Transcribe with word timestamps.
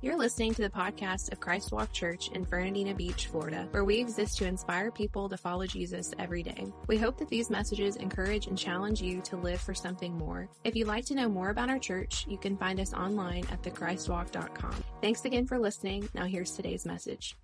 You're 0.00 0.16
listening 0.16 0.54
to 0.54 0.62
the 0.62 0.70
podcast 0.70 1.32
of 1.32 1.40
Christ 1.40 1.72
Walk 1.72 1.92
Church 1.92 2.28
in 2.28 2.44
Fernandina 2.44 2.94
Beach, 2.94 3.26
Florida, 3.26 3.66
where 3.72 3.84
we 3.84 3.98
exist 3.98 4.38
to 4.38 4.46
inspire 4.46 4.92
people 4.92 5.28
to 5.28 5.36
follow 5.36 5.66
Jesus 5.66 6.14
every 6.20 6.44
day. 6.44 6.72
We 6.86 6.98
hope 6.98 7.18
that 7.18 7.28
these 7.28 7.50
messages 7.50 7.96
encourage 7.96 8.46
and 8.46 8.56
challenge 8.56 9.02
you 9.02 9.20
to 9.22 9.36
live 9.36 9.60
for 9.60 9.74
something 9.74 10.16
more. 10.16 10.48
If 10.62 10.76
you'd 10.76 10.86
like 10.86 11.04
to 11.06 11.16
know 11.16 11.28
more 11.28 11.50
about 11.50 11.68
our 11.68 11.80
church, 11.80 12.26
you 12.28 12.38
can 12.38 12.56
find 12.56 12.78
us 12.78 12.94
online 12.94 13.42
at 13.50 13.60
thechristwalk.com. 13.64 14.84
Thanks 15.02 15.24
again 15.24 15.48
for 15.48 15.58
listening. 15.58 16.08
Now 16.14 16.26
here's 16.26 16.52
today's 16.52 16.86
message. 16.86 17.34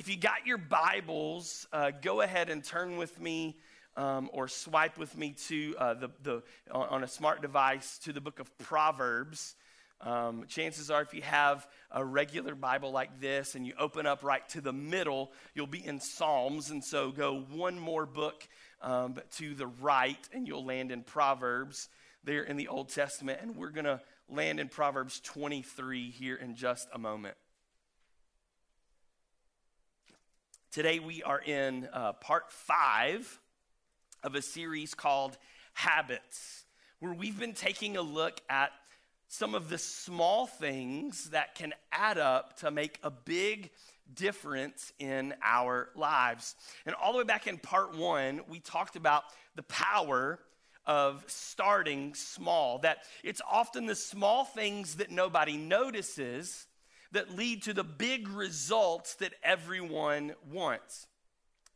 If 0.00 0.08
you 0.08 0.16
got 0.16 0.44
your 0.46 0.58
Bibles, 0.58 1.68
uh, 1.72 1.92
go 2.02 2.22
ahead 2.22 2.50
and 2.50 2.64
turn 2.64 2.96
with 2.96 3.20
me 3.20 3.56
um, 3.96 4.30
or 4.32 4.48
swipe 4.48 4.98
with 4.98 5.16
me 5.16 5.36
to 5.46 5.76
uh, 5.78 5.94
the, 5.94 6.10
the, 6.24 6.42
on 6.72 7.04
a 7.04 7.08
smart 7.08 7.40
device 7.40 7.98
to 7.98 8.12
the 8.12 8.20
book 8.20 8.40
of 8.40 8.58
Proverbs. 8.58 9.54
Um, 10.00 10.44
chances 10.46 10.90
are, 10.90 11.02
if 11.02 11.12
you 11.12 11.22
have 11.22 11.66
a 11.90 12.04
regular 12.04 12.54
Bible 12.54 12.92
like 12.92 13.20
this 13.20 13.54
and 13.54 13.66
you 13.66 13.72
open 13.78 14.06
up 14.06 14.22
right 14.22 14.48
to 14.50 14.60
the 14.60 14.72
middle, 14.72 15.32
you'll 15.54 15.66
be 15.66 15.84
in 15.84 15.98
Psalms. 15.98 16.70
And 16.70 16.84
so 16.84 17.10
go 17.10 17.44
one 17.50 17.78
more 17.78 18.06
book 18.06 18.46
um, 18.80 19.16
to 19.36 19.54
the 19.54 19.66
right, 19.66 20.28
and 20.32 20.46
you'll 20.46 20.64
land 20.64 20.92
in 20.92 21.02
Proverbs 21.02 21.88
there 22.22 22.42
in 22.42 22.56
the 22.56 22.68
Old 22.68 22.90
Testament. 22.90 23.40
And 23.42 23.56
we're 23.56 23.70
going 23.70 23.86
to 23.86 24.00
land 24.28 24.60
in 24.60 24.68
Proverbs 24.68 25.20
23 25.20 26.10
here 26.10 26.36
in 26.36 26.54
just 26.54 26.88
a 26.92 26.98
moment. 26.98 27.36
Today, 30.70 31.00
we 31.00 31.22
are 31.22 31.40
in 31.40 31.88
uh, 31.92 32.12
part 32.12 32.52
five 32.52 33.40
of 34.22 34.34
a 34.34 34.42
series 34.42 34.94
called 34.94 35.38
Habits, 35.72 36.66
where 37.00 37.14
we've 37.14 37.38
been 37.38 37.54
taking 37.54 37.96
a 37.96 38.02
look 38.02 38.40
at 38.50 38.70
some 39.28 39.54
of 39.54 39.68
the 39.68 39.78
small 39.78 40.46
things 40.46 41.30
that 41.30 41.54
can 41.54 41.74
add 41.92 42.18
up 42.18 42.58
to 42.60 42.70
make 42.70 42.98
a 43.02 43.10
big 43.10 43.70
difference 44.14 44.92
in 44.98 45.34
our 45.42 45.90
lives. 45.94 46.56
And 46.86 46.94
all 46.94 47.12
the 47.12 47.18
way 47.18 47.24
back 47.24 47.46
in 47.46 47.58
part 47.58 47.96
one, 47.96 48.40
we 48.48 48.58
talked 48.58 48.96
about 48.96 49.24
the 49.54 49.62
power 49.64 50.40
of 50.86 51.22
starting 51.26 52.14
small, 52.14 52.78
that 52.78 52.98
it's 53.22 53.42
often 53.48 53.84
the 53.84 53.94
small 53.94 54.46
things 54.46 54.96
that 54.96 55.10
nobody 55.10 55.58
notices 55.58 56.66
that 57.12 57.36
lead 57.36 57.62
to 57.64 57.74
the 57.74 57.84
big 57.84 58.28
results 58.28 59.14
that 59.16 59.34
everyone 59.42 60.32
wants. 60.50 61.06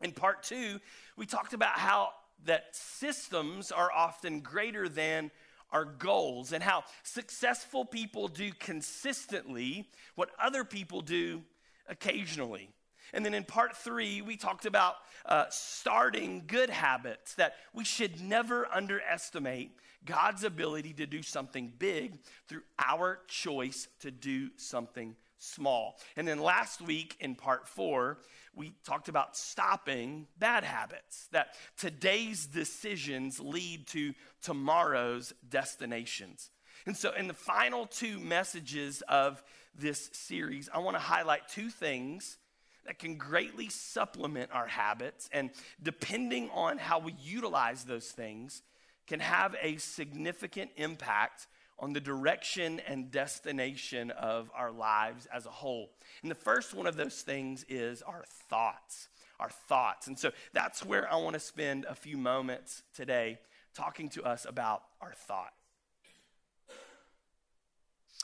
In 0.01 0.13
part 0.13 0.43
two, 0.43 0.81
we 1.17 1.27
talked 1.27 1.53
about 1.53 1.79
how 1.79 2.11
that 2.45 2.75
systems 2.75 3.71
are 3.71 3.93
often 3.93 4.41
greater 4.41 4.89
than 4.89 5.31
our 5.73 5.85
goals 5.85 6.53
and 6.53 6.63
how 6.63 6.85
successful 7.03 7.85
people 7.85 8.29
do 8.29 8.53
consistently 8.59 9.89
what 10.15 10.31
other 10.41 10.65
people 10.65 11.01
do 11.01 11.43
occasionally. 11.89 12.69
And 13.13 13.25
then 13.25 13.35
in 13.35 13.45
part 13.45 13.77
three, 13.77 14.23
we 14.23 14.37
talked 14.37 14.65
about 14.65 14.97
uh, 15.27 15.45
starting 15.51 16.45
good 16.47 16.71
habits, 16.71 17.35
that 17.35 17.55
we 17.75 17.85
should 17.85 18.21
never 18.21 18.67
underestimate 18.73 19.73
God's 20.05 20.45
ability 20.45 20.95
to 20.95 21.07
do 21.07 21.23
something 21.23 21.73
big 21.79 22.19
through 22.49 22.63
our 22.79 23.21
choice 23.29 23.89
to 24.01 24.11
do 24.11 24.51
something 24.57 25.15
small. 25.43 25.99
And 26.17 26.27
then 26.27 26.39
last 26.39 26.81
week 26.81 27.17
in 27.21 27.35
part 27.35 27.67
four, 27.67 28.19
we 28.55 28.75
talked 28.85 29.09
about 29.09 29.37
stopping 29.37 30.27
bad 30.39 30.65
habits, 30.65 31.29
that 31.33 31.55
today's 31.77 32.47
decisions 32.47 33.41
lead 33.41 33.87
to 33.89 34.15
tomorrow's 34.43 35.33
destinations. 35.49 36.51
And 36.87 36.97
so, 36.97 37.13
in 37.13 37.29
the 37.29 37.35
final 37.35 37.87
two 37.87 38.19
messages 38.19 39.03
of 39.09 39.43
this 39.75 40.11
series, 40.13 40.69
I 40.73 40.79
want 40.79 40.97
to 40.97 41.01
highlight 41.01 41.49
two 41.49 41.71
things 41.71 42.39
that 42.87 42.99
can 42.99 43.17
greatly 43.17 43.69
supplement 43.69 44.51
our 44.53 44.67
habits, 44.67 45.29
and 45.33 45.51
depending 45.83 46.51
on 46.51 46.79
how 46.79 46.99
we 46.99 47.15
utilize 47.23 47.85
those 47.85 48.09
things, 48.09 48.63
can 49.07 49.21
have 49.21 49.55
a 49.63 49.77
significant 49.77 50.71
impact 50.77 51.47
on 51.79 51.93
the 51.93 52.01
direction 52.01 52.81
and 52.87 53.11
destination 53.11 54.11
of 54.11 54.51
our 54.55 54.71
lives 54.71 55.27
as 55.33 55.47
a 55.47 55.51
whole. 55.51 55.91
And 56.23 56.31
the 56.31 56.37
first 56.37 56.75
one 56.75 56.87
of 56.87 56.97
those 56.97 57.23
things 57.23 57.65
is 57.69 58.03
our 58.03 58.25
thoughts. 58.49 59.09
Our 59.41 59.51
thoughts. 59.51 60.07
And 60.07 60.19
so 60.19 60.31
that's 60.53 60.85
where 60.85 61.11
I 61.13 61.17
want 61.17 61.35
to 61.35 61.41
spend 61.41 61.85
a 61.89 61.95
few 61.95 62.17
moments 62.17 62.83
today 62.95 63.39
talking 63.75 64.09
to 64.11 64.23
us 64.23 64.47
about 64.49 64.83
our 65.01 65.13
thoughts. 65.13 65.57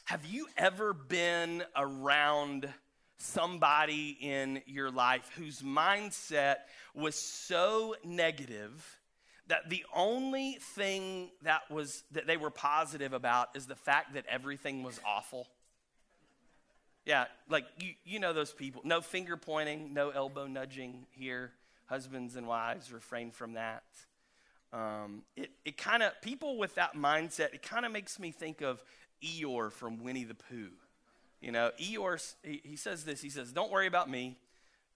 Have 0.05 0.25
you 0.25 0.47
ever 0.57 0.95
been 0.95 1.65
around 1.77 2.69
somebody 3.19 4.17
in 4.21 4.63
your 4.67 4.91
life 4.91 5.31
whose 5.37 5.61
mindset 5.61 6.57
was 6.95 7.15
so 7.15 7.95
negative 8.05 8.98
that 9.49 9.69
the 9.69 9.85
only 9.95 10.59
thing 10.61 11.31
that 11.43 11.71
was 11.71 12.05
that 12.13 12.27
they 12.27 12.37
were 12.37 12.51
positive 12.51 13.13
about 13.13 13.49
is 13.55 13.67
the 13.67 13.75
fact 13.75 14.15
that 14.15 14.25
everything 14.29 14.83
was 14.83 15.01
awful. 15.07 15.49
Yeah 17.05 17.27
like 17.51 17.65
you, 17.81 17.93
you 18.05 18.21
know 18.21 18.33
those 18.33 18.53
people. 18.53 18.83
No 18.85 19.01
finger 19.01 19.37
pointing 19.37 19.93
no 19.95 20.11
elbow 20.11 20.47
nudging 20.47 21.07
here. 21.11 21.53
Husbands 21.87 22.37
and 22.37 22.47
wives 22.47 22.93
refrain 22.93 23.31
from 23.31 23.55
that. 23.55 23.83
Um, 24.71 25.23
it, 25.35 25.51
it 25.65 25.79
kind 25.79 26.03
of 26.03 26.13
people 26.21 26.59
with 26.59 26.75
that 26.75 26.95
mindset 26.95 27.55
it 27.55 27.63
kind 27.63 27.87
of 27.87 27.93
makes 27.93 28.19
me 28.19 28.31
think 28.31 28.61
of 28.61 28.83
eeyore 29.25 29.73
from 29.73 30.03
winnie 30.03 30.25
the 30.25 30.35
pooh. 30.35 30.73
You 31.41 31.53
know 31.53 31.71
eeyore 31.81 32.23
he, 32.43 32.61
he 32.63 32.77
says 32.77 33.05
this 33.05 33.23
he 33.23 33.31
says 33.31 33.53
don't 33.53 33.73
worry 33.73 33.87
about 33.87 34.11
me. 34.11 34.37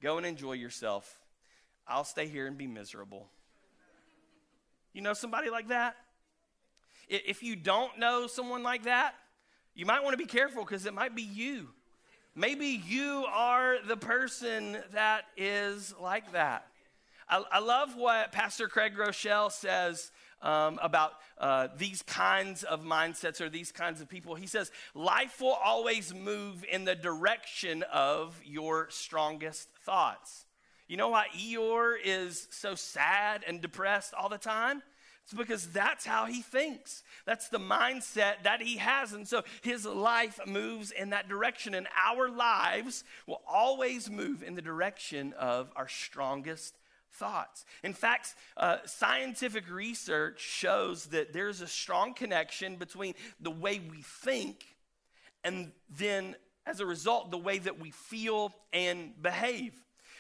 Go 0.02 0.19
and 0.19 0.26
enjoy 0.26 0.52
yourself. 0.54 1.20
I'll 1.88 2.04
stay 2.04 2.26
here 2.26 2.46
and 2.46 2.58
be 2.58 2.66
miserable 2.66 3.28
you 4.92 5.03
know 5.03 5.14
somebody 5.14 5.50
like 5.50 5.69
that? 5.69 5.97
If 7.08 7.42
you 7.42 7.56
don't 7.56 7.98
know 7.98 8.26
someone 8.26 8.62
like 8.62 8.84
that, 8.84 9.14
you 9.75 9.86
might 9.86 10.03
want 10.03 10.12
to 10.14 10.19
be 10.19 10.26
careful 10.26 10.64
because 10.64 10.86
it 10.86 10.94
might 10.94 11.14
be 11.14 11.22
you. 11.22 11.69
Maybe 12.34 12.82
you 12.86 13.26
are 13.28 13.76
the 13.86 13.97
person 13.97 14.78
that 14.92 15.25
is 15.36 15.94
like 16.00 16.32
that. 16.32 16.66
I, 17.28 17.42
I 17.52 17.58
love 17.60 17.97
what 17.97 18.32
Pastor 18.32 18.69
Craig 18.69 18.94
Groeschel 18.97 19.52
says 19.52 20.10
um, 20.42 20.78
about 20.82 21.12
uh, 21.38 21.69
these 21.76 22.02
kinds 22.02 22.62
of 22.64 22.82
mindsets 22.82 23.41
or 23.41 23.48
these 23.48 23.72
kinds 23.72 24.00
of 24.00 24.08
people. 24.08 24.34
He 24.34 24.47
says, 24.47 24.70
Life 24.94 25.41
will 25.41 25.58
always 25.64 26.14
move 26.14 26.64
in 26.70 26.84
the 26.84 26.94
direction 26.94 27.84
of 27.92 28.41
your 28.44 28.88
strongest 28.91 29.69
thoughts. 29.84 30.47
You 30.92 30.98
know 30.98 31.08
why 31.08 31.28
Eeyore 31.34 31.94
is 32.04 32.48
so 32.50 32.75
sad 32.75 33.44
and 33.47 33.62
depressed 33.62 34.12
all 34.12 34.28
the 34.28 34.36
time? 34.36 34.82
It's 35.25 35.32
because 35.32 35.69
that's 35.69 36.04
how 36.04 36.26
he 36.26 36.42
thinks. 36.42 37.03
That's 37.25 37.48
the 37.48 37.56
mindset 37.56 38.42
that 38.42 38.60
he 38.60 38.76
has. 38.76 39.14
And 39.14 39.26
so 39.26 39.42
his 39.62 39.86
life 39.86 40.38
moves 40.47 40.91
in 40.91 41.08
that 41.08 41.31
direction. 41.31 41.72
And 41.75 41.88
our 42.06 42.28
lives 42.28 43.04
will 43.26 43.41
always 43.48 44.10
move 44.10 44.42
in 44.42 44.54
the 44.54 44.60
direction 44.60 45.32
of 45.38 45.72
our 45.76 45.88
strongest 45.88 46.76
thoughts. 47.10 47.64
In 47.82 47.94
fact, 47.94 48.34
uh, 48.58 48.76
scientific 48.84 49.70
research 49.70 50.41
shows 50.42 51.06
that 51.06 51.32
there's 51.32 51.62
a 51.62 51.69
strong 51.69 52.12
connection 52.12 52.76
between 52.76 53.14
the 53.41 53.50
way 53.50 53.81
we 53.91 54.02
think 54.02 54.66
and 55.42 55.72
then, 55.88 56.36
as 56.66 56.81
a 56.81 56.86
result, 56.86 57.31
the 57.31 57.38
way 57.38 57.60
that 57.60 57.81
we 57.81 57.92
feel 57.92 58.52
and 58.75 59.14
behave. 59.22 59.72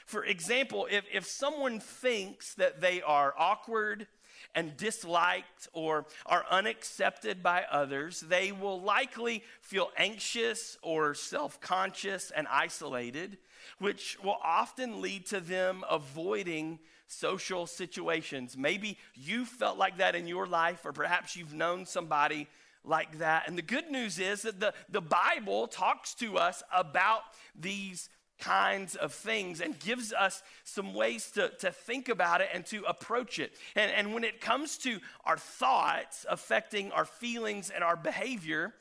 For 0.06 0.24
example, 0.24 0.88
if, 0.90 1.04
if 1.12 1.26
someone 1.26 1.80
thinks 1.80 2.54
that 2.54 2.80
they 2.80 3.02
are 3.02 3.34
awkward 3.38 4.06
and 4.54 4.76
disliked 4.76 5.68
or 5.72 6.06
are 6.26 6.44
unaccepted 6.50 7.42
by 7.42 7.64
others, 7.70 8.20
they 8.20 8.52
will 8.52 8.80
likely 8.80 9.42
feel 9.60 9.90
anxious 9.96 10.76
or 10.82 11.14
self 11.14 11.60
conscious 11.60 12.30
and 12.30 12.46
isolated, 12.48 13.38
which 13.78 14.18
will 14.22 14.38
often 14.42 15.00
lead 15.00 15.26
to 15.26 15.40
them 15.40 15.84
avoiding 15.88 16.78
social 17.06 17.66
situations. 17.66 18.56
Maybe 18.56 18.98
you 19.14 19.44
felt 19.44 19.78
like 19.78 19.98
that 19.98 20.14
in 20.14 20.26
your 20.26 20.46
life, 20.46 20.84
or 20.84 20.92
perhaps 20.92 21.36
you've 21.36 21.54
known 21.54 21.86
somebody 21.86 22.48
like 22.84 23.18
that. 23.18 23.48
And 23.48 23.56
the 23.56 23.62
good 23.62 23.90
news 23.90 24.18
is 24.18 24.42
that 24.42 24.60
the, 24.60 24.74
the 24.88 25.00
Bible 25.00 25.66
talks 25.66 26.14
to 26.14 26.38
us 26.38 26.62
about 26.72 27.22
these 27.54 28.08
kinds 28.40 28.96
of 28.96 29.12
things 29.12 29.60
and 29.60 29.78
gives 29.78 30.12
us 30.12 30.42
some 30.64 30.94
ways 30.94 31.30
to, 31.32 31.50
to 31.60 31.70
think 31.70 32.08
about 32.08 32.40
it 32.40 32.48
and 32.52 32.66
to 32.66 32.82
approach 32.84 33.38
it. 33.38 33.52
And, 33.76 33.90
and 33.92 34.14
when 34.14 34.24
it 34.24 34.40
comes 34.40 34.78
to 34.78 34.98
our 35.24 35.38
thoughts 35.38 36.26
affecting 36.28 36.90
our 36.92 37.04
feelings 37.04 37.70
and 37.70 37.84
our 37.84 37.96
behavior, 37.96 38.74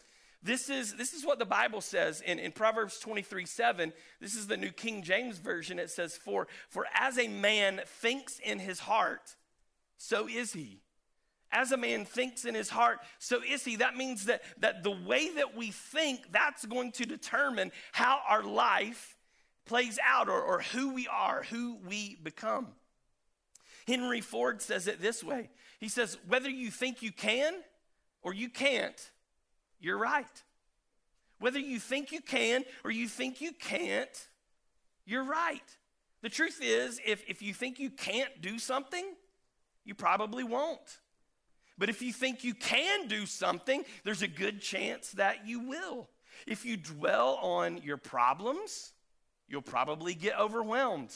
this 0.44 0.70
is, 0.70 0.96
this 0.96 1.14
is 1.14 1.24
what 1.24 1.38
the 1.38 1.46
Bible 1.46 1.82
says 1.82 2.22
in, 2.22 2.40
in 2.40 2.52
Proverbs 2.52 2.98
23 3.00 3.46
7. 3.46 3.94
This 4.20 4.36
is 4.36 4.48
the 4.48 4.58
New 4.58 4.72
King 4.72 5.04
James 5.04 5.38
Version. 5.38 5.78
It 5.78 5.92
says, 5.92 6.18
for, 6.18 6.48
for 6.70 6.88
as 6.96 7.20
a 7.20 7.28
man 7.28 7.82
thinks 7.86 8.40
in 8.40 8.58
his 8.58 8.80
heart, 8.80 9.36
so 9.98 10.28
is 10.28 10.54
he. 10.54 10.82
as 11.52 11.72
a 11.72 11.78
man 11.78 12.06
thinks 12.06 12.46
in 12.46 12.56
his 12.56 12.70
heart, 12.70 13.00
so 13.20 13.42
is 13.48 13.64
he. 13.64 13.76
That 13.76 13.96
means 13.96 14.26
that, 14.26 14.42
that 14.60 14.84
the 14.84 14.98
way 15.06 15.30
that 15.36 15.56
we 15.56 15.70
think, 15.70 16.32
that's 16.32 16.66
going 16.66 16.92
to 16.94 17.06
determine 17.06 17.72
how 17.92 18.22
our 18.28 18.44
life 18.44 19.16
plays 19.66 20.00
out 20.06 20.30
or, 20.30 20.42
or 20.42 20.62
who 20.62 20.94
we 20.94 21.08
are, 21.08 21.44
who 21.44 21.78
we 21.88 22.18
become. 22.22 22.68
Henry 23.88 24.22
Ford 24.22 24.62
says 24.62 24.88
it 24.88 25.02
this 25.02 25.24
way 25.24 25.50
He 25.80 25.90
says, 25.90 26.18
whether 26.28 26.50
you 26.50 26.72
think 26.72 27.02
you 27.02 27.12
can 27.12 27.54
or 28.22 28.34
you 28.34 28.50
can't, 28.50 29.12
you're 29.80 29.98
right. 29.98 30.44
Whether 31.40 31.60
you 31.60 31.80
think 31.80 32.12
you 32.12 32.22
can 32.22 32.64
or 32.84 32.92
you 32.92 33.08
think 33.08 33.42
you 33.42 33.52
can't, 33.52 34.28
you're 35.06 35.24
right. 35.24 35.62
The 36.22 36.30
truth 36.30 36.60
is, 36.62 37.00
if, 37.04 37.24
if 37.28 37.42
you 37.42 37.54
think 37.54 37.80
you 37.80 37.90
can't 37.90 38.42
do 38.42 38.60
something, 38.60 39.06
you 39.84 39.96
probably 39.96 40.44
won't. 40.44 41.00
But 41.80 41.90
if 41.90 42.04
you 42.04 42.14
think 42.14 42.44
you 42.44 42.54
can 42.54 43.08
do 43.08 43.26
something, 43.26 43.84
there's 44.04 44.22
a 44.22 44.28
good 44.28 44.62
chance 44.62 45.12
that 45.14 45.48
you 45.48 45.68
will. 45.68 46.10
If 46.46 46.64
you 46.64 46.78
dwell 46.78 47.40
on 47.42 47.80
your 47.80 47.98
problems, 47.98 48.94
you'll 49.52 49.62
probably 49.62 50.16
get 50.16 50.40
overwhelmed. 50.40 51.14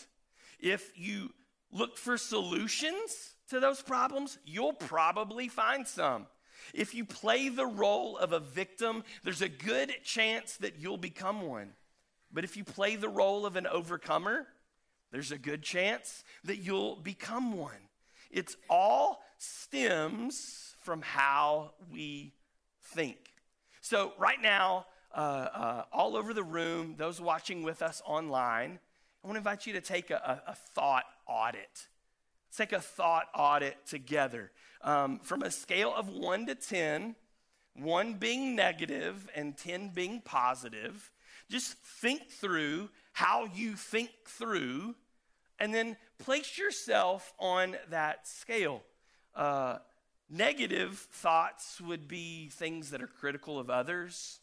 If 0.59 0.91
you 0.95 1.31
look 1.71 1.97
for 1.97 2.17
solutions 2.17 3.35
to 3.49 3.59
those 3.59 3.81
problems, 3.81 4.37
you'll 4.45 4.73
probably 4.73 5.47
find 5.47 5.87
some. 5.87 6.27
If 6.73 6.93
you 6.93 7.05
play 7.05 7.49
the 7.49 7.65
role 7.65 8.17
of 8.17 8.33
a 8.33 8.39
victim, 8.39 9.03
there's 9.23 9.41
a 9.41 9.49
good 9.49 9.93
chance 10.03 10.57
that 10.57 10.79
you'll 10.79 10.97
become 10.97 11.41
one. 11.41 11.73
But 12.31 12.43
if 12.43 12.57
you 12.57 12.63
play 12.63 12.95
the 12.95 13.09
role 13.09 13.45
of 13.45 13.55
an 13.55 13.67
overcomer, 13.67 14.47
there's 15.11 15.31
a 15.31 15.38
good 15.38 15.61
chance 15.61 16.23
that 16.43 16.57
you'll 16.57 16.97
become 16.97 17.53
one. 17.53 17.89
It's 18.31 18.57
all 18.69 19.23
stems 19.38 20.75
from 20.81 21.01
how 21.01 21.71
we 21.91 22.33
think. 22.81 23.17
So, 23.81 24.13
right 24.17 24.41
now, 24.41 24.88
uh, 25.15 25.17
uh, 25.17 25.83
all 25.94 26.17
over 26.17 26.33
the 26.33 26.44
room, 26.44 26.95
those 26.97 27.21
watching 27.21 27.63
with 27.63 27.81
us 27.81 28.01
online, 28.06 28.79
I 29.23 29.27
want 29.27 29.35
to 29.35 29.39
invite 29.39 29.65
you 29.65 29.73
to 29.73 29.81
take 29.81 30.12
a, 30.12 30.41
a, 30.45 30.51
a 30.51 30.56
thought 30.56 31.06
audit. 31.25 31.88
Let's 32.47 32.57
take 32.57 32.73
a 32.73 32.81
thought 32.81 33.27
audit 33.33 33.77
together. 33.88 34.51
Um, 34.81 35.19
from 35.19 35.41
a 35.41 35.50
scale 35.50 35.94
of 35.95 36.09
1 36.09 36.47
to 36.47 36.56
10, 36.56 37.15
1 37.75 38.13
being 38.15 38.56
negative 38.56 39.29
and 39.33 39.57
10 39.57 39.89
being 39.89 40.21
positive, 40.21 41.12
just 41.50 41.77
think 41.77 42.29
through 42.29 42.89
how 43.13 43.47
you 43.56 43.75
think 43.75 44.09
through 44.27 44.95
and 45.59 45.73
then 45.73 45.95
place 46.19 46.57
yourself 46.57 47.33
on 47.39 47.77
that 47.89 48.27
scale. 48.27 48.83
Uh, 49.33 49.77
negative 50.29 51.07
thoughts 51.12 51.79
would 51.79 52.07
be 52.07 52.50
things 52.50 52.91
that 52.91 53.01
are 53.01 53.07
critical 53.07 53.59
of 53.59 53.69
others. 53.69 54.39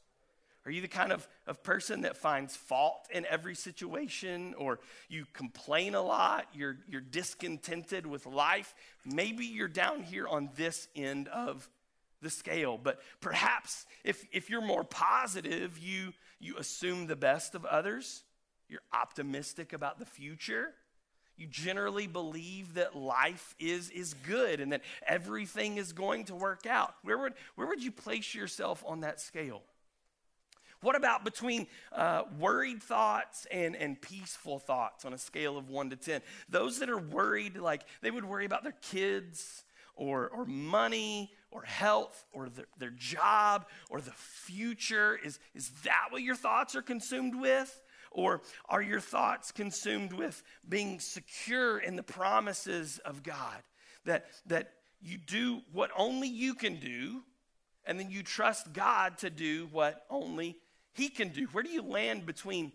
Are 0.64 0.70
you 0.70 0.80
the 0.80 0.88
kind 0.88 1.12
of, 1.12 1.26
of 1.46 1.62
person 1.62 2.02
that 2.02 2.16
finds 2.16 2.54
fault 2.54 3.08
in 3.12 3.26
every 3.26 3.56
situation 3.56 4.54
or 4.56 4.78
you 5.08 5.26
complain 5.32 5.94
a 5.94 6.02
lot? 6.02 6.46
You're, 6.54 6.78
you're 6.88 7.00
discontented 7.00 8.06
with 8.06 8.26
life? 8.26 8.74
Maybe 9.04 9.44
you're 9.44 9.66
down 9.66 10.04
here 10.04 10.28
on 10.28 10.50
this 10.54 10.86
end 10.94 11.26
of 11.28 11.68
the 12.20 12.30
scale. 12.30 12.78
But 12.80 13.00
perhaps 13.20 13.86
if, 14.04 14.24
if 14.32 14.50
you're 14.50 14.60
more 14.60 14.84
positive, 14.84 15.78
you, 15.78 16.12
you 16.38 16.56
assume 16.56 17.08
the 17.08 17.16
best 17.16 17.56
of 17.56 17.64
others, 17.64 18.22
you're 18.68 18.82
optimistic 18.92 19.72
about 19.72 19.98
the 19.98 20.06
future. 20.06 20.74
You 21.36 21.48
generally 21.48 22.06
believe 22.06 22.74
that 22.74 22.94
life 22.94 23.56
is, 23.58 23.90
is 23.90 24.14
good 24.14 24.60
and 24.60 24.70
that 24.70 24.82
everything 25.08 25.78
is 25.78 25.92
going 25.92 26.26
to 26.26 26.36
work 26.36 26.66
out. 26.66 26.94
Where 27.02 27.18
would, 27.18 27.32
where 27.56 27.66
would 27.66 27.82
you 27.82 27.90
place 27.90 28.32
yourself 28.32 28.84
on 28.86 29.00
that 29.00 29.20
scale? 29.20 29.62
What 30.82 30.96
about 30.96 31.24
between 31.24 31.68
uh, 31.92 32.24
worried 32.38 32.82
thoughts 32.82 33.46
and, 33.50 33.74
and 33.76 34.00
peaceful 34.00 34.58
thoughts 34.58 35.04
on 35.04 35.12
a 35.12 35.18
scale 35.18 35.56
of 35.56 35.70
one 35.70 35.90
to 35.90 35.96
10? 35.96 36.20
Those 36.48 36.80
that 36.80 36.90
are 36.90 36.98
worried, 36.98 37.56
like 37.56 37.82
they 38.02 38.10
would 38.10 38.24
worry 38.24 38.44
about 38.44 38.64
their 38.64 38.74
kids 38.82 39.64
or, 39.94 40.28
or 40.28 40.44
money 40.44 41.32
or 41.50 41.62
health 41.62 42.24
or 42.32 42.48
their, 42.48 42.66
their 42.78 42.90
job 42.90 43.66
or 43.90 44.00
the 44.00 44.12
future. 44.12 45.18
Is, 45.24 45.38
is 45.54 45.70
that 45.84 46.08
what 46.10 46.22
your 46.22 46.34
thoughts 46.34 46.74
are 46.74 46.82
consumed 46.82 47.34
with? 47.34 47.80
Or 48.10 48.42
are 48.68 48.82
your 48.82 49.00
thoughts 49.00 49.52
consumed 49.52 50.12
with 50.12 50.42
being 50.68 51.00
secure 51.00 51.78
in 51.78 51.96
the 51.96 52.02
promises 52.02 52.98
of 53.04 53.22
God? 53.22 53.62
That, 54.04 54.26
that 54.46 54.72
you 55.00 55.16
do 55.18 55.62
what 55.72 55.90
only 55.96 56.28
you 56.28 56.54
can 56.54 56.76
do, 56.76 57.22
and 57.86 57.98
then 57.98 58.10
you 58.10 58.22
trust 58.22 58.72
God 58.72 59.18
to 59.18 59.30
do 59.30 59.68
what 59.72 60.04
only 60.10 60.58
He 60.92 61.08
can 61.08 61.28
do. 61.28 61.46
Where 61.46 61.62
do 61.62 61.70
you 61.70 61.82
land 61.82 62.26
between 62.26 62.72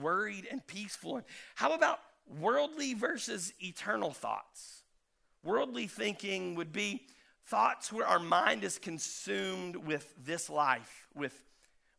worried 0.00 0.46
and 0.50 0.66
peaceful? 0.66 1.16
And 1.16 1.24
how 1.54 1.72
about 1.74 1.98
worldly 2.38 2.94
versus 2.94 3.52
eternal 3.60 4.12
thoughts? 4.12 4.82
Worldly 5.42 5.86
thinking 5.86 6.54
would 6.56 6.72
be 6.72 7.06
thoughts 7.46 7.92
where 7.92 8.06
our 8.06 8.18
mind 8.18 8.64
is 8.64 8.78
consumed 8.78 9.76
with 9.76 10.12
this 10.22 10.50
life, 10.50 11.08
with 11.14 11.32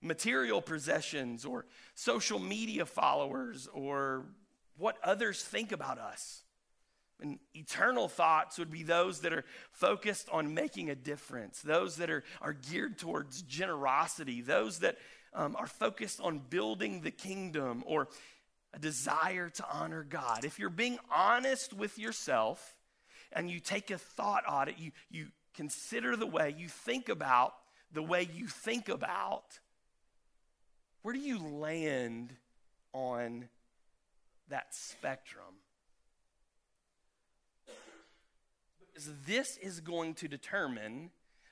material 0.01 0.61
possessions 0.61 1.43
or 1.45 1.65
social 1.95 2.39
media 2.39 2.85
followers 2.85 3.67
or 3.73 4.25
what 4.77 4.97
others 5.03 5.43
think 5.43 5.71
about 5.71 5.97
us. 5.97 6.43
And 7.21 7.37
eternal 7.53 8.07
thoughts 8.07 8.57
would 8.57 8.71
be 8.71 8.83
those 8.83 9.21
that 9.21 9.33
are 9.33 9.43
focused 9.71 10.29
on 10.31 10.53
making 10.53 10.89
a 10.89 10.95
difference, 10.95 11.61
those 11.61 11.97
that 11.97 12.09
are, 12.09 12.23
are 12.41 12.53
geared 12.53 12.97
towards 12.97 13.41
generosity, 13.41 14.41
those 14.41 14.79
that 14.79 14.97
um, 15.33 15.55
are 15.55 15.67
focused 15.67 16.19
on 16.21 16.39
building 16.39 17.01
the 17.01 17.11
kingdom 17.11 17.83
or 17.85 18.07
a 18.73 18.79
desire 18.79 19.49
to 19.49 19.65
honor 19.71 20.03
God. 20.03 20.45
If 20.45 20.59
you're 20.59 20.69
being 20.69 20.99
honest 21.11 21.73
with 21.73 21.97
yourself 21.97 22.77
and 23.31 23.49
you 23.49 23.59
take 23.59 23.91
a 23.91 23.97
thought 23.97 24.43
audit, 24.47 24.77
you, 24.77 24.91
you 25.09 25.27
consider 25.55 26.15
the 26.15 26.27
way 26.27 26.53
you 26.57 26.67
think 26.67 27.09
about 27.09 27.53
the 27.91 28.03
way 28.03 28.27
you 28.33 28.47
think 28.47 28.87
about 28.87 29.59
where 31.01 31.13
do 31.13 31.19
you 31.19 31.39
land 31.39 32.35
on 32.93 33.47
that 34.49 34.75
spectrum? 34.75 35.43
Because 38.87 39.09
this 39.25 39.57
is 39.57 39.79
going 39.79 40.15
to 40.15 40.27
determine 40.27 41.11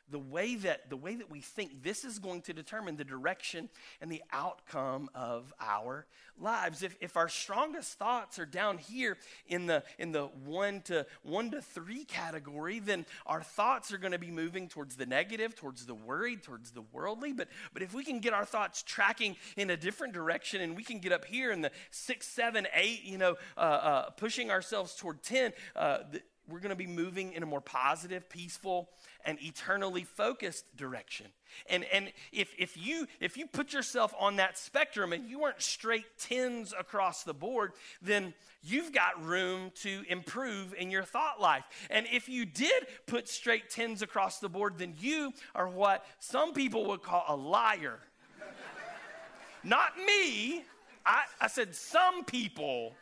the 0.09 0.19
way 0.19 0.55
that 0.55 0.89
the 0.89 0.97
way 0.97 1.15
that 1.15 1.29
we 1.29 1.41
think 1.41 1.83
this 1.83 2.05
is 2.05 2.19
going 2.19 2.41
to 2.41 2.53
determine 2.53 2.95
the 2.95 3.03
direction 3.03 3.69
and 4.01 4.11
the 4.11 4.23
outcome 4.31 5.09
of 5.13 5.53
our 5.59 6.05
lives. 6.39 6.83
If, 6.83 6.95
if 7.01 7.17
our 7.17 7.29
strongest 7.29 7.97
thoughts 7.97 8.39
are 8.39 8.45
down 8.45 8.77
here 8.77 9.17
in 9.47 9.65
the 9.65 9.83
in 9.97 10.11
the 10.11 10.25
one 10.45 10.81
to 10.81 11.05
one 11.23 11.51
to 11.51 11.61
three 11.61 12.05
category 12.05 12.79
then 12.79 13.05
our 13.25 13.41
thoughts 13.41 13.91
are 13.91 13.97
going 13.97 14.11
to 14.11 14.19
be 14.19 14.31
moving 14.31 14.67
towards 14.67 14.95
the 14.95 15.05
negative 15.05 15.55
towards 15.55 15.85
the 15.85 15.95
worried 15.95 16.43
towards 16.43 16.71
the 16.71 16.83
worldly. 16.93 17.33
But 17.33 17.49
but 17.73 17.81
if 17.81 17.93
we 17.93 18.03
can 18.03 18.19
get 18.19 18.33
our 18.33 18.45
thoughts 18.45 18.83
tracking 18.83 19.35
in 19.55 19.69
a 19.69 19.77
different 19.77 20.13
direction 20.13 20.61
and 20.61 20.75
we 20.75 20.83
can 20.83 20.99
get 20.99 21.11
up 21.11 21.25
here 21.25 21.51
in 21.51 21.61
the 21.61 21.71
six 21.91 22.27
seven 22.27 22.67
eight 22.73 23.03
you 23.03 23.17
know 23.17 23.35
uh, 23.57 23.59
uh, 23.59 24.09
pushing 24.11 24.51
ourselves 24.51 24.95
toward 24.95 25.21
10 25.23 25.53
uh, 25.75 25.99
the, 26.11 26.21
we're 26.49 26.59
going 26.59 26.69
to 26.69 26.75
be 26.75 26.87
moving 26.87 27.33
in 27.33 27.43
a 27.43 27.45
more 27.45 27.61
positive, 27.61 28.29
peaceful, 28.29 28.89
and 29.25 29.37
eternally 29.41 30.03
focused 30.03 30.65
direction. 30.77 31.27
And, 31.69 31.83
and 31.85 32.11
if, 32.31 32.53
if, 32.57 32.77
you, 32.77 33.07
if 33.19 33.37
you 33.37 33.47
put 33.47 33.73
yourself 33.73 34.13
on 34.17 34.37
that 34.37 34.57
spectrum 34.57 35.11
and 35.11 35.29
you 35.29 35.39
weren't 35.39 35.61
straight 35.61 36.05
tens 36.17 36.73
across 36.77 37.23
the 37.23 37.33
board, 37.33 37.73
then 38.01 38.33
you've 38.63 38.93
got 38.93 39.23
room 39.23 39.71
to 39.81 40.03
improve 40.07 40.73
in 40.73 40.89
your 40.89 41.03
thought 41.03 41.41
life. 41.41 41.63
And 41.89 42.05
if 42.11 42.29
you 42.29 42.45
did 42.45 42.87
put 43.05 43.27
straight 43.27 43.69
tens 43.69 44.01
across 44.01 44.39
the 44.39 44.49
board, 44.49 44.75
then 44.77 44.93
you 44.99 45.33
are 45.53 45.67
what 45.67 46.05
some 46.19 46.53
people 46.53 46.85
would 46.87 47.03
call 47.03 47.25
a 47.27 47.35
liar. 47.35 47.99
not 49.63 49.97
me. 49.97 50.63
I, 51.05 51.23
I 51.41 51.47
said 51.47 51.75
some 51.75 52.23
people, 52.23 52.93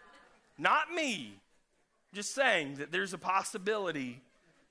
not 0.57 0.91
me. 0.93 1.39
Just 2.13 2.33
saying 2.33 2.75
that 2.75 2.91
there's 2.91 3.13
a 3.13 3.17
possibility 3.17 4.21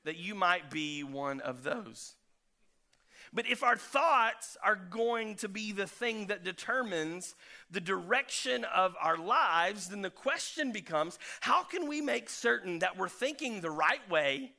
that 0.05 0.17
you 0.17 0.35
might 0.35 0.71
be 0.71 1.03
one 1.03 1.41
of 1.41 1.62
those. 1.62 2.14
But 3.35 3.49
if 3.49 3.64
our 3.64 3.76
thoughts 3.76 4.57
are 4.62 4.76
going 4.76 5.35
to 5.37 5.49
be 5.49 5.73
the 5.73 5.88
thing 5.88 6.29
that 6.29 6.45
determines 6.45 7.35
the 7.69 7.81
direction 7.81 8.64
of 8.64 8.95
our 9.00 9.17
lives, 9.17 9.88
then 9.88 10.03
the 10.03 10.11
question 10.11 10.71
becomes 10.71 11.19
how 11.41 11.64
can 11.64 11.88
we 11.88 12.00
make 12.00 12.31
certain 12.31 12.79
that 12.79 12.97
we're 12.97 13.09
thinking 13.09 13.61
the 13.61 13.73
right 13.73 14.09
way 14.09 14.53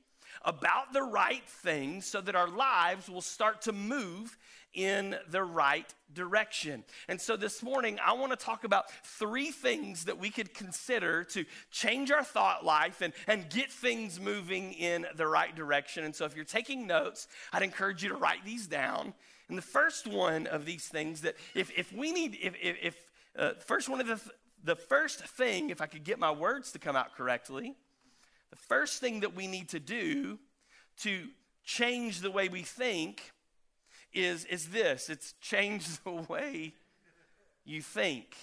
about 0.44 0.91
the 0.91 1.03
right 1.03 1.48
things 1.48 2.05
so 2.05 2.20
that 2.20 2.36
our 2.36 2.50
lives 2.50 3.10
will 3.10 3.22
start 3.22 3.62
to 3.62 3.72
move 3.72 4.38
in 4.75 5.15
the 5.29 5.44
right 5.44 5.91
direction. 6.13 6.84
And 7.08 7.20
so 7.20 7.36
this 7.36 7.63
morning, 7.63 8.00
I 8.05 8.13
want 8.13 8.32
to 8.32 8.38
talk 8.38 8.63
about 8.63 8.91
three 9.03 9.51
things 9.51 10.05
that 10.05 10.17
we 10.17 10.29
could 10.29 10.53
consider 10.53 11.24
to 11.25 11.46
change 11.72 12.12
our 12.12 12.24
thought 12.24 12.63
life 12.63 13.01
and, 13.01 13.13
and 13.27 13.50
get 13.50 13.72
things 13.72 14.20
moving 14.20 14.74
in 14.74 15.05
the 15.15 15.27
right 15.27 15.55
direction. 15.55 16.03
And 16.03 16.15
so 16.15 16.25
if 16.25 16.36
you're 16.36 16.46
taking 16.46 16.88
notes, 16.88 17.27
I'd 17.51 17.63
encourage 17.63 18.03
you 18.03 18.10
to 18.10 18.15
write 18.15 18.46
these 18.46 18.67
down. 18.67 19.13
And 19.50 19.58
the 19.58 19.63
first 19.63 20.08
one 20.08 20.48
of 20.48 20.65
these 20.65 20.88
things 20.88 21.22
that 21.22 21.36
if, 21.53 21.72
if 21.77 21.91
we 21.94 22.12
need, 22.12 22.38
if, 22.41 22.55
if, 22.62 22.77
if 22.82 22.96
uh, 23.38 23.51
first 23.65 23.89
one 23.89 24.01
of 24.01 24.08
the, 24.08 24.20
the 24.63 24.75
first 24.75 25.20
thing, 25.20 25.70
if 25.70 25.82
I 25.82 25.86
could 25.86 26.03
get 26.03 26.20
my 26.20 26.32
words 26.32 26.72
to 26.72 26.79
come 26.79 26.96
out 26.96 27.15
correctly, 27.15 27.75
the 28.50 28.55
first 28.55 29.00
thing 29.00 29.20
that 29.20 29.36
we 29.36 29.48
need 29.48 29.70
to 29.70 29.79
do 29.79 30.39
to 31.01 31.27
change 31.63 32.22
the 32.22 32.32
way 32.32 32.48
we 32.48 32.62
think 32.62 33.34
is, 34.15 34.45
is 34.45 34.69
this 34.69 35.10
it's 35.10 35.34
change 35.41 35.86
the 36.03 36.12
way 36.12 36.74
you 37.65 37.81
think. 37.81 38.36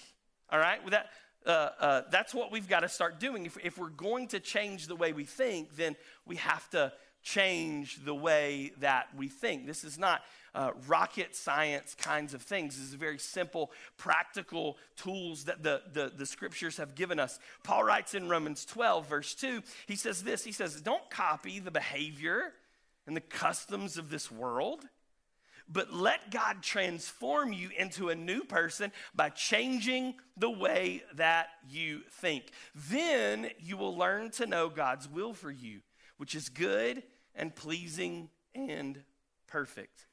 All 0.49 0.59
right? 0.59 0.81
Well, 0.81 0.91
that, 0.91 1.09
uh, 1.45 1.69
uh, 1.79 2.01
that's 2.11 2.33
what 2.33 2.51
we've 2.51 2.67
got 2.67 2.81
to 2.81 2.89
start 2.89 3.19
doing. 3.19 3.45
If, 3.45 3.57
if 3.63 3.77
we're 3.77 3.89
going 3.89 4.27
to 4.29 4.39
change 4.39 4.87
the 4.87 4.95
way 4.95 5.13
we 5.13 5.25
think, 5.25 5.75
then 5.75 5.95
we 6.25 6.35
have 6.37 6.69
to 6.71 6.93
change 7.23 8.03
the 8.03 8.13
way 8.13 8.73
that 8.79 9.07
we 9.15 9.29
think. 9.29 9.65
This 9.65 9.83
is 9.83 9.97
not 9.97 10.21
uh, 10.53 10.71
rocket 10.87 11.35
science 11.35 11.95
kinds 11.95 12.33
of 12.33 12.41
things. 12.41 12.77
This 12.77 12.89
is 12.89 12.93
very 12.93 13.17
simple, 13.17 13.71
practical 13.97 14.77
tools 14.97 15.45
that 15.45 15.63
the, 15.63 15.81
the, 15.93 16.11
the 16.15 16.25
scriptures 16.25 16.77
have 16.77 16.95
given 16.95 17.19
us. 17.19 17.39
Paul 17.63 17.85
writes 17.85 18.13
in 18.13 18.29
Romans 18.29 18.65
12, 18.65 19.07
verse 19.07 19.33
2, 19.35 19.63
he 19.87 19.95
says 19.95 20.23
this 20.23 20.43
He 20.43 20.51
says, 20.51 20.81
Don't 20.81 21.09
copy 21.09 21.59
the 21.59 21.71
behavior 21.71 22.53
and 23.07 23.15
the 23.15 23.21
customs 23.21 23.97
of 23.97 24.09
this 24.09 24.29
world 24.29 24.85
but 25.69 25.93
let 25.93 26.31
God 26.31 26.61
transform 26.61 27.53
you 27.53 27.69
into 27.77 28.09
a 28.09 28.15
new 28.15 28.43
person 28.43 28.91
by 29.15 29.29
changing 29.29 30.15
the 30.37 30.49
way 30.49 31.03
that 31.15 31.47
you 31.69 32.01
think. 32.11 32.45
Then 32.75 33.49
you 33.59 33.77
will 33.77 33.97
learn 33.97 34.31
to 34.31 34.45
know 34.45 34.69
God's 34.69 35.07
will 35.07 35.33
for 35.33 35.51
you, 35.51 35.81
which 36.17 36.35
is 36.35 36.49
good 36.49 37.03
and 37.35 37.55
pleasing 37.55 38.29
and 38.53 39.03
perfect. 39.47 40.07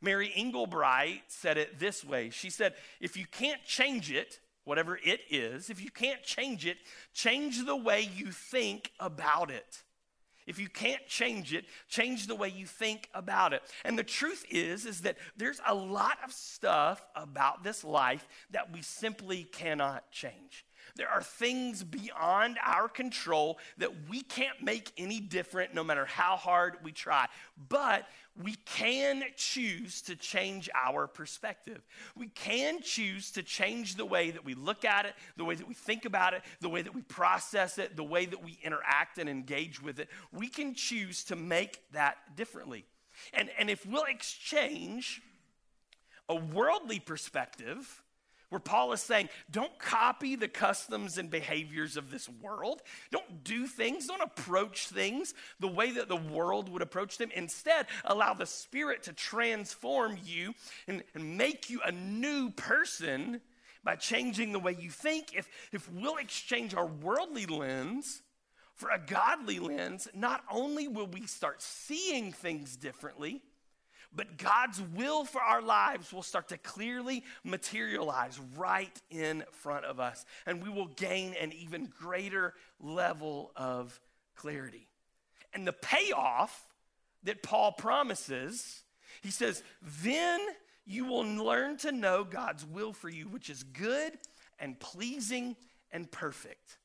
Mary 0.00 0.32
Engelbreit 0.36 1.22
said 1.28 1.58
it 1.58 1.78
this 1.78 2.04
way 2.04 2.30
She 2.30 2.50
said, 2.50 2.74
If 3.00 3.16
you 3.16 3.26
can't 3.26 3.64
change 3.64 4.12
it, 4.12 4.40
whatever 4.64 4.98
it 5.02 5.20
is, 5.30 5.70
if 5.70 5.82
you 5.82 5.90
can't 5.90 6.22
change 6.22 6.66
it, 6.66 6.76
change 7.14 7.64
the 7.64 7.76
way 7.76 8.08
you 8.14 8.30
think 8.30 8.92
about 9.00 9.50
it. 9.50 9.82
If 10.48 10.58
you 10.58 10.68
can't 10.68 11.06
change 11.06 11.52
it, 11.52 11.66
change 11.88 12.26
the 12.26 12.34
way 12.34 12.48
you 12.48 12.64
think 12.64 13.10
about 13.12 13.52
it. 13.52 13.62
And 13.84 13.98
the 13.98 14.02
truth 14.02 14.46
is 14.50 14.86
is 14.86 15.02
that 15.02 15.18
there's 15.36 15.60
a 15.66 15.74
lot 15.74 16.16
of 16.24 16.32
stuff 16.32 17.06
about 17.14 17.62
this 17.62 17.84
life 17.84 18.26
that 18.50 18.72
we 18.72 18.80
simply 18.80 19.44
cannot 19.44 20.10
change. 20.10 20.64
There 20.98 21.08
are 21.08 21.22
things 21.22 21.84
beyond 21.84 22.58
our 22.66 22.88
control 22.88 23.60
that 23.78 24.08
we 24.08 24.20
can't 24.20 24.60
make 24.60 24.92
any 24.98 25.20
different 25.20 25.72
no 25.72 25.84
matter 25.84 26.04
how 26.04 26.36
hard 26.36 26.74
we 26.82 26.90
try. 26.90 27.26
But 27.68 28.04
we 28.42 28.54
can 28.66 29.22
choose 29.36 30.02
to 30.02 30.16
change 30.16 30.68
our 30.74 31.06
perspective. 31.06 31.86
We 32.16 32.26
can 32.26 32.82
choose 32.82 33.30
to 33.32 33.44
change 33.44 33.94
the 33.94 34.04
way 34.04 34.32
that 34.32 34.44
we 34.44 34.54
look 34.54 34.84
at 34.84 35.06
it, 35.06 35.14
the 35.36 35.44
way 35.44 35.54
that 35.54 35.68
we 35.68 35.74
think 35.74 36.04
about 36.04 36.34
it, 36.34 36.42
the 36.60 36.68
way 36.68 36.82
that 36.82 36.94
we 36.94 37.02
process 37.02 37.78
it, 37.78 37.96
the 37.96 38.02
way 38.02 38.26
that 38.26 38.44
we 38.44 38.58
interact 38.64 39.18
and 39.18 39.30
engage 39.30 39.80
with 39.80 40.00
it. 40.00 40.08
We 40.32 40.48
can 40.48 40.74
choose 40.74 41.22
to 41.24 41.36
make 41.36 41.80
that 41.92 42.36
differently. 42.36 42.84
And, 43.32 43.50
and 43.56 43.70
if 43.70 43.86
we'll 43.86 44.04
exchange 44.04 45.22
a 46.28 46.34
worldly 46.34 46.98
perspective 46.98 48.02
where 48.50 48.60
Paul 48.60 48.92
is 48.92 49.02
saying, 49.02 49.28
don't 49.50 49.78
copy 49.78 50.36
the 50.36 50.48
customs 50.48 51.18
and 51.18 51.30
behaviors 51.30 51.96
of 51.96 52.10
this 52.10 52.28
world. 52.28 52.82
Don't 53.10 53.44
do 53.44 53.66
things, 53.66 54.06
don't 54.06 54.22
approach 54.22 54.88
things 54.88 55.34
the 55.60 55.68
way 55.68 55.92
that 55.92 56.08
the 56.08 56.16
world 56.16 56.68
would 56.68 56.82
approach 56.82 57.18
them. 57.18 57.30
Instead, 57.34 57.86
allow 58.04 58.34
the 58.34 58.46
Spirit 58.46 59.02
to 59.04 59.12
transform 59.12 60.16
you 60.24 60.54
and, 60.86 61.02
and 61.14 61.36
make 61.36 61.68
you 61.70 61.80
a 61.84 61.92
new 61.92 62.50
person 62.50 63.40
by 63.84 63.96
changing 63.96 64.52
the 64.52 64.58
way 64.58 64.76
you 64.78 64.90
think. 64.90 65.34
If, 65.34 65.48
if 65.72 65.90
we'll 65.92 66.16
exchange 66.16 66.74
our 66.74 66.86
worldly 66.86 67.46
lens 67.46 68.22
for 68.74 68.90
a 68.90 68.98
godly 68.98 69.58
lens, 69.58 70.08
not 70.14 70.42
only 70.50 70.88
will 70.88 71.06
we 71.06 71.26
start 71.26 71.62
seeing 71.62 72.32
things 72.32 72.76
differently, 72.76 73.42
but 74.14 74.38
God's 74.38 74.80
will 74.80 75.24
for 75.24 75.40
our 75.40 75.60
lives 75.60 76.12
will 76.12 76.22
start 76.22 76.48
to 76.48 76.58
clearly 76.58 77.24
materialize 77.44 78.40
right 78.56 79.00
in 79.10 79.44
front 79.52 79.84
of 79.84 80.00
us, 80.00 80.24
and 80.46 80.62
we 80.62 80.70
will 80.70 80.86
gain 80.86 81.34
an 81.40 81.52
even 81.52 81.92
greater 82.00 82.54
level 82.80 83.52
of 83.54 84.00
clarity. 84.34 84.88
And 85.52 85.66
the 85.66 85.72
payoff 85.72 86.68
that 87.24 87.42
Paul 87.42 87.72
promises, 87.72 88.82
he 89.22 89.30
says, 89.30 89.62
then 90.02 90.40
you 90.86 91.04
will 91.04 91.24
learn 91.24 91.76
to 91.78 91.92
know 91.92 92.24
God's 92.24 92.64
will 92.64 92.92
for 92.92 93.08
you, 93.08 93.28
which 93.28 93.50
is 93.50 93.62
good 93.62 94.12
and 94.58 94.78
pleasing 94.80 95.56
and 95.90 96.10
perfect. 96.10 96.78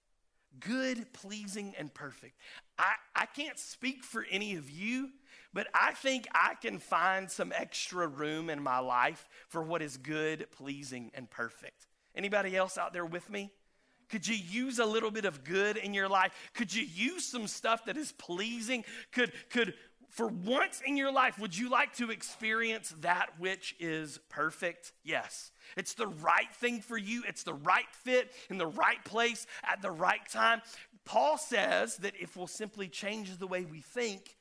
Good, 0.60 1.12
pleasing, 1.13 1.74
and 1.80 1.92
perfect. 1.92 2.38
I, 2.77 2.94
I 3.15 3.25
can't 3.25 3.58
speak 3.58 4.03
for 4.03 4.25
any 4.30 4.56
of 4.56 4.70
you 4.70 5.10
but 5.53 5.67
I 5.74 5.93
think 5.93 6.27
I 6.33 6.55
can 6.62 6.79
find 6.79 7.29
some 7.29 7.53
extra 7.55 8.07
room 8.07 8.50
in 8.50 8.62
my 8.62 8.79
life 8.79 9.27
for 9.48 9.62
what 9.62 9.81
is 9.81 9.98
good, 9.98 10.48
pleasing, 10.51 11.12
and 11.13 11.29
perfect. 11.29 11.88
Anybody 12.15 12.55
else 12.55 12.77
out 12.77 12.93
there 12.93 13.05
with 13.05 13.29
me? 13.29 13.51
Could 14.10 14.27
you 14.27 14.36
use 14.36 14.79
a 14.79 14.86
little 14.86 15.12
bit 15.12 15.25
of 15.25 15.43
good 15.43 15.77
in 15.77 15.93
your 15.93 16.07
life? 16.07 16.33
Could 16.53 16.74
you 16.74 16.83
use 16.83 17.25
some 17.25 17.48
stuff 17.48 17.86
that 17.86 17.98
is 17.98 18.12
pleasing? 18.12 18.83
Could, 19.12 19.31
could 19.50 19.74
for 20.13 20.27
once 20.27 20.79
in 20.86 20.95
your 20.95 21.12
life, 21.12 21.39
would 21.39 21.57
you 21.57 21.69
like 21.69 21.95
to 21.95 22.12
experience 22.12 22.93
that 23.01 23.29
which 23.39 23.75
is 23.79 24.19
perfect? 24.29 24.91
Yes. 25.03 25.51
It's 25.75 25.95
the 25.95 26.05
right 26.05 26.53
thing 26.53 26.81
for 26.81 26.98
you. 26.98 27.24
It's 27.27 27.41
the 27.41 27.55
right 27.55 27.89
fit 28.03 28.31
in 28.51 28.60
the 28.60 28.67
right 28.67 29.03
place 29.03 29.48
at 29.63 29.81
the 29.81 29.89
right 29.89 30.27
time. 30.29 30.62
Paul 31.03 31.39
says 31.39 31.98
that 31.98 32.13
if 32.19 32.38
we'll 32.38 32.45
simply 32.45 32.88
change 32.88 33.36
the 33.38 33.48
way 33.48 33.65
we 33.65 33.81
think, 33.81 34.38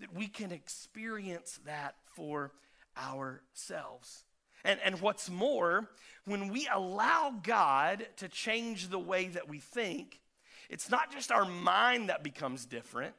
that 0.00 0.14
we 0.14 0.26
can 0.26 0.52
experience 0.52 1.60
that 1.64 1.94
for 2.04 2.52
ourselves. 2.96 4.24
And, 4.64 4.80
and 4.84 5.00
what's 5.00 5.28
more, 5.28 5.88
when 6.24 6.48
we 6.48 6.68
allow 6.72 7.34
God 7.42 8.06
to 8.16 8.28
change 8.28 8.88
the 8.88 8.98
way 8.98 9.28
that 9.28 9.48
we 9.48 9.58
think, 9.58 10.20
it's 10.70 10.90
not 10.90 11.12
just 11.12 11.30
our 11.30 11.44
mind 11.44 12.08
that 12.08 12.22
becomes 12.22 12.64
different, 12.64 13.14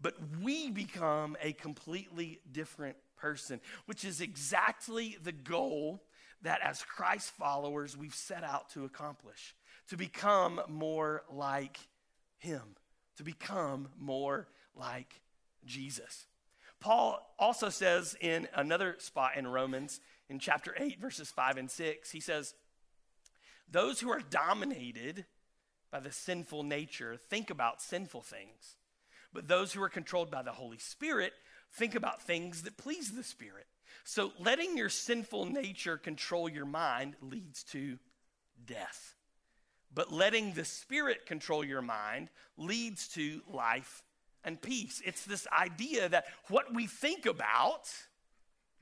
but 0.00 0.14
we 0.42 0.70
become 0.70 1.36
a 1.42 1.52
completely 1.52 2.40
different 2.50 2.96
person, 3.16 3.60
which 3.86 4.04
is 4.04 4.20
exactly 4.20 5.18
the 5.22 5.32
goal 5.32 6.02
that 6.42 6.60
as 6.62 6.82
Christ 6.82 7.32
followers 7.32 7.96
we've 7.96 8.14
set 8.14 8.44
out 8.44 8.70
to 8.70 8.84
accomplish 8.84 9.54
to 9.88 9.96
become 9.96 10.60
more 10.68 11.24
like 11.30 11.78
Him, 12.38 12.62
to 13.16 13.24
become 13.24 13.88
more 13.98 14.46
like 14.74 15.20
Jesus. 15.64 16.26
Paul 16.80 17.34
also 17.38 17.68
says 17.68 18.16
in 18.20 18.48
another 18.54 18.96
spot 18.98 19.32
in 19.36 19.46
Romans, 19.46 20.00
in 20.28 20.38
chapter 20.38 20.74
8, 20.78 21.00
verses 21.00 21.30
5 21.30 21.58
and 21.58 21.70
6, 21.70 22.10
he 22.10 22.20
says, 22.20 22.54
Those 23.70 24.00
who 24.00 24.10
are 24.10 24.20
dominated 24.20 25.26
by 25.90 26.00
the 26.00 26.12
sinful 26.12 26.62
nature 26.62 27.16
think 27.16 27.50
about 27.50 27.82
sinful 27.82 28.22
things, 28.22 28.76
but 29.32 29.48
those 29.48 29.72
who 29.72 29.82
are 29.82 29.88
controlled 29.88 30.30
by 30.30 30.42
the 30.42 30.52
Holy 30.52 30.78
Spirit 30.78 31.32
think 31.72 31.94
about 31.94 32.22
things 32.22 32.62
that 32.62 32.76
please 32.78 33.12
the 33.12 33.24
Spirit. 33.24 33.66
So 34.04 34.32
letting 34.38 34.76
your 34.76 34.88
sinful 34.88 35.46
nature 35.46 35.98
control 35.98 36.48
your 36.48 36.64
mind 36.64 37.14
leads 37.20 37.62
to 37.64 37.98
death. 38.64 39.14
But 39.92 40.12
letting 40.12 40.54
the 40.54 40.64
Spirit 40.64 41.26
control 41.26 41.64
your 41.64 41.82
mind 41.82 42.30
leads 42.56 43.08
to 43.08 43.42
life 43.52 44.02
and 44.44 44.60
peace. 44.60 45.02
It's 45.04 45.24
this 45.24 45.46
idea 45.48 46.08
that 46.08 46.26
what 46.48 46.74
we 46.74 46.86
think 46.86 47.26
about 47.26 47.88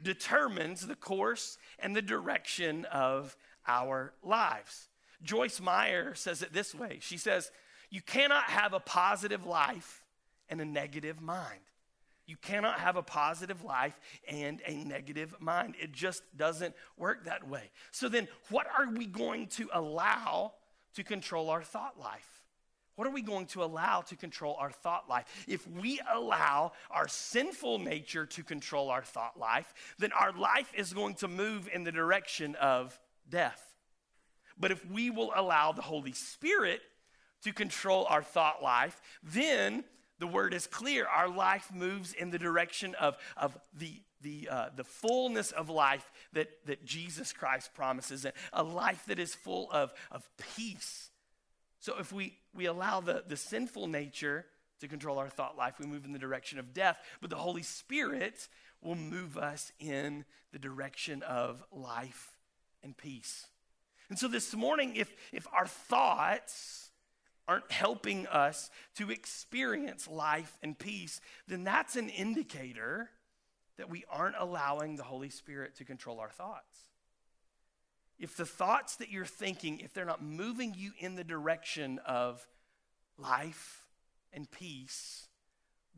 determines 0.02 0.86
the 0.86 0.94
course 0.94 1.58
and 1.78 1.94
the 1.94 2.02
direction 2.02 2.84
of 2.86 3.36
our 3.66 4.12
lives. 4.22 4.88
Joyce 5.22 5.60
Meyer 5.60 6.14
says 6.14 6.42
it 6.42 6.52
this 6.52 6.74
way 6.74 6.98
She 7.00 7.18
says, 7.18 7.50
You 7.90 8.00
cannot 8.00 8.44
have 8.44 8.72
a 8.72 8.80
positive 8.80 9.46
life 9.46 10.04
and 10.48 10.60
a 10.60 10.64
negative 10.64 11.20
mind. 11.20 11.60
You 12.26 12.36
cannot 12.36 12.80
have 12.80 12.96
a 12.96 13.02
positive 13.02 13.64
life 13.64 13.98
and 14.28 14.60
a 14.66 14.84
negative 14.84 15.34
mind. 15.40 15.76
It 15.80 15.92
just 15.92 16.22
doesn't 16.36 16.74
work 16.98 17.24
that 17.24 17.48
way. 17.48 17.70
So 17.90 18.10
then, 18.10 18.28
what 18.50 18.66
are 18.78 18.90
we 18.90 19.06
going 19.06 19.46
to 19.48 19.68
allow 19.72 20.52
to 20.94 21.02
control 21.02 21.48
our 21.48 21.62
thought 21.62 21.98
life? 21.98 22.37
What 22.98 23.06
are 23.06 23.12
we 23.12 23.22
going 23.22 23.46
to 23.46 23.62
allow 23.62 24.00
to 24.08 24.16
control 24.16 24.56
our 24.58 24.72
thought 24.72 25.08
life? 25.08 25.24
If 25.46 25.64
we 25.68 26.00
allow 26.12 26.72
our 26.90 27.06
sinful 27.06 27.78
nature 27.78 28.26
to 28.26 28.42
control 28.42 28.90
our 28.90 29.04
thought 29.04 29.38
life, 29.38 29.72
then 30.00 30.10
our 30.10 30.32
life 30.32 30.72
is 30.74 30.92
going 30.92 31.14
to 31.14 31.28
move 31.28 31.68
in 31.72 31.84
the 31.84 31.92
direction 31.92 32.56
of 32.56 32.98
death. 33.30 33.76
But 34.58 34.72
if 34.72 34.84
we 34.90 35.10
will 35.10 35.30
allow 35.36 35.70
the 35.70 35.82
Holy 35.82 36.10
Spirit 36.10 36.80
to 37.44 37.52
control 37.52 38.04
our 38.10 38.24
thought 38.24 38.64
life, 38.64 39.00
then 39.22 39.84
the 40.18 40.26
word 40.26 40.52
is 40.52 40.66
clear. 40.66 41.06
Our 41.06 41.28
life 41.28 41.70
moves 41.72 42.12
in 42.12 42.32
the 42.32 42.38
direction 42.38 42.96
of, 42.96 43.16
of 43.36 43.56
the, 43.78 43.92
the, 44.22 44.48
uh, 44.50 44.68
the 44.74 44.82
fullness 44.82 45.52
of 45.52 45.70
life 45.70 46.10
that, 46.32 46.48
that 46.66 46.84
Jesus 46.84 47.32
Christ 47.32 47.74
promises, 47.74 48.26
a 48.52 48.62
life 48.64 49.04
that 49.06 49.20
is 49.20 49.36
full 49.36 49.70
of, 49.70 49.92
of 50.10 50.28
peace. 50.56 51.12
So 51.80 51.98
if 51.98 52.12
we, 52.12 52.38
we 52.54 52.66
allow 52.66 53.00
the, 53.00 53.24
the 53.26 53.36
sinful 53.36 53.86
nature 53.86 54.46
to 54.80 54.88
control 54.88 55.18
our 55.18 55.28
thought 55.28 55.56
life, 55.56 55.74
we 55.78 55.86
move 55.86 56.04
in 56.04 56.12
the 56.12 56.18
direction 56.18 56.58
of 56.58 56.74
death. 56.74 56.98
But 57.20 57.30
the 57.30 57.36
Holy 57.36 57.62
Spirit 57.62 58.48
will 58.82 58.94
move 58.94 59.36
us 59.36 59.72
in 59.78 60.24
the 60.52 60.58
direction 60.58 61.22
of 61.22 61.62
life 61.72 62.36
and 62.82 62.96
peace. 62.96 63.46
And 64.08 64.18
so 64.18 64.28
this 64.28 64.54
morning, 64.54 64.96
if, 64.96 65.12
if 65.32 65.46
our 65.52 65.66
thoughts 65.66 66.90
aren't 67.46 67.70
helping 67.72 68.26
us 68.26 68.70
to 68.96 69.10
experience 69.10 70.06
life 70.06 70.58
and 70.62 70.78
peace, 70.78 71.20
then 71.46 71.64
that's 71.64 71.96
an 71.96 72.08
indicator 72.08 73.10
that 73.78 73.88
we 73.88 74.04
aren't 74.10 74.36
allowing 74.38 74.96
the 74.96 75.02
Holy 75.02 75.30
Spirit 75.30 75.76
to 75.76 75.84
control 75.84 76.20
our 76.20 76.30
thoughts. 76.30 76.87
If 78.18 78.36
the 78.36 78.46
thoughts 78.46 78.96
that 78.96 79.10
you're 79.10 79.24
thinking, 79.24 79.80
if 79.80 79.92
they're 79.94 80.04
not 80.04 80.22
moving 80.22 80.74
you 80.76 80.92
in 80.98 81.14
the 81.14 81.24
direction 81.24 82.00
of 82.04 82.46
life 83.16 83.86
and 84.32 84.50
peace, 84.50 85.28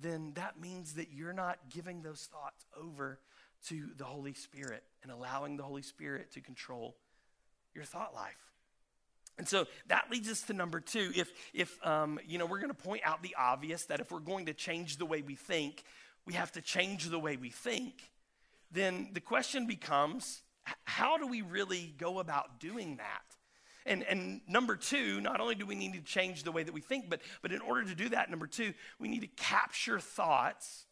then 0.00 0.33
that 0.35 0.61
means 0.61 0.95
that 0.95 1.12
you're 1.12 1.33
not 1.33 1.59
giving 1.71 2.03
those 2.03 2.29
thoughts 2.31 2.65
over 2.79 3.19
to 3.69 3.91
the 3.97 4.05
Holy 4.05 4.35
Spirit 4.35 4.83
and 5.03 5.12
allowing 5.12 5.57
the 5.57 5.62
Holy 5.62 5.83
Spirit 5.83 6.33
to 6.33 6.41
control 6.41 6.97
your 7.75 7.85
thought 7.85 8.15
life. 8.15 8.50
And 9.39 9.49
so 9.49 9.67
that 9.89 10.11
leads 10.11 10.29
us 10.29 10.43
to 10.43 10.53
number 10.53 10.81
two. 10.81 11.12
If, 11.17 11.31
if 11.55 11.87
um, 11.87 12.19
you 12.27 12.39
know, 12.39 12.47
we're 12.47 12.61
going 12.61 12.75
to 12.75 12.75
point 12.75 13.03
out 13.05 13.23
the 13.23 13.35
obvious 13.39 13.87
that 13.87 14.00
if 14.00 14.11
we're 14.11 14.21
going 14.21 14.47
to 14.47 14.55
change 14.55 14.99
the 14.99 15.07
way 15.07 15.23
we 15.23 15.35
think, 15.35 15.85
we 16.27 16.35
have 16.35 16.53
to 16.53 16.61
change 16.61 17.09
the 17.09 17.19
way 17.19 17.37
we 17.37 17.49
think, 17.49 18.11
then 18.71 19.11
the 19.12 19.21
question 19.21 19.67
becomes 19.67 20.43
how 20.90 21.16
do 21.18 21.26
we 21.26 21.40
really 21.40 21.94
go 21.99 22.18
about 22.18 22.59
doing 22.59 22.97
that? 22.97 23.23
And, 23.87 24.02
and 24.02 24.40
number 24.49 24.75
two, 24.75 25.20
not 25.20 25.40
only 25.40 25.54
do 25.54 25.64
we 25.64 25.76
need 25.76 25.94
to 25.94 26.00
change 26.00 26.42
the 26.42 26.52
way 26.52 26.64
that 26.64 26.75
we 26.75 26.80
think, 26.80 27.09
but, 27.09 27.23
but 27.42 27.52
in 27.52 27.61
order 27.61 27.85
to 27.85 27.94
do 27.94 28.09
that, 28.09 28.28
number 28.28 28.49
two, 28.49 28.75
we 28.99 29.09
need 29.09 29.20
to 29.20 29.28
capture 29.28 30.00
thoughts 30.00 30.87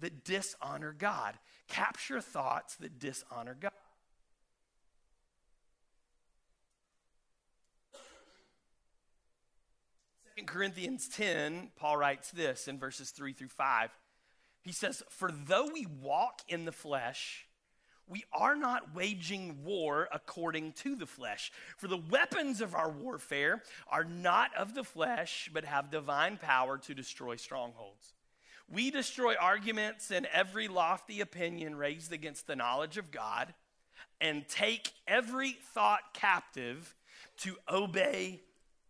that 0.00 0.22
dishonor 0.22 0.94
God. 0.96 1.34
Capture 1.66 2.20
thoughts 2.20 2.76
that 2.76 2.98
dishonor 2.98 3.56
God. 3.58 3.72
2 10.36 10.44
Corinthians 10.44 11.08
10, 11.08 11.70
Paul 11.74 11.96
writes 11.96 12.30
this 12.30 12.68
in 12.68 12.78
verses 12.78 13.10
3 13.10 13.32
through 13.32 13.48
5. 13.48 13.90
He 14.62 14.72
says, 14.72 15.02
For 15.08 15.32
though 15.32 15.70
we 15.72 15.86
walk 15.86 16.42
in 16.48 16.66
the 16.66 16.72
flesh, 16.72 17.47
we 18.08 18.24
are 18.32 18.56
not 18.56 18.94
waging 18.94 19.64
war 19.64 20.08
according 20.12 20.72
to 20.72 20.96
the 20.96 21.06
flesh. 21.06 21.52
For 21.76 21.88
the 21.88 22.02
weapons 22.10 22.60
of 22.60 22.74
our 22.74 22.90
warfare 22.90 23.62
are 23.90 24.04
not 24.04 24.54
of 24.56 24.74
the 24.74 24.84
flesh, 24.84 25.50
but 25.52 25.64
have 25.64 25.90
divine 25.90 26.38
power 26.38 26.78
to 26.78 26.94
destroy 26.94 27.36
strongholds. 27.36 28.14
We 28.70 28.90
destroy 28.90 29.34
arguments 29.34 30.10
and 30.10 30.26
every 30.26 30.68
lofty 30.68 31.20
opinion 31.20 31.76
raised 31.76 32.12
against 32.12 32.46
the 32.46 32.56
knowledge 32.56 32.98
of 32.98 33.10
God 33.10 33.54
and 34.20 34.46
take 34.48 34.92
every 35.06 35.52
thought 35.74 36.12
captive 36.12 36.94
to 37.38 37.56
obey 37.68 38.42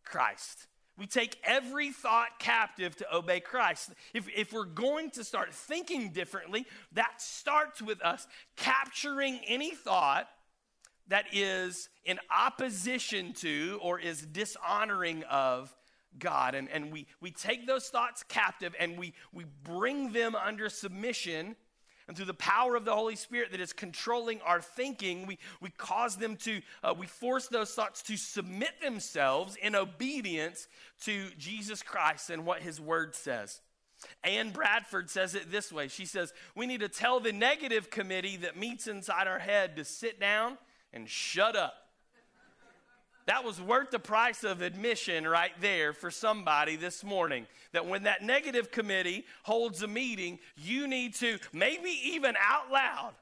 Christ. 0.04 0.66
We 0.98 1.06
take 1.06 1.38
every 1.44 1.92
thought 1.92 2.40
captive 2.40 2.96
to 2.96 3.16
obey 3.16 3.38
Christ. 3.38 3.92
If, 4.12 4.28
if 4.36 4.52
we're 4.52 4.64
going 4.64 5.10
to 5.12 5.22
start 5.22 5.54
thinking 5.54 6.10
differently, 6.10 6.66
that 6.92 7.22
starts 7.22 7.80
with 7.80 8.02
us 8.02 8.26
capturing 8.56 9.38
any 9.46 9.70
thought 9.70 10.28
that 11.06 11.26
is 11.32 11.88
in 12.04 12.18
opposition 12.36 13.32
to 13.34 13.78
or 13.80 14.00
is 14.00 14.22
dishonoring 14.22 15.22
of 15.24 15.74
God. 16.18 16.54
And, 16.54 16.68
and 16.68 16.92
we, 16.92 17.06
we 17.20 17.30
take 17.30 17.66
those 17.66 17.88
thoughts 17.88 18.24
captive 18.24 18.74
and 18.78 18.98
we, 18.98 19.14
we 19.32 19.44
bring 19.62 20.12
them 20.12 20.34
under 20.34 20.68
submission 20.68 21.54
and 22.08 22.16
through 22.16 22.26
the 22.26 22.34
power 22.34 22.74
of 22.74 22.86
the 22.86 22.94
Holy 22.94 23.16
Spirit 23.16 23.50
that 23.50 23.60
is 23.60 23.74
controlling 23.74 24.40
our 24.40 24.62
thinking, 24.62 25.26
we, 25.26 25.38
we 25.60 25.68
cause 25.70 26.16
them 26.16 26.36
to, 26.36 26.62
uh, 26.82 26.94
we 26.96 27.06
force 27.06 27.48
those 27.48 27.72
thoughts 27.74 28.02
to 28.04 28.16
submit 28.16 28.80
themselves 28.82 29.56
in 29.56 29.76
obedience 29.76 30.68
to 31.02 31.28
Jesus 31.38 31.82
Christ 31.82 32.30
and 32.30 32.46
what 32.46 32.62
his 32.62 32.80
word 32.80 33.14
says. 33.14 33.60
Anne 34.24 34.50
Bradford 34.50 35.10
says 35.10 35.34
it 35.34 35.50
this 35.50 35.70
way 35.72 35.88
She 35.88 36.06
says, 36.06 36.32
We 36.54 36.66
need 36.66 36.80
to 36.80 36.88
tell 36.88 37.20
the 37.20 37.32
negative 37.32 37.90
committee 37.90 38.38
that 38.38 38.56
meets 38.56 38.86
inside 38.86 39.26
our 39.26 39.40
head 39.40 39.76
to 39.76 39.84
sit 39.84 40.18
down 40.18 40.56
and 40.92 41.08
shut 41.08 41.56
up. 41.56 41.87
That 43.28 43.44
was 43.44 43.60
worth 43.60 43.90
the 43.90 43.98
price 43.98 44.42
of 44.42 44.62
admission 44.62 45.28
right 45.28 45.52
there 45.60 45.92
for 45.92 46.10
somebody 46.10 46.76
this 46.76 47.04
morning. 47.04 47.46
That 47.72 47.84
when 47.84 48.04
that 48.04 48.22
negative 48.22 48.70
committee 48.70 49.26
holds 49.42 49.82
a 49.82 49.86
meeting, 49.86 50.38
you 50.56 50.88
need 50.88 51.14
to, 51.16 51.38
maybe 51.52 51.90
even 52.04 52.36
out 52.40 52.72
loud, 52.72 53.12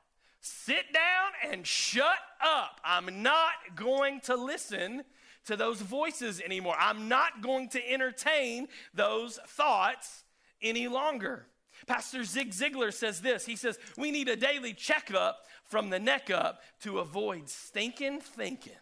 sit 0.40 0.92
down 0.92 1.50
and 1.50 1.66
shut 1.66 2.18
up. 2.40 2.80
I'm 2.84 3.24
not 3.24 3.50
going 3.74 4.20
to 4.20 4.36
listen 4.36 5.02
to 5.46 5.56
those 5.56 5.80
voices 5.80 6.40
anymore. 6.40 6.76
I'm 6.78 7.08
not 7.08 7.42
going 7.42 7.68
to 7.70 7.92
entertain 7.92 8.68
those 8.94 9.40
thoughts 9.48 10.22
any 10.62 10.86
longer. 10.86 11.46
Pastor 11.88 12.22
Zig 12.22 12.52
Ziglar 12.52 12.94
says 12.94 13.22
this. 13.22 13.44
He 13.44 13.56
says, 13.56 13.76
We 13.98 14.12
need 14.12 14.28
a 14.28 14.36
daily 14.36 14.72
checkup 14.72 15.46
from 15.64 15.90
the 15.90 15.98
neck 15.98 16.30
up 16.30 16.62
to 16.82 17.00
avoid 17.00 17.48
stinking 17.48 18.20
thinking. 18.20 18.72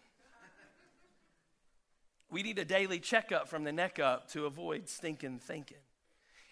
We 2.35 2.43
need 2.43 2.59
a 2.59 2.65
daily 2.65 2.99
checkup 2.99 3.47
from 3.47 3.63
the 3.63 3.71
neck 3.71 3.97
up 3.97 4.29
to 4.31 4.45
avoid 4.45 4.89
stinking 4.89 5.39
thinking. 5.39 5.77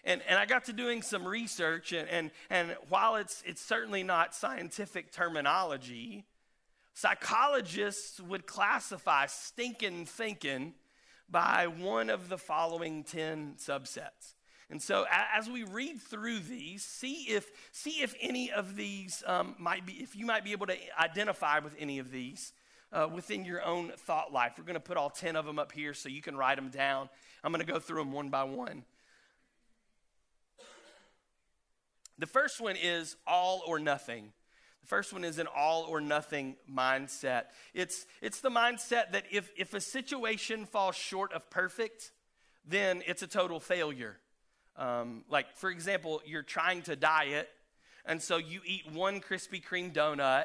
And, 0.02 0.22
and 0.26 0.38
I 0.38 0.46
got 0.46 0.64
to 0.64 0.72
doing 0.72 1.02
some 1.02 1.28
research, 1.28 1.92
and, 1.92 2.08
and, 2.08 2.30
and 2.48 2.74
while 2.88 3.16
it's, 3.16 3.42
it's 3.44 3.60
certainly 3.60 4.02
not 4.02 4.34
scientific 4.34 5.12
terminology, 5.12 6.24
psychologists 6.94 8.18
would 8.18 8.46
classify 8.46 9.26
stinking 9.26 10.06
thinking 10.06 10.72
by 11.28 11.66
one 11.66 12.08
of 12.08 12.30
the 12.30 12.38
following 12.38 13.04
10 13.04 13.56
subsets. 13.58 14.36
And 14.70 14.80
so 14.80 15.04
as 15.36 15.50
we 15.50 15.64
read 15.64 16.00
through 16.00 16.38
these, 16.38 16.82
see 16.82 17.24
if, 17.28 17.50
see 17.72 18.02
if 18.02 18.14
any 18.22 18.50
of 18.50 18.74
these 18.74 19.22
um, 19.26 19.54
might 19.58 19.84
be, 19.84 19.92
if 20.00 20.16
you 20.16 20.24
might 20.24 20.44
be 20.44 20.52
able 20.52 20.68
to 20.68 20.76
identify 20.98 21.58
with 21.58 21.76
any 21.78 21.98
of 21.98 22.10
these 22.10 22.54
uh, 22.94 23.08
within 23.12 23.44
your 23.44 23.62
own 23.62 23.92
thought 23.96 24.32
life. 24.32 24.52
We're 24.56 24.64
going 24.64 24.74
to 24.74 24.80
put 24.80 24.96
all 24.96 25.10
10 25.10 25.36
of 25.36 25.44
them 25.44 25.58
up 25.58 25.72
here 25.72 25.92
so 25.92 26.08
you 26.08 26.22
can 26.22 26.36
write 26.36 26.56
them 26.56 26.70
down. 26.70 27.10
I'm 27.42 27.52
going 27.52 27.64
to 27.64 27.70
go 27.70 27.80
through 27.80 27.98
them 27.98 28.12
one 28.12 28.30
by 28.30 28.44
one. 28.44 28.84
The 32.18 32.26
first 32.26 32.60
one 32.60 32.76
is 32.80 33.16
all 33.26 33.62
or 33.66 33.80
nothing. 33.80 34.32
The 34.82 34.86
first 34.86 35.12
one 35.12 35.24
is 35.24 35.38
an 35.38 35.48
all 35.54 35.82
or 35.82 36.00
nothing 36.00 36.56
mindset. 36.72 37.44
It's, 37.72 38.06
it's 38.22 38.40
the 38.40 38.50
mindset 38.50 39.12
that 39.12 39.24
if, 39.32 39.50
if 39.56 39.74
a 39.74 39.80
situation 39.80 40.64
falls 40.64 40.94
short 40.94 41.32
of 41.32 41.50
perfect, 41.50 42.12
then 42.64 43.02
it's 43.06 43.22
a 43.22 43.26
total 43.26 43.58
failure. 43.58 44.18
Um, 44.76 45.24
like, 45.28 45.56
for 45.56 45.70
example, 45.70 46.22
you're 46.24 46.42
trying 46.42 46.82
to 46.82 46.96
diet, 46.96 47.48
and 48.04 48.22
so 48.22 48.36
you 48.36 48.60
eat 48.64 48.90
one 48.92 49.20
Krispy 49.20 49.62
Kreme 49.62 49.92
donut, 49.92 50.44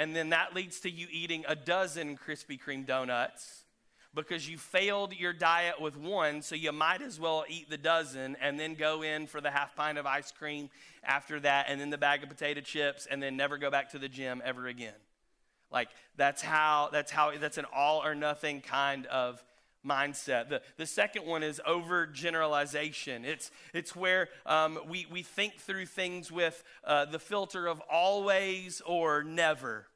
and 0.00 0.16
then 0.16 0.30
that 0.30 0.54
leads 0.54 0.80
to 0.80 0.90
you 0.90 1.06
eating 1.10 1.44
a 1.46 1.54
dozen 1.54 2.16
Krispy 2.16 2.58
Kreme 2.58 2.86
donuts 2.86 3.64
because 4.14 4.48
you 4.48 4.56
failed 4.56 5.12
your 5.14 5.34
diet 5.34 5.78
with 5.78 5.94
one, 5.94 6.40
so 6.40 6.54
you 6.54 6.72
might 6.72 7.02
as 7.02 7.20
well 7.20 7.44
eat 7.50 7.68
the 7.68 7.76
dozen 7.76 8.34
and 8.40 8.58
then 8.58 8.76
go 8.76 9.02
in 9.02 9.26
for 9.26 9.42
the 9.42 9.50
half 9.50 9.76
pint 9.76 9.98
of 9.98 10.06
ice 10.06 10.32
cream 10.32 10.70
after 11.04 11.38
that, 11.40 11.66
and 11.68 11.78
then 11.78 11.90
the 11.90 11.98
bag 11.98 12.22
of 12.22 12.30
potato 12.30 12.62
chips, 12.62 13.06
and 13.10 13.22
then 13.22 13.36
never 13.36 13.58
go 13.58 13.70
back 13.70 13.90
to 13.90 13.98
the 13.98 14.08
gym 14.08 14.40
ever 14.42 14.68
again. 14.68 14.94
Like 15.70 15.90
that's 16.16 16.40
how 16.40 16.88
that's 16.90 17.12
how 17.12 17.36
that's 17.36 17.58
an 17.58 17.66
all 17.70 18.02
or 18.02 18.14
nothing 18.14 18.62
kind 18.62 19.04
of 19.04 19.44
mindset. 19.86 20.48
The, 20.48 20.62
the 20.76 20.86
second 20.86 21.26
one 21.26 21.42
is 21.42 21.60
overgeneralization. 21.66 23.24
It's, 23.24 23.50
it's 23.72 23.94
where 23.96 24.28
um, 24.46 24.78
we, 24.88 25.06
we 25.10 25.22
think 25.22 25.56
through 25.56 25.86
things 25.86 26.30
with 26.30 26.62
uh, 26.84 27.06
the 27.06 27.18
filter 27.18 27.66
of 27.66 27.80
always 27.90 28.80
or 28.86 29.22
never 29.22 29.86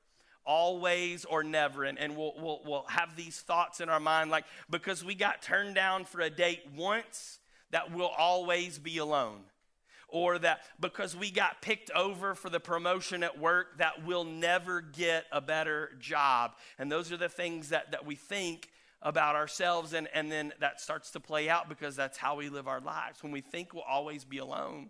always 0.46 1.24
or 1.24 1.42
never. 1.42 1.84
And, 1.84 1.98
and 1.98 2.16
we'll, 2.16 2.34
we'll, 2.38 2.60
we'll 2.64 2.84
have 2.88 3.16
these 3.16 3.40
thoughts 3.40 3.80
in 3.80 3.88
our 3.88 4.00
mind 4.00 4.30
like, 4.30 4.44
because 4.70 5.04
we 5.04 5.14
got 5.14 5.42
turned 5.42 5.74
down 5.74 6.04
for 6.04 6.20
a 6.20 6.30
date 6.30 6.62
once, 6.76 7.38
that 7.70 7.92
we'll 7.92 8.06
always 8.06 8.78
be 8.78 8.98
alone. 8.98 9.40
Or 10.08 10.38
that 10.38 10.60
because 10.78 11.16
we 11.16 11.32
got 11.32 11.60
picked 11.60 11.90
over 11.90 12.36
for 12.36 12.48
the 12.48 12.60
promotion 12.60 13.24
at 13.24 13.38
work, 13.38 13.78
that 13.78 14.04
we'll 14.06 14.24
never 14.24 14.80
get 14.80 15.24
a 15.32 15.40
better 15.40 15.90
job. 15.98 16.52
And 16.78 16.92
those 16.92 17.10
are 17.10 17.16
the 17.16 17.28
things 17.28 17.70
that, 17.70 17.90
that 17.90 18.06
we 18.06 18.14
think 18.14 18.68
about 19.04 19.36
ourselves, 19.36 19.92
and, 19.92 20.08
and 20.14 20.32
then 20.32 20.52
that 20.60 20.80
starts 20.80 21.10
to 21.10 21.20
play 21.20 21.48
out 21.48 21.68
because 21.68 21.94
that's 21.94 22.16
how 22.16 22.36
we 22.36 22.48
live 22.48 22.66
our 22.66 22.80
lives. 22.80 23.22
When 23.22 23.32
we 23.32 23.42
think 23.42 23.74
we'll 23.74 23.82
always 23.82 24.24
be 24.24 24.38
alone, 24.38 24.88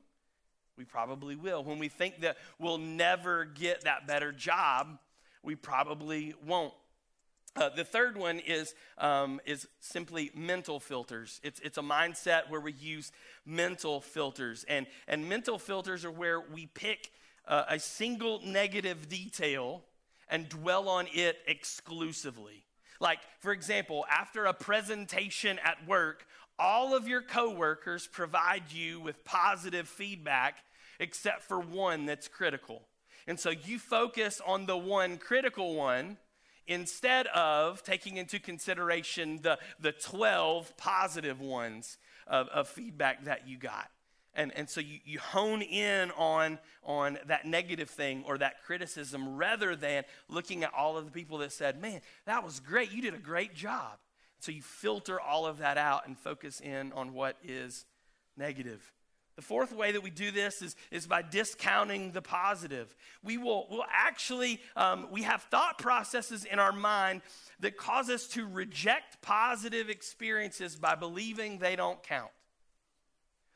we 0.79 0.85
probably 0.85 1.37
will. 1.37 1.63
When 1.65 1.79
we 1.79 1.89
think 1.89 2.21
that 2.21 2.37
we'll 2.59 2.79
never 2.79 3.45
get 3.45 3.85
that 3.85 4.07
better 4.07 4.33
job, 4.33 4.99
we 5.43 5.57
probably 5.57 6.35
won't. 6.47 6.73
Uh, 7.57 7.69
the 7.69 7.85
third 7.85 8.17
one 8.17 8.41
is, 8.41 8.75
um, 8.99 9.41
is 9.47 9.69
simply 9.79 10.31
mental 10.35 10.81
filters. 10.81 11.41
It's, 11.45 11.61
it's 11.61 11.79
a 11.79 11.83
mindset 11.83 12.49
where 12.49 12.61
we 12.61 12.73
use 12.73 13.13
mental 13.47 14.01
filters. 14.01 14.65
And, 14.69 14.87
and 15.07 15.29
mental 15.29 15.59
filters 15.59 16.05
are 16.05 16.11
where 16.11 16.41
we 16.41 16.67
pick 16.67 17.13
uh, 17.47 17.65
a 17.69 17.79
single 17.79 18.41
negative 18.45 19.09
detail 19.09 19.83
and 20.29 20.49
dwell 20.49 20.89
on 20.89 21.07
it 21.13 21.39
exclusively. 21.47 22.64
Like, 23.05 23.19
for 23.41 23.53
example, 23.53 24.07
after 24.11 24.47
a 24.47 24.55
presentation 24.55 25.59
at 25.63 25.87
work, 25.87 26.25
all 26.59 26.97
of 26.97 27.07
your 27.07 27.21
coworkers 27.21 28.07
provide 28.07 28.73
you 28.73 28.99
with 28.99 29.27
positive 29.27 29.87
feedback 29.87 30.57
except 30.99 31.43
for 31.43 31.61
one 31.61 32.07
that's 32.07 32.29
critical. 32.29 32.81
And 33.27 33.39
so 33.39 33.51
you 33.51 33.79
focus 33.79 34.41
on 34.47 34.65
the 34.65 34.79
one 34.79 35.19
critical 35.19 35.75
one 35.75 36.17
instead 36.67 37.27
of 37.27 37.83
taking 37.83 38.17
into 38.17 38.39
consideration 38.39 39.41
the, 39.43 39.59
the 39.79 39.93
12 39.93 40.75
positive 40.79 41.43
ones 41.43 41.99
of, 42.27 42.49
of 42.49 42.69
feedback 42.69 43.25
that 43.25 43.47
you 43.47 43.59
got. 43.59 43.91
And, 44.37 44.53
and 44.57 44.69
so 44.69 44.81
you, 44.81 44.99
you 45.05 45.19
hone 45.21 45.63
in 45.63 46.11
on, 46.13 46.59
on 46.83 47.19
that 47.27 47.47
negative 47.47 47.89
thing 47.89 48.25
or 48.27 48.39
that 48.39 48.65
criticism 48.65 49.37
rather 49.37 49.77
than 49.77 50.05
looking 50.29 50.65
at 50.65 50.73
all 50.77 50.97
of 50.97 51.05
the 51.05 51.13
people 51.13 51.39
that 51.39 51.53
said, 51.53 51.81
man, 51.81 52.01
that 52.27 52.45
was 52.45 52.61
great. 52.61 52.91
You 52.93 53.03
did 53.03 53.15
a 53.15 53.19
great 53.19 53.55
job. 53.55 53.99
So 54.41 54.53
you 54.53 54.63
filter 54.63 55.21
all 55.21 55.47
of 55.47 55.59
that 55.59 55.79
out 55.79 56.07
and 56.07 56.19
focus 56.19 56.61
in 56.61 56.93
on 56.93 57.15
what 57.15 57.37
is 57.45 57.87
negative. 58.37 58.93
The 59.37 59.43
fourth 59.43 59.73
way 59.73 59.91
that 59.93 60.03
we 60.03 60.11
do 60.11 60.31
this 60.31 60.63
is, 60.63 60.77
is 60.91 61.07
by 61.07 61.23
discounting 61.23 62.13
the 62.13 62.23
positive. 62.23 62.95
We 63.25 63.37
will 63.37 63.67
will 63.69 63.85
actually, 63.93 64.61
um, 64.77 65.09
we 65.11 65.23
have 65.23 65.43
thought 65.43 65.79
processes 65.79 66.45
in 66.45 66.61
our 66.61 66.73
mind 66.73 67.23
that 67.61 67.77
cause 67.77 68.11
us 68.11 68.29
to 68.29 68.47
reject 68.47 69.21
positive 69.23 69.89
experiences 69.91 70.77
by 70.77 70.95
believing 70.95 71.59
they 71.59 71.75
don't 71.75 72.01
count. 72.03 72.31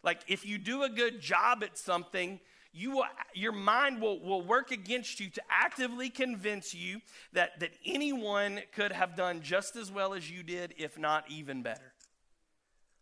Like 0.09 0.23
if 0.27 0.47
you 0.47 0.57
do 0.57 0.85
a 0.85 0.89
good 0.89 1.21
job 1.21 1.63
at 1.63 1.77
something, 1.77 2.41
you 2.73 2.93
will, 2.93 3.05
your 3.35 3.53
mind 3.53 4.01
will, 4.01 4.19
will 4.19 4.41
work 4.41 4.71
against 4.71 5.21
you 5.21 5.29
to 5.29 5.43
actively 5.51 6.09
convince 6.09 6.73
you 6.73 7.03
that, 7.35 7.61
that 7.61 7.73
anyone 7.85 8.61
could 8.75 8.91
have 8.91 9.17
done 9.17 9.43
just 9.43 9.77
as 9.77 9.93
well 9.93 10.15
as 10.15 10.31
you 10.31 10.43
did, 10.43 10.73
if 10.79 10.99
not 10.99 11.31
even 11.31 11.61
better. 11.63 11.93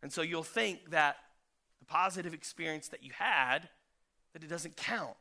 And 0.02 0.12
so 0.12 0.20
you'll 0.20 0.42
think 0.42 0.90
that 0.90 1.18
the 1.78 1.86
positive 1.86 2.34
experience 2.34 2.88
that 2.88 3.04
you 3.04 3.12
had, 3.16 3.68
that 4.32 4.42
it 4.42 4.48
doesn't 4.48 4.76
count 4.76 5.14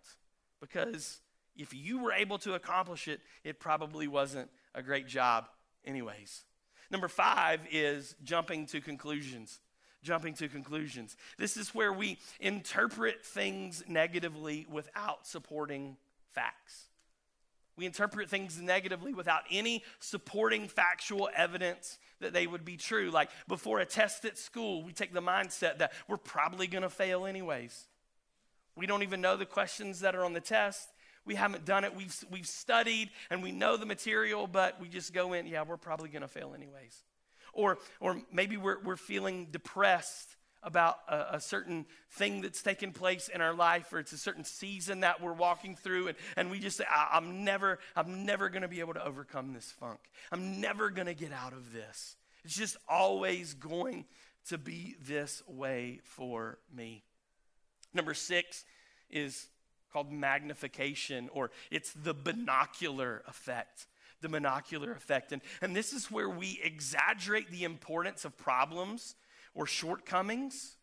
because 0.60 1.20
if 1.56 1.72
you 1.72 2.02
were 2.02 2.14
able 2.14 2.40
to 2.40 2.56
accomplish 2.56 3.08
it, 3.08 3.20
it 3.44 3.60
probably 3.60 4.08
wasn't 4.08 4.50
a 4.74 4.82
great 4.82 5.08
job, 5.08 5.46
anyways. 5.86 6.46
Number 6.90 7.10
five 7.10 7.60
is 7.72 8.16
jumping 8.24 8.66
to 8.66 8.82
conclusions. 8.82 9.60
Jumping 10.06 10.36
to 10.36 10.48
conclusions. 10.48 11.18
This 11.40 11.58
is 11.58 11.74
where 11.74 11.92
we 11.92 12.20
interpret 12.40 13.26
things 13.26 13.84
negatively 13.88 14.68
without 14.72 15.26
supporting 15.26 15.98
facts. 16.30 16.86
We 17.76 17.88
interpret 17.88 18.30
things 18.30 18.62
negatively 18.62 19.16
without 19.16 19.42
any 19.50 19.84
supporting 20.00 20.68
factual 20.68 21.28
evidence 21.36 21.98
that 22.22 22.34
they 22.34 22.46
would 22.46 22.64
be 22.64 22.78
true. 22.78 23.10
Like 23.10 23.32
before 23.48 23.80
a 23.80 23.86
test 23.86 24.26
at 24.26 24.38
school, 24.38 24.84
we 24.84 24.94
take 24.94 25.12
the 25.12 25.24
mindset 25.24 25.80
that 25.80 25.92
we're 26.08 26.18
probably 26.18 26.68
going 26.68 26.84
to 26.84 26.90
fail 26.90 27.26
anyways. 27.26 27.86
We 28.78 28.86
don't 28.86 29.02
even 29.02 29.22
know 29.22 29.38
the 29.38 29.46
questions 29.48 30.02
that 30.02 30.16
are 30.16 30.24
on 30.24 30.34
the 30.34 30.40
test. 30.40 30.88
We 31.26 31.34
haven't 31.34 31.66
done 31.66 31.84
it. 31.84 31.96
We've, 31.96 32.16
we've 32.30 32.48
studied 32.48 33.10
and 33.32 33.42
we 33.42 33.52
know 33.52 33.76
the 33.76 33.88
material, 33.88 34.46
but 34.46 34.80
we 34.80 34.88
just 34.88 35.16
go 35.16 35.34
in, 35.34 35.48
yeah, 35.48 35.64
we're 35.64 35.78
probably 35.78 36.10
going 36.10 36.22
to 36.22 36.28
fail 36.28 36.54
anyways. 36.56 37.02
Or, 37.56 37.80
or 38.00 38.22
maybe 38.32 38.58
we're, 38.58 38.80
we're 38.84 38.98
feeling 38.98 39.48
depressed 39.50 40.36
about 40.62 40.98
a, 41.08 41.36
a, 41.36 41.40
certain 41.40 41.86
thing 42.14 42.42
that's 42.42 42.62
taken 42.64 42.92
place 42.92 43.30
in 43.30 43.40
our 43.40 43.54
life 43.54 43.94
or 43.94 44.00
it's 44.00 44.14
a 44.14 44.18
certain 44.18 44.44
season 44.44 45.02
that 45.02 45.22
we're 45.22 45.32
walking 45.32 45.76
through 45.76 46.08
and, 46.08 46.18
and 46.36 46.50
we 46.50 46.58
just 46.58 46.78
say 46.78 46.86
I, 46.90 47.18
am 47.18 47.44
never 47.44 47.78
i'm 47.96 48.26
never 48.26 48.50
going 48.50 48.64
to 48.64 48.68
be 48.68 48.80
able 48.80 48.96
to 48.96 49.06
overcome 49.06 49.54
this 49.54 49.72
funk. 49.72 50.00
I'm 50.32 50.60
never 50.60 50.90
going 50.90 51.06
to 51.06 51.14
get 51.14 51.32
out 51.32 51.54
of 51.54 51.72
this. 51.72 52.16
It's 52.44 52.56
just 52.56 52.78
always 52.90 53.54
going 53.54 54.06
to 54.48 54.58
be 54.58 54.96
this 55.02 55.44
way 55.48 56.02
for 56.04 56.58
me. 56.76 57.04
Number 57.94 58.14
six 58.16 58.66
is 59.10 59.48
called 59.94 60.12
magnification 60.12 61.30
or 61.32 61.52
it's 61.70 61.94
the 61.94 62.14
binocular 62.14 63.24
effect 63.28 63.86
the 64.22 64.28
monocular 64.28 64.96
effect 64.96 65.32
and, 65.32 65.42
and 65.62 65.76
this 65.76 65.94
is 65.94 66.10
where 66.12 66.30
we 66.30 66.60
exaggerate 66.64 67.50
the 67.52 67.64
importance 67.64 68.26
of 68.26 68.38
problems 68.38 69.16
or 69.56 69.66
shortcomings, 69.66 70.76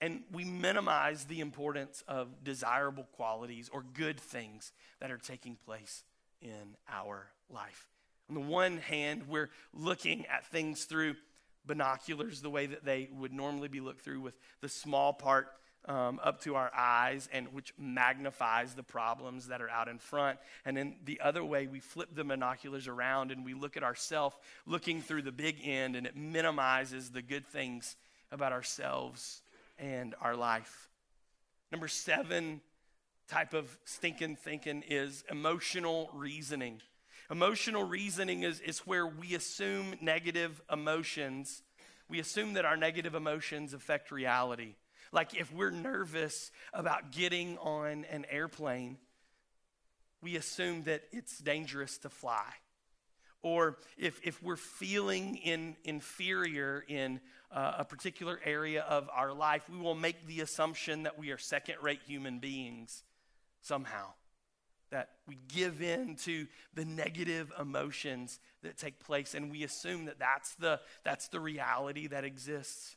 and 0.00 0.22
we 0.30 0.44
minimize 0.44 1.24
the 1.24 1.40
importance 1.40 2.04
of 2.06 2.44
desirable 2.44 3.08
qualities 3.12 3.70
or 3.72 3.82
good 3.94 4.20
things 4.20 4.72
that 5.00 5.10
are 5.10 5.16
taking 5.16 5.56
place 5.56 6.04
in 6.42 6.76
our 6.88 7.28
life. 7.48 7.88
On 8.28 8.34
the 8.34 8.40
one 8.40 8.76
hand, 8.76 9.22
we're 9.28 9.50
looking 9.72 10.26
at 10.26 10.46
things 10.46 10.84
through 10.84 11.16
binoculars, 11.64 12.42
the 12.42 12.50
way 12.50 12.66
that 12.66 12.84
they 12.84 13.08
would 13.12 13.32
normally 13.32 13.68
be 13.68 13.80
looked 13.80 14.02
through, 14.02 14.20
with 14.20 14.34
the 14.60 14.68
small 14.68 15.12
part 15.12 15.48
um, 15.84 16.18
up 16.22 16.40
to 16.42 16.56
our 16.56 16.70
eyes, 16.74 17.28
and 17.32 17.52
which 17.52 17.72
magnifies 17.78 18.74
the 18.74 18.82
problems 18.82 19.48
that 19.48 19.62
are 19.62 19.70
out 19.70 19.88
in 19.88 19.98
front. 19.98 20.38
And 20.64 20.76
then 20.76 20.96
the 21.04 21.20
other 21.20 21.44
way, 21.44 21.66
we 21.66 21.80
flip 21.80 22.08
the 22.14 22.24
binoculars 22.24 22.88
around 22.88 23.30
and 23.30 23.44
we 23.44 23.54
look 23.54 23.76
at 23.76 23.84
ourselves 23.84 24.36
looking 24.66 25.00
through 25.00 25.22
the 25.22 25.32
big 25.32 25.56
end, 25.62 25.94
and 25.94 26.06
it 26.06 26.16
minimizes 26.16 27.10
the 27.10 27.22
good 27.22 27.46
things 27.46 27.96
about 28.32 28.52
ourselves 28.52 29.42
and 29.78 30.14
our 30.20 30.34
life. 30.34 30.88
Number 31.70 31.88
seven 31.88 32.60
type 33.28 33.54
of 33.54 33.76
stinking 33.84 34.36
thinking 34.36 34.82
is 34.88 35.24
emotional 35.30 36.10
reasoning. 36.14 36.80
Emotional 37.30 37.82
reasoning 37.82 38.44
is, 38.44 38.60
is 38.60 38.80
where 38.80 39.06
we 39.06 39.34
assume 39.34 39.94
negative 40.00 40.62
emotions. 40.72 41.62
We 42.08 42.20
assume 42.20 42.54
that 42.54 42.64
our 42.64 42.76
negative 42.76 43.14
emotions 43.14 43.74
affect 43.74 44.12
reality. 44.12 44.74
Like 45.16 45.34
if 45.34 45.50
we're 45.50 45.70
nervous 45.70 46.50
about 46.74 47.10
getting 47.10 47.56
on 47.56 48.04
an 48.10 48.26
airplane, 48.30 48.98
we 50.20 50.36
assume 50.36 50.82
that 50.82 51.04
it's 51.10 51.38
dangerous 51.38 51.96
to 51.98 52.10
fly. 52.10 52.44
Or 53.40 53.78
if, 53.96 54.20
if 54.22 54.42
we're 54.42 54.56
feeling 54.56 55.36
in, 55.36 55.74
inferior 55.84 56.84
in 56.86 57.20
uh, 57.50 57.76
a 57.78 57.84
particular 57.86 58.38
area 58.44 58.82
of 58.82 59.08
our 59.10 59.32
life, 59.32 59.62
we 59.70 59.78
will 59.78 59.94
make 59.94 60.26
the 60.26 60.42
assumption 60.42 61.04
that 61.04 61.18
we 61.18 61.30
are 61.30 61.38
second 61.38 61.76
rate 61.80 62.02
human 62.06 62.38
beings 62.38 63.02
somehow. 63.62 64.08
That 64.90 65.08
we 65.26 65.38
give 65.48 65.80
in 65.80 66.16
to 66.24 66.46
the 66.74 66.84
negative 66.84 67.50
emotions 67.58 68.38
that 68.62 68.76
take 68.76 69.00
place, 69.00 69.34
and 69.34 69.50
we 69.50 69.64
assume 69.64 70.04
that 70.04 70.18
that's 70.18 70.56
the, 70.56 70.78
that's 71.04 71.28
the 71.28 71.40
reality 71.40 72.06
that 72.08 72.24
exists. 72.24 72.96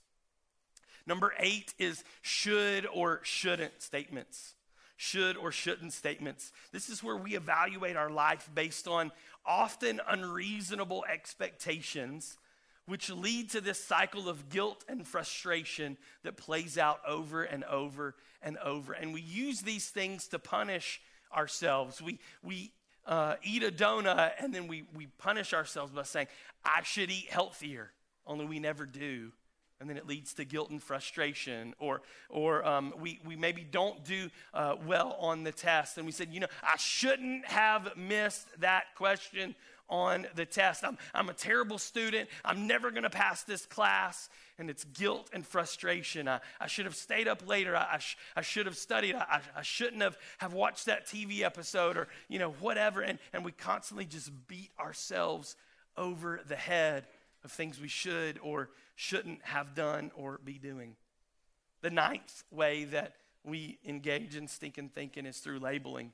Number 1.10 1.34
eight 1.40 1.74
is 1.80 2.04
should 2.22 2.86
or 2.86 3.20
shouldn't 3.24 3.82
statements. 3.82 4.54
Should 4.96 5.38
or 5.38 5.52
shouldn't 5.52 5.92
statements. 5.92 6.52
This 6.72 6.88
is 6.88 7.04
where 7.04 7.18
we 7.18 7.36
evaluate 7.36 7.96
our 7.96 8.12
life 8.12 8.48
based 8.54 8.88
on 8.88 9.12
often 9.44 10.00
unreasonable 10.08 11.04
expectations, 11.12 12.38
which 12.86 13.10
lead 13.10 13.50
to 13.50 13.60
this 13.60 13.84
cycle 13.84 14.30
of 14.30 14.50
guilt 14.50 14.86
and 14.88 15.08
frustration 15.08 15.98
that 16.22 16.38
plays 16.38 16.78
out 16.78 17.00
over 17.08 17.42
and 17.42 17.64
over 17.64 18.14
and 18.44 18.60
over. 18.60 18.94
And 18.94 19.12
we 19.12 19.22
use 19.22 19.62
these 19.62 19.90
things 19.90 20.28
to 20.28 20.38
punish 20.38 21.02
ourselves. 21.36 22.04
We, 22.04 22.20
we 22.44 22.72
uh, 23.08 23.38
eat 23.42 23.64
a 23.64 23.72
donut 23.72 24.34
and 24.38 24.54
then 24.54 24.68
we, 24.68 24.84
we 24.94 25.08
punish 25.18 25.56
ourselves 25.56 25.92
by 25.92 26.04
saying, 26.04 26.28
I 26.64 26.84
should 26.84 27.10
eat 27.10 27.32
healthier, 27.32 27.90
only 28.28 28.46
we 28.46 28.60
never 28.60 28.86
do 28.86 29.32
and 29.80 29.90
then 29.90 29.98
it 29.98 30.08
leads 30.08 30.34
to 30.34 30.46
guilt 30.46 30.70
and 30.70 30.82
frustration 30.82 31.74
or 31.80 32.02
or 32.30 32.66
um, 32.68 32.94
we, 33.00 33.20
we 33.26 33.36
maybe 33.36 33.64
don't 33.64 34.04
do 34.04 34.30
uh, 34.54 34.76
well 34.86 35.16
on 35.20 35.44
the 35.44 35.52
test 35.52 35.98
and 35.98 36.06
we 36.06 36.12
said 36.12 36.30
you 36.32 36.40
know 36.40 36.48
i 36.64 36.78
shouldn't 36.78 37.46
have 37.46 37.96
missed 37.96 38.48
that 38.60 38.86
question 38.96 39.56
on 39.90 40.28
the 40.36 40.46
test. 40.46 40.84
I'm, 40.84 40.98
I'm 41.14 41.30
a 41.30 41.34
terrible 41.34 41.78
student. 41.78 42.30
I'm 42.46 42.68
never 42.68 42.92
going 42.92 43.04
to 43.04 43.10
pass 43.10 43.44
this 43.44 43.66
class. 43.66 44.30
And 44.58 44.70
it's 44.70 44.84
guilt 44.84 45.30
and 45.34 45.46
frustration. 45.46 46.28
I, 46.28 46.42
I 46.60 46.68
should 46.68 46.86
have 46.86 46.96
stayed 46.96 47.28
up 47.28 47.48
later. 47.48 47.76
I, 47.76 47.96
I, 47.96 47.98
sh- 47.98 48.18
I 48.36 48.42
should 48.42 48.66
have 48.66 48.78
studied. 48.78 49.16
I, 49.16 49.42
I 49.56 49.62
shouldn't 49.62 50.02
have, 50.02 50.18
have 50.40 50.54
watched 50.54 50.86
that 50.86 51.08
tv 51.08 51.42
episode 51.42 51.98
or 51.98 52.08
you 52.28 52.40
know 52.40 52.52
whatever. 52.60 53.02
And, 53.02 53.20
and 53.34 53.46
we 53.46 53.52
constantly 53.52 54.06
just 54.06 54.32
beat 54.48 54.72
ourselves 54.80 55.56
over 55.98 56.42
the 56.48 56.56
head 56.56 57.06
of 57.44 57.52
things 57.52 57.80
we 57.80 57.88
should 57.88 58.38
or 58.44 58.70
shouldn't 59.00 59.40
have 59.44 59.76
done 59.76 60.12
or 60.14 60.42
be 60.44 60.60
doing. 60.60 60.94
The 61.82 61.90
ninth 61.90 62.44
way 62.52 62.84
that 62.84 63.14
we 63.46 63.80
engage 63.88 64.36
in 64.36 64.46
stinking 64.50 64.90
thinking 64.90 65.26
is 65.26 65.38
through 65.38 65.60
labeling. 65.60 66.12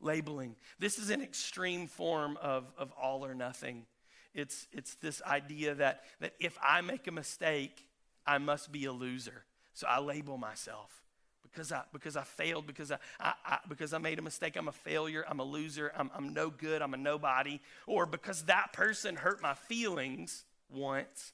Labeling. 0.00 0.54
This 0.78 1.00
is 1.00 1.10
an 1.10 1.20
extreme 1.20 1.88
form 1.88 2.38
of, 2.40 2.72
of 2.78 2.92
all 2.92 3.26
or 3.26 3.34
nothing. 3.34 3.86
It's, 4.34 4.68
it's 4.70 4.94
this 4.94 5.20
idea 5.22 5.74
that, 5.74 6.04
that 6.20 6.34
if 6.38 6.56
I 6.62 6.80
make 6.80 7.08
a 7.08 7.10
mistake, 7.10 7.88
I 8.24 8.38
must 8.38 8.70
be 8.70 8.84
a 8.84 8.92
loser. 8.92 9.42
So 9.72 9.88
I 9.88 9.98
label 9.98 10.38
myself 10.38 11.02
because 11.42 11.72
I, 11.72 11.82
because 11.92 12.16
I 12.16 12.22
failed, 12.22 12.68
because 12.68 12.92
I, 12.92 12.98
I, 13.18 13.32
I, 13.44 13.58
because 13.68 13.92
I 13.92 13.98
made 13.98 14.20
a 14.20 14.22
mistake. 14.22 14.54
I'm 14.56 14.68
a 14.68 14.72
failure. 14.72 15.24
I'm 15.28 15.40
a 15.40 15.44
loser. 15.44 15.90
I'm, 15.96 16.08
I'm 16.14 16.32
no 16.34 16.50
good. 16.50 16.82
I'm 16.82 16.94
a 16.94 16.98
nobody. 16.98 17.58
Or 17.88 18.06
because 18.06 18.44
that 18.44 18.72
person 18.72 19.16
hurt 19.16 19.42
my 19.42 19.54
feelings 19.54 20.44
once, 20.70 21.32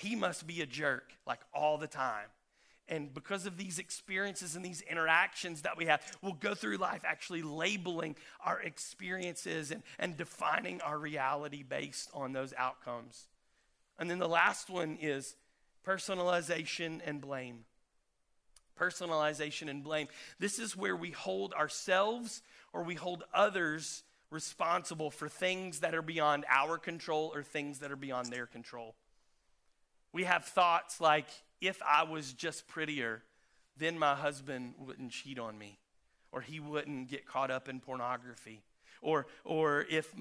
he 0.00 0.16
must 0.16 0.46
be 0.46 0.62
a 0.62 0.66
jerk 0.66 1.12
like 1.26 1.40
all 1.52 1.76
the 1.76 1.86
time. 1.86 2.28
And 2.88 3.12
because 3.12 3.44
of 3.44 3.58
these 3.58 3.78
experiences 3.78 4.56
and 4.56 4.64
these 4.64 4.80
interactions 4.80 5.62
that 5.62 5.76
we 5.76 5.86
have, 5.86 6.00
we'll 6.22 6.32
go 6.32 6.54
through 6.54 6.78
life 6.78 7.02
actually 7.04 7.42
labeling 7.42 8.16
our 8.44 8.60
experiences 8.60 9.70
and, 9.70 9.82
and 9.98 10.16
defining 10.16 10.80
our 10.80 10.98
reality 10.98 11.62
based 11.62 12.10
on 12.14 12.32
those 12.32 12.54
outcomes. 12.56 13.28
And 13.98 14.10
then 14.10 14.18
the 14.18 14.28
last 14.28 14.70
one 14.70 14.96
is 15.00 15.36
personalization 15.86 17.00
and 17.04 17.20
blame. 17.20 17.64
Personalization 18.78 19.68
and 19.68 19.84
blame. 19.84 20.08
This 20.38 20.58
is 20.58 20.74
where 20.74 20.96
we 20.96 21.10
hold 21.10 21.52
ourselves 21.52 22.40
or 22.72 22.82
we 22.82 22.94
hold 22.94 23.22
others 23.34 24.02
responsible 24.30 25.10
for 25.10 25.28
things 25.28 25.80
that 25.80 25.94
are 25.94 26.02
beyond 26.02 26.46
our 26.48 26.78
control 26.78 27.30
or 27.34 27.42
things 27.42 27.80
that 27.80 27.92
are 27.92 27.96
beyond 27.96 28.28
their 28.28 28.46
control. 28.46 28.94
We 30.12 30.24
have 30.24 30.44
thoughts 30.44 31.00
like, 31.00 31.26
if 31.60 31.80
I 31.86 32.02
was 32.04 32.32
just 32.32 32.66
prettier, 32.66 33.22
then 33.76 33.98
my 33.98 34.14
husband 34.14 34.74
wouldn't 34.78 35.12
cheat 35.12 35.38
on 35.38 35.58
me, 35.58 35.78
or 36.32 36.40
he 36.40 36.60
wouldn't 36.60 37.08
get 37.08 37.26
caught 37.26 37.50
up 37.50 37.68
in 37.68 37.80
pornography, 37.80 38.62
or, 39.02 39.26
or 39.44 39.86
if, 39.90 40.12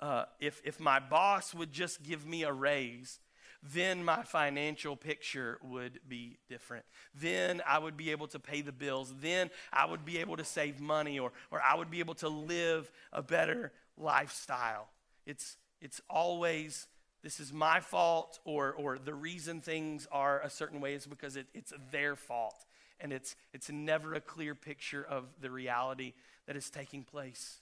uh, 0.00 0.24
if, 0.40 0.60
if 0.64 0.80
my 0.80 0.98
boss 0.98 1.54
would 1.54 1.72
just 1.72 2.02
give 2.02 2.26
me 2.26 2.42
a 2.42 2.52
raise, 2.52 3.20
then 3.62 4.04
my 4.04 4.22
financial 4.22 4.96
picture 4.96 5.58
would 5.62 5.98
be 6.06 6.38
different. 6.48 6.84
Then 7.14 7.62
I 7.66 7.78
would 7.78 7.96
be 7.96 8.10
able 8.10 8.28
to 8.28 8.38
pay 8.38 8.60
the 8.60 8.72
bills. 8.72 9.14
Then 9.20 9.50
I 9.72 9.86
would 9.86 10.04
be 10.04 10.18
able 10.18 10.36
to 10.36 10.44
save 10.44 10.80
money, 10.80 11.18
or, 11.18 11.32
or 11.50 11.60
I 11.60 11.74
would 11.74 11.90
be 11.90 12.00
able 12.00 12.14
to 12.16 12.28
live 12.28 12.90
a 13.12 13.22
better 13.22 13.72
lifestyle. 13.96 14.88
It's, 15.24 15.56
it's 15.80 16.00
always 16.08 16.86
this 17.22 17.40
is 17.40 17.52
my 17.52 17.80
fault 17.80 18.38
or, 18.44 18.72
or 18.72 18.98
the 18.98 19.14
reason 19.14 19.60
things 19.60 20.06
are 20.12 20.40
a 20.42 20.50
certain 20.50 20.80
way 20.80 20.94
is 20.94 21.06
because 21.06 21.36
it, 21.36 21.46
it's 21.54 21.72
their 21.90 22.16
fault. 22.16 22.64
And 23.00 23.12
it's, 23.12 23.36
it's 23.52 23.70
never 23.70 24.14
a 24.14 24.20
clear 24.20 24.54
picture 24.54 25.04
of 25.04 25.24
the 25.40 25.50
reality 25.50 26.14
that 26.46 26.56
is 26.56 26.70
taking 26.70 27.04
place. 27.04 27.58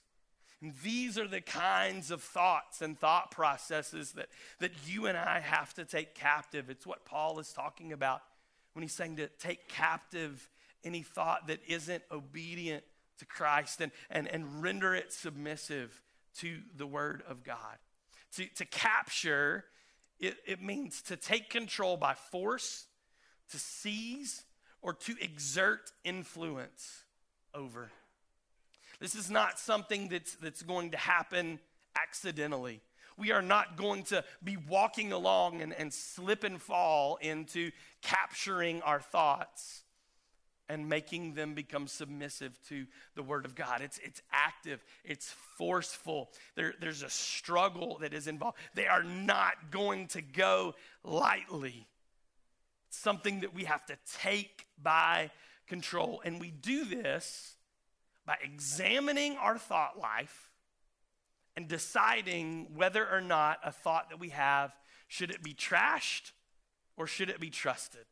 And 0.61 0.73
these 0.83 1.17
are 1.17 1.27
the 1.27 1.41
kinds 1.41 2.11
of 2.11 2.21
thoughts 2.21 2.81
and 2.81 2.97
thought 2.97 3.31
processes 3.31 4.13
that, 4.13 4.29
that 4.59 4.71
you 4.87 5.07
and 5.07 5.17
I 5.17 5.39
have 5.39 5.73
to 5.73 5.85
take 5.85 6.15
captive. 6.15 6.69
It's 6.69 6.87
what 6.87 7.05
Paul 7.05 7.39
is 7.39 7.51
talking 7.51 7.91
about 7.91 8.21
when 8.73 8.83
he's 8.83 8.93
saying 8.93 9.17
to 9.17 9.27
take 9.27 9.67
captive 9.67 10.49
any 10.83 11.01
thought 11.01 11.47
that 11.47 11.59
isn't 11.67 12.03
obedient 12.11 12.83
to 13.19 13.25
Christ 13.25 13.81
and, 13.81 13.91
and, 14.09 14.27
and 14.27 14.61
render 14.61 14.93
it 14.93 15.11
submissive 15.11 16.01
to 16.37 16.59
the 16.75 16.85
Word 16.85 17.23
of 17.27 17.43
God. 17.43 17.77
To, 18.33 18.45
to 18.55 18.65
capture, 18.65 19.65
it, 20.19 20.35
it 20.45 20.61
means 20.61 21.01
to 21.03 21.15
take 21.15 21.49
control 21.49 21.95
by 21.97 22.13
force, 22.13 22.87
to 23.51 23.57
seize, 23.57 24.43
or 24.81 24.93
to 24.93 25.15
exert 25.21 25.91
influence 26.03 27.03
over. 27.53 27.91
This 28.99 29.15
is 29.15 29.31
not 29.31 29.57
something 29.57 30.09
that's, 30.09 30.35
that's 30.35 30.61
going 30.61 30.91
to 30.91 30.97
happen 30.97 31.59
accidentally. 31.97 32.81
We 33.17 33.31
are 33.31 33.41
not 33.41 33.77
going 33.77 34.03
to 34.05 34.23
be 34.43 34.57
walking 34.57 35.13
along 35.13 35.61
and, 35.61 35.73
and 35.73 35.93
slip 35.93 36.43
and 36.43 36.61
fall 36.61 37.17
into 37.21 37.71
capturing 38.01 38.81
our 38.81 38.99
thoughts 38.99 39.84
and 40.69 40.89
making 40.89 41.35
them 41.35 41.53
become 41.53 41.87
submissive 41.87 42.57
to 42.69 42.85
the 43.15 43.23
Word 43.23 43.45
of 43.45 43.55
God. 43.55 43.81
It's, 43.81 43.99
it's 44.03 44.21
active, 44.31 44.83
it's 45.03 45.31
forceful. 45.57 46.31
There, 46.55 46.73
there's 46.79 47.03
a 47.03 47.09
struggle 47.09 47.97
that 48.01 48.13
is 48.13 48.27
involved. 48.27 48.57
They 48.73 48.87
are 48.87 49.03
not 49.03 49.71
going 49.71 50.07
to 50.09 50.21
go 50.21 50.75
lightly. 51.03 51.87
It's 52.87 52.97
something 52.97 53.41
that 53.41 53.53
we 53.53 53.65
have 53.65 53.85
to 53.87 53.97
take 54.19 54.65
by 54.81 55.31
control. 55.67 56.21
And 56.25 56.39
we 56.39 56.51
do 56.51 56.85
this 56.85 57.55
by 58.25 58.37
examining 58.43 59.37
our 59.37 59.57
thought 59.57 59.99
life 59.99 60.51
and 61.55 61.67
deciding 61.67 62.67
whether 62.75 63.07
or 63.07 63.21
not 63.21 63.59
a 63.63 63.71
thought 63.71 64.09
that 64.09 64.19
we 64.19 64.29
have 64.29 64.75
should 65.07 65.29
it 65.29 65.43
be 65.43 65.53
trashed 65.53 66.31
or 66.97 67.05
should 67.05 67.29
it 67.29 67.39
be 67.39 67.49
trusted 67.49 68.05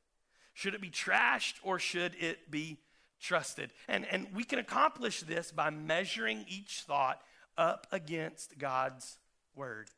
should 0.54 0.76
it 0.76 0.82
be 0.82 0.89
trashed 0.89 1.56
or 1.63 1.80
should 1.80 2.16
it 2.20 2.50
be 2.50 2.80
trusted? 3.20 3.72
And, 3.88 4.06
and 4.06 4.28
we 4.34 4.44
can 4.44 4.60
accomplish 4.60 5.22
this 5.22 5.52
by 5.52 5.70
measuring 5.70 6.46
each 6.48 6.84
thought 6.86 7.22
up 7.58 7.88
against 7.92 8.58
God's 8.58 9.18
word. 9.56 9.89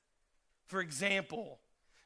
For 0.65 0.79
example, 0.79 1.59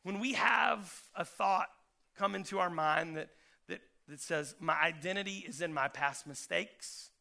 when 0.04 0.20
we 0.20 0.34
have 0.34 0.92
a 1.16 1.24
thought 1.24 1.70
come 2.18 2.36
into 2.36 2.60
our 2.60 2.70
mind 2.70 3.16
that, 3.18 3.30
that, 3.68 3.82
that 4.08 4.20
says, 4.20 4.56
My 4.60 4.80
identity 4.82 5.46
is 5.48 5.62
in 5.62 5.74
my 5.74 5.88
past 5.88 6.28
mistakes, 6.28 7.12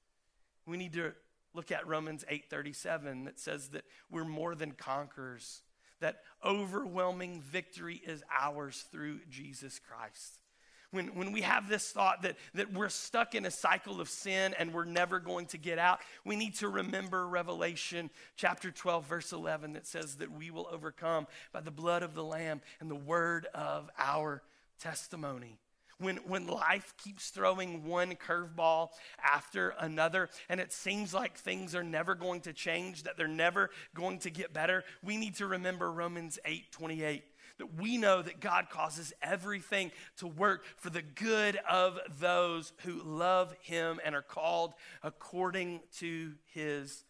we 0.66 0.76
need 0.76 0.94
to 0.94 1.12
look 1.54 1.70
at 1.70 1.86
Romans 1.86 2.24
8:37 2.30 3.24
that 3.24 3.38
says 3.38 3.68
that 3.68 3.84
we're 4.10 4.24
more 4.24 4.54
than 4.54 4.72
conquerors, 4.72 5.62
that 6.00 6.20
overwhelming 6.44 7.40
victory 7.40 7.96
is 7.96 8.22
ours 8.38 8.84
through 8.90 9.20
Jesus 9.30 9.78
Christ 9.78 10.40
when, 10.90 11.08
when 11.08 11.32
we 11.32 11.42
have 11.42 11.68
this 11.68 11.90
thought 11.90 12.22
that, 12.22 12.36
that 12.54 12.72
we're 12.72 12.88
stuck 12.88 13.34
in 13.34 13.44
a 13.44 13.50
cycle 13.50 14.00
of 14.00 14.08
sin 14.08 14.54
and 14.58 14.72
we're 14.72 14.84
never 14.84 15.20
going 15.20 15.46
to 15.46 15.58
get 15.58 15.78
out, 15.78 16.00
we 16.24 16.36
need 16.36 16.54
to 16.56 16.68
remember 16.68 17.26
Revelation 17.26 18.10
chapter 18.36 18.70
12, 18.70 19.06
verse 19.06 19.32
11, 19.32 19.74
that 19.74 19.86
says 19.86 20.16
that 20.16 20.32
we 20.32 20.50
will 20.50 20.68
overcome 20.70 21.26
by 21.52 21.60
the 21.60 21.70
blood 21.70 22.02
of 22.02 22.14
the 22.14 22.24
Lamb 22.24 22.62
and 22.80 22.90
the 22.90 22.96
word 22.96 23.46
of 23.54 23.90
our 23.98 24.42
testimony. 24.80 25.58
When, 26.00 26.18
when 26.18 26.46
life 26.46 26.94
keeps 26.96 27.30
throwing 27.30 27.84
one 27.84 28.14
curveball 28.14 28.90
after 29.22 29.74
another, 29.80 30.30
and 30.48 30.60
it 30.60 30.72
seems 30.72 31.12
like 31.12 31.36
things 31.36 31.74
are 31.74 31.82
never 31.82 32.14
going 32.14 32.42
to 32.42 32.52
change, 32.52 33.02
that 33.02 33.16
they're 33.16 33.26
never 33.26 33.70
going 33.94 34.20
to 34.20 34.30
get 34.30 34.52
better, 34.52 34.84
we 35.02 35.16
need 35.16 35.34
to 35.36 35.46
remember 35.48 35.90
Romans 35.90 36.38
8 36.44 36.70
28 36.70 37.24
that 37.58 37.78
we 37.78 37.96
know 37.96 38.22
that 38.22 38.40
God 38.40 38.70
causes 38.70 39.12
everything 39.20 39.90
to 40.18 40.26
work 40.26 40.64
for 40.76 40.90
the 40.90 41.02
good 41.02 41.58
of 41.68 41.98
those 42.20 42.72
who 42.84 43.02
love 43.02 43.54
Him 43.60 44.00
and 44.04 44.14
are 44.14 44.22
called 44.22 44.74
according 45.02 45.80
to 45.98 46.32
His 46.46 47.04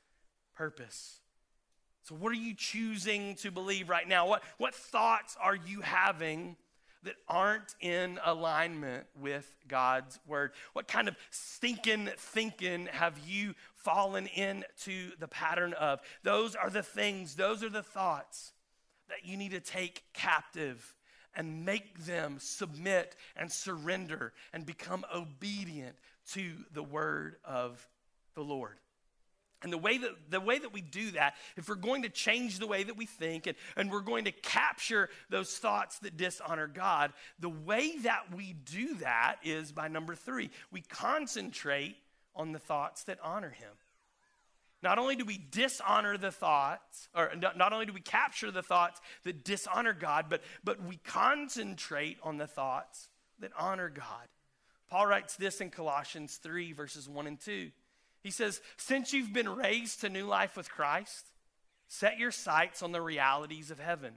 purpose. 0.54 1.20
So, 2.02 2.14
what 2.14 2.32
are 2.32 2.36
you 2.36 2.54
choosing 2.54 3.34
to 3.36 3.50
believe 3.50 3.88
right 3.88 4.08
now? 4.08 4.26
What, 4.26 4.42
what 4.56 4.74
thoughts 4.74 5.36
are 5.40 5.54
you 5.54 5.82
having 5.82 6.56
that 7.02 7.16
aren't 7.28 7.74
in 7.80 8.18
alignment 8.24 9.06
with 9.20 9.54
God's 9.68 10.18
word? 10.26 10.52
What 10.72 10.88
kind 10.88 11.08
of 11.08 11.16
stinking 11.30 12.08
thinking 12.16 12.88
have 12.90 13.18
you 13.26 13.54
fallen 13.74 14.26
into 14.26 15.10
the 15.18 15.28
pattern 15.28 15.74
of? 15.74 16.00
Those 16.22 16.56
are 16.56 16.70
the 16.70 16.82
things, 16.82 17.36
those 17.36 17.62
are 17.62 17.68
the 17.68 17.82
thoughts 17.82 18.52
that 19.08 19.24
you 19.24 19.36
need 19.36 19.52
to 19.52 19.60
take 19.60 20.04
captive 20.12 20.94
and 21.34 21.64
make 21.64 22.04
them 22.04 22.36
submit 22.38 23.16
and 23.36 23.50
surrender 23.50 24.32
and 24.52 24.66
become 24.66 25.04
obedient 25.14 25.96
to 26.32 26.50
the 26.72 26.82
word 26.82 27.36
of 27.44 27.86
the 28.34 28.42
Lord. 28.42 28.78
And 29.62 29.72
the 29.72 29.78
way 29.78 29.98
that 29.98 30.10
the 30.30 30.40
way 30.40 30.58
that 30.58 30.72
we 30.72 30.80
do 30.80 31.10
that, 31.12 31.34
if 31.56 31.68
we're 31.68 31.74
going 31.74 32.02
to 32.02 32.08
change 32.08 32.58
the 32.60 32.66
way 32.66 32.84
that 32.84 32.96
we 32.96 33.06
think 33.06 33.48
and, 33.48 33.56
and 33.76 33.90
we're 33.90 34.00
going 34.00 34.24
to 34.26 34.30
capture 34.30 35.08
those 35.30 35.58
thoughts 35.58 35.98
that 36.00 36.16
dishonor 36.16 36.68
God, 36.68 37.12
the 37.40 37.48
way 37.48 37.98
that 37.98 38.32
we 38.34 38.52
do 38.52 38.94
that 38.96 39.36
is 39.42 39.72
by 39.72 39.88
number 39.88 40.14
three, 40.14 40.50
we 40.70 40.82
concentrate 40.82 41.96
on 42.36 42.52
the 42.52 42.60
thoughts 42.60 43.04
that 43.04 43.18
honor 43.20 43.50
him. 43.50 43.72
Not 44.82 44.98
only 44.98 45.16
do 45.16 45.24
we 45.24 45.38
dishonor 45.50 46.16
the 46.16 46.30
thoughts, 46.30 47.08
or 47.14 47.32
not 47.34 47.72
only 47.72 47.86
do 47.86 47.92
we 47.92 48.00
capture 48.00 48.50
the 48.50 48.62
thoughts 48.62 49.00
that 49.24 49.44
dishonor 49.44 49.92
God, 49.92 50.26
but, 50.28 50.42
but 50.62 50.82
we 50.84 50.98
concentrate 50.98 52.18
on 52.22 52.38
the 52.38 52.46
thoughts 52.46 53.08
that 53.40 53.50
honor 53.58 53.88
God. 53.88 54.28
Paul 54.88 55.06
writes 55.06 55.36
this 55.36 55.60
in 55.60 55.70
Colossians 55.70 56.36
3, 56.36 56.72
verses 56.72 57.08
1 57.08 57.26
and 57.26 57.40
2. 57.40 57.70
He 58.22 58.30
says, 58.30 58.60
Since 58.76 59.12
you've 59.12 59.32
been 59.32 59.48
raised 59.48 60.00
to 60.00 60.08
new 60.08 60.26
life 60.26 60.56
with 60.56 60.70
Christ, 60.70 61.26
set 61.88 62.18
your 62.18 62.30
sights 62.30 62.82
on 62.82 62.92
the 62.92 63.00
realities 63.00 63.70
of 63.70 63.80
heaven, 63.80 64.14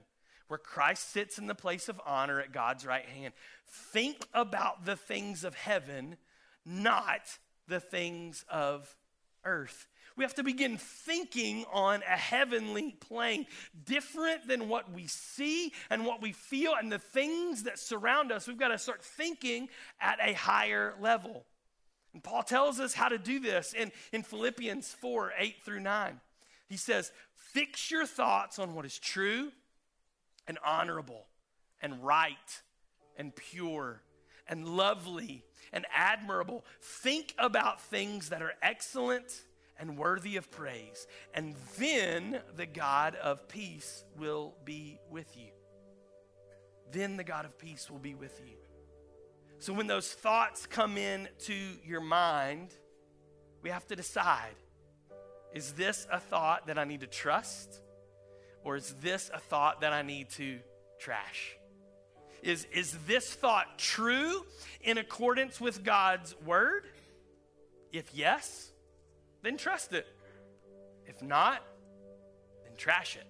where 0.48 0.58
Christ 0.58 1.10
sits 1.10 1.38
in 1.38 1.46
the 1.46 1.54
place 1.54 1.88
of 1.88 2.00
honor 2.06 2.40
at 2.40 2.52
God's 2.52 2.86
right 2.86 3.04
hand. 3.04 3.34
Think 3.66 4.26
about 4.32 4.84
the 4.84 4.96
things 4.96 5.44
of 5.44 5.54
heaven, 5.54 6.16
not 6.64 7.38
the 7.68 7.80
things 7.80 8.44
of 8.48 8.94
earth. 9.44 9.86
We 10.16 10.24
have 10.24 10.34
to 10.34 10.42
begin 10.42 10.78
thinking 10.78 11.64
on 11.72 12.02
a 12.02 12.16
heavenly 12.16 12.92
plane, 12.92 13.46
different 13.84 14.46
than 14.46 14.68
what 14.68 14.92
we 14.92 15.06
see 15.06 15.72
and 15.90 16.04
what 16.04 16.20
we 16.20 16.32
feel 16.32 16.74
and 16.78 16.90
the 16.90 16.98
things 16.98 17.64
that 17.64 17.78
surround 17.78 18.32
us. 18.32 18.46
We've 18.46 18.58
got 18.58 18.68
to 18.68 18.78
start 18.78 19.02
thinking 19.02 19.68
at 20.00 20.18
a 20.22 20.34
higher 20.34 20.94
level. 21.00 21.44
And 22.12 22.22
Paul 22.22 22.42
tells 22.42 22.78
us 22.78 22.92
how 22.92 23.08
to 23.08 23.18
do 23.18 23.40
this 23.40 23.72
in, 23.72 23.90
in 24.12 24.22
Philippians 24.22 24.88
4 25.00 25.32
8 25.38 25.56
through 25.64 25.80
9. 25.80 26.20
He 26.68 26.76
says, 26.76 27.12
Fix 27.34 27.90
your 27.90 28.06
thoughts 28.06 28.58
on 28.58 28.74
what 28.74 28.84
is 28.84 28.98
true 28.98 29.50
and 30.46 30.58
honorable 30.64 31.26
and 31.80 32.02
right 32.04 32.62
and 33.16 33.34
pure 33.34 34.02
and 34.48 34.68
lovely 34.68 35.44
and 35.72 35.86
admirable. 35.94 36.64
Think 36.80 37.34
about 37.38 37.80
things 37.80 38.28
that 38.30 38.42
are 38.42 38.52
excellent 38.62 39.42
and 39.78 39.96
worthy 39.96 40.36
of 40.36 40.50
praise. 40.50 41.06
And 41.34 41.54
then 41.78 42.40
the 42.56 42.66
God 42.66 43.16
of 43.16 43.48
peace 43.48 44.04
will 44.18 44.54
be 44.64 44.98
with 45.10 45.36
you. 45.36 45.50
Then 46.90 47.16
the 47.16 47.24
God 47.24 47.44
of 47.44 47.58
peace 47.58 47.90
will 47.90 47.98
be 47.98 48.14
with 48.14 48.40
you. 48.44 48.56
So 49.58 49.72
when 49.72 49.86
those 49.86 50.12
thoughts 50.12 50.66
come 50.66 50.98
in 50.98 51.28
to 51.40 51.54
your 51.84 52.00
mind, 52.00 52.74
we 53.62 53.70
have 53.70 53.86
to 53.88 53.96
decide 53.96 54.54
is 55.54 55.72
this 55.72 56.06
a 56.10 56.18
thought 56.18 56.66
that 56.66 56.78
I 56.78 56.84
need 56.84 57.00
to 57.00 57.06
trust? 57.06 57.80
Or 58.64 58.76
is 58.76 58.94
this 59.00 59.30
a 59.32 59.38
thought 59.38 59.82
that 59.82 59.92
I 59.92 60.02
need 60.02 60.30
to 60.30 60.60
trash? 60.98 61.56
Is, 62.42 62.66
is 62.72 62.96
this 63.06 63.32
thought 63.32 63.78
true 63.78 64.44
in 64.80 64.98
accordance 64.98 65.60
with 65.60 65.84
God's 65.84 66.34
word? 66.44 66.86
If 67.92 68.14
yes, 68.14 68.71
then 69.42 69.56
trust 69.56 69.92
it. 69.92 70.06
If 71.06 71.22
not, 71.22 71.62
then 72.64 72.76
trash 72.76 73.16
it. 73.16 73.26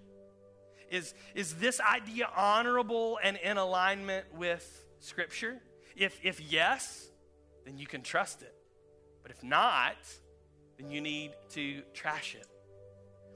Is, 0.94 1.14
is 1.34 1.54
this 1.54 1.80
idea 1.80 2.28
honorable 2.36 3.18
and 3.22 3.38
in 3.38 3.56
alignment 3.56 4.26
with 4.34 4.84
Scripture? 4.98 5.58
If, 5.96 6.20
if 6.22 6.40
yes, 6.40 7.08
then 7.64 7.78
you 7.78 7.86
can 7.86 8.02
trust 8.02 8.42
it. 8.42 8.54
But 9.22 9.30
if 9.30 9.42
not, 9.42 9.96
then 10.78 10.90
you 10.90 11.00
need 11.00 11.32
to 11.50 11.82
trash 11.94 12.34
it. 12.34 12.46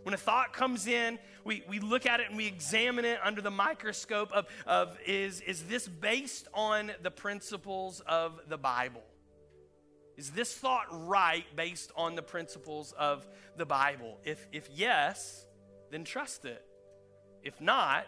When 0.02 0.14
a 0.14 0.18
thought 0.18 0.52
comes 0.52 0.86
in, 0.86 1.18
we, 1.44 1.64
we 1.68 1.80
look 1.80 2.06
at 2.06 2.20
it 2.20 2.28
and 2.28 2.36
we 2.36 2.46
examine 2.46 3.04
it 3.04 3.18
under 3.24 3.40
the 3.40 3.50
microscope 3.50 4.30
of, 4.32 4.46
of 4.66 4.96
is, 5.06 5.40
is 5.40 5.64
this 5.64 5.88
based 5.88 6.46
on 6.54 6.92
the 7.02 7.10
principles 7.10 8.00
of 8.06 8.38
the 8.48 8.58
Bible? 8.58 9.02
Is 10.16 10.30
this 10.30 10.54
thought 10.54 10.86
right 10.90 11.44
based 11.54 11.92
on 11.96 12.14
the 12.14 12.22
principles 12.22 12.92
of 12.98 13.26
the 13.56 13.66
Bible? 13.66 14.18
If, 14.24 14.46
if 14.52 14.68
yes, 14.74 15.46
then 15.90 16.04
trust 16.04 16.44
it. 16.44 16.64
If 17.42 17.60
not, 17.60 18.06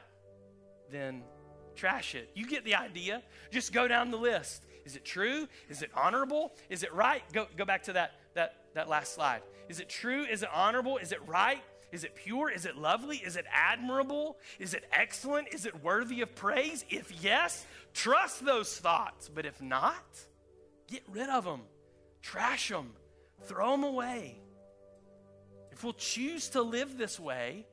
then 0.91 1.23
trash 1.77 2.15
it. 2.15 2.31
You 2.35 2.47
get 2.47 2.65
the 2.65 2.75
idea. 2.75 3.23
Just 3.51 3.73
go 3.73 3.87
down 3.87 4.11
the 4.11 4.17
list. 4.17 4.65
Is 4.85 4.97
it 4.97 5.05
true? 5.05 5.47
Is 5.69 5.83
it 5.83 5.91
honorable? 5.95 6.55
Is 6.71 6.83
it 6.83 6.93
right? 6.95 7.23
Go, 7.33 7.47
go 7.57 7.65
back 7.65 7.83
to 7.85 7.93
that, 7.93 8.13
that, 8.35 8.55
that 8.75 8.89
last 8.89 9.15
slide. 9.15 9.43
Is 9.69 9.81
it 9.81 9.89
true? 9.89 10.25
Is 10.25 10.43
it 10.43 10.49
honorable? 10.53 10.97
Is 10.97 11.13
it 11.13 11.21
right? 11.27 11.63
Is 11.93 12.05
it 12.05 12.15
pure? 12.15 12.51
Is 12.51 12.67
it 12.67 12.77
lovely? 12.77 13.19
Is 13.19 13.37
it 13.37 13.45
admirable? 13.53 14.39
Is 14.59 14.75
it 14.75 14.85
excellent? 14.93 15.49
Is 15.53 15.67
it 15.67 15.83
worthy 15.83 16.23
of 16.23 16.35
praise? 16.35 16.85
If 16.91 17.13
yes, 17.23 17.67
trust 17.95 18.45
those 18.45 18.77
thoughts. 18.79 19.29
But 19.29 19.47
if 19.47 19.61
not, 19.63 20.05
get 20.87 21.03
rid 21.11 21.29
of 21.29 21.45
them, 21.45 21.63
trash 22.23 22.69
them, 22.69 22.93
throw 23.45 23.73
them 23.73 23.85
away. 23.85 24.41
If 25.73 25.85
we'll 25.85 25.93
choose 25.93 26.49
to 26.51 26.63
live 26.63 26.99
this 26.99 27.21
way, 27.21 27.67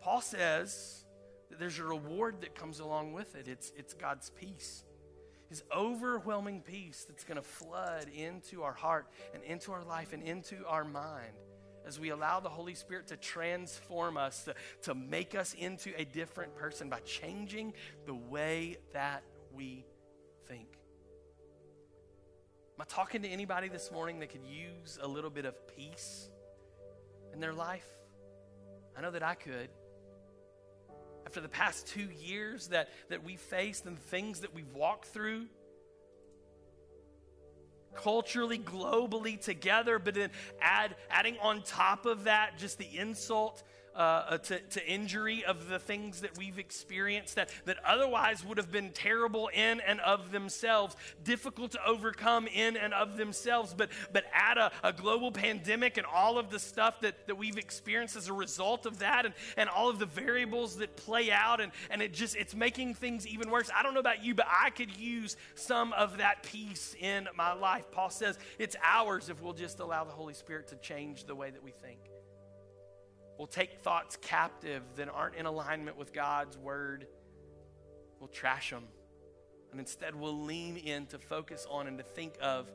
Paul 0.00 0.20
says 0.20 1.04
that 1.50 1.58
there's 1.58 1.78
a 1.78 1.84
reward 1.84 2.40
that 2.40 2.54
comes 2.54 2.80
along 2.80 3.12
with 3.12 3.36
it. 3.36 3.46
It's, 3.46 3.72
it's 3.76 3.94
God's 3.94 4.30
peace. 4.30 4.84
His 5.48 5.62
overwhelming 5.74 6.62
peace 6.62 7.04
that's 7.06 7.24
going 7.24 7.36
to 7.36 7.42
flood 7.42 8.06
into 8.08 8.62
our 8.62 8.72
heart 8.72 9.06
and 9.34 9.42
into 9.44 9.72
our 9.72 9.84
life 9.84 10.12
and 10.12 10.22
into 10.22 10.66
our 10.66 10.84
mind 10.84 11.34
as 11.86 12.00
we 12.00 12.10
allow 12.10 12.40
the 12.40 12.48
Holy 12.48 12.74
Spirit 12.74 13.08
to 13.08 13.16
transform 13.16 14.16
us, 14.16 14.44
to, 14.44 14.54
to 14.82 14.94
make 14.94 15.34
us 15.34 15.54
into 15.54 15.92
a 16.00 16.04
different 16.04 16.54
person 16.56 16.88
by 16.88 17.00
changing 17.00 17.74
the 18.06 18.14
way 18.14 18.78
that 18.92 19.22
we 19.52 19.84
think. 20.46 20.81
I 22.82 22.84
talking 22.84 23.22
to 23.22 23.28
anybody 23.28 23.68
this 23.68 23.92
morning 23.92 24.18
that 24.18 24.30
could 24.30 24.44
use 24.44 24.98
a 25.00 25.06
little 25.06 25.30
bit 25.30 25.44
of 25.44 25.54
peace 25.76 26.28
in 27.32 27.38
their 27.38 27.52
life? 27.52 27.86
I 28.98 29.00
know 29.00 29.12
that 29.12 29.22
I 29.22 29.36
could. 29.36 29.68
After 31.24 31.40
the 31.40 31.48
past 31.48 31.86
two 31.86 32.08
years 32.20 32.66
that, 32.68 32.88
that 33.08 33.22
we 33.22 33.36
faced 33.36 33.86
and 33.86 33.96
things 33.96 34.40
that 34.40 34.52
we've 34.52 34.72
walked 34.74 35.04
through, 35.04 35.46
culturally, 37.94 38.58
globally 38.58 39.40
together, 39.40 40.00
but 40.00 40.14
then 40.14 40.30
add, 40.60 40.96
adding 41.08 41.36
on 41.40 41.62
top 41.62 42.04
of 42.04 42.24
that 42.24 42.58
just 42.58 42.78
the 42.78 42.98
insult 42.98 43.62
uh, 43.94 43.98
uh, 43.98 44.38
to, 44.38 44.58
to 44.58 44.86
injury 44.86 45.44
of 45.44 45.68
the 45.68 45.78
things 45.78 46.20
that 46.20 46.36
we've 46.38 46.58
experienced 46.58 47.34
that, 47.34 47.50
that 47.66 47.76
otherwise 47.86 48.44
would 48.44 48.58
have 48.58 48.72
been 48.72 48.90
terrible 48.90 49.48
in 49.48 49.80
and 49.80 50.00
of 50.00 50.32
themselves, 50.32 50.96
difficult 51.24 51.72
to 51.72 51.86
overcome 51.86 52.46
in 52.46 52.76
and 52.76 52.94
of 52.94 53.16
themselves, 53.16 53.74
but, 53.74 53.90
but 54.12 54.24
add 54.32 54.58
a, 54.58 54.72
a 54.82 54.92
global 54.92 55.30
pandemic 55.30 55.96
and 55.96 56.06
all 56.06 56.38
of 56.38 56.50
the 56.50 56.58
stuff 56.58 57.00
that, 57.00 57.26
that 57.26 57.36
we've 57.36 57.58
experienced 57.58 58.16
as 58.16 58.28
a 58.28 58.32
result 58.32 58.86
of 58.86 58.98
that 59.00 59.26
and, 59.26 59.34
and 59.56 59.68
all 59.68 59.90
of 59.90 59.98
the 59.98 60.06
variables 60.06 60.76
that 60.76 60.96
play 60.96 61.30
out 61.30 61.60
and, 61.60 61.72
and 61.90 62.00
it 62.00 62.12
just 62.12 62.36
it's 62.36 62.54
making 62.54 62.94
things 62.94 63.26
even 63.26 63.50
worse. 63.50 63.70
I 63.74 63.82
don't 63.82 63.94
know 63.94 64.00
about 64.00 64.24
you, 64.24 64.34
but 64.34 64.46
I 64.48 64.70
could 64.70 64.96
use 64.96 65.36
some 65.54 65.92
of 65.92 66.18
that 66.18 66.42
peace 66.42 66.94
in 66.98 67.28
my 67.36 67.52
life. 67.52 67.90
Paul 67.90 68.10
says 68.10 68.38
it's 68.58 68.76
ours 68.82 69.28
if 69.28 69.42
we'll 69.42 69.52
just 69.52 69.80
allow 69.80 70.04
the 70.04 70.12
Holy 70.12 70.34
Spirit 70.34 70.68
to 70.68 70.76
change 70.76 71.24
the 71.24 71.34
way 71.34 71.50
that 71.50 71.62
we 71.62 71.70
think. 71.70 72.11
We'll 73.42 73.48
take 73.48 73.80
thoughts 73.80 74.16
captive 74.22 74.84
that 74.94 75.08
aren't 75.08 75.34
in 75.34 75.46
alignment 75.46 75.96
with 75.96 76.12
God's 76.12 76.56
word. 76.56 77.08
We'll 78.20 78.28
trash 78.28 78.70
them. 78.70 78.84
And 79.72 79.80
instead, 79.80 80.14
we'll 80.14 80.44
lean 80.44 80.76
in 80.76 81.06
to 81.06 81.18
focus 81.18 81.66
on 81.68 81.88
and 81.88 81.98
to 81.98 82.04
think 82.04 82.34
of 82.40 82.70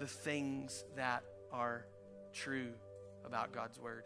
the 0.00 0.08
things 0.08 0.84
that 0.96 1.22
are 1.52 1.86
true 2.32 2.72
about 3.24 3.52
God's 3.52 3.78
word. 3.78 4.02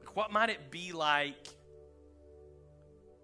Like, 0.00 0.16
What 0.16 0.32
might 0.32 0.50
it 0.50 0.68
be 0.68 0.90
like 0.90 1.46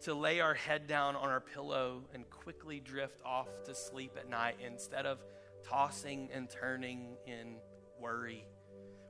to 0.02 0.14
lay 0.14 0.38
our 0.38 0.54
head 0.54 0.86
down 0.86 1.16
on 1.16 1.28
our 1.28 1.40
pillow 1.40 2.04
and 2.14 2.30
quickly 2.30 2.78
drift 2.78 3.20
off 3.24 3.48
to 3.64 3.74
sleep 3.74 4.12
at 4.16 4.30
night 4.30 4.58
instead 4.64 5.06
of 5.06 5.18
tossing 5.68 6.28
and 6.32 6.48
turning 6.48 7.16
in 7.26 7.56
worry? 8.00 8.44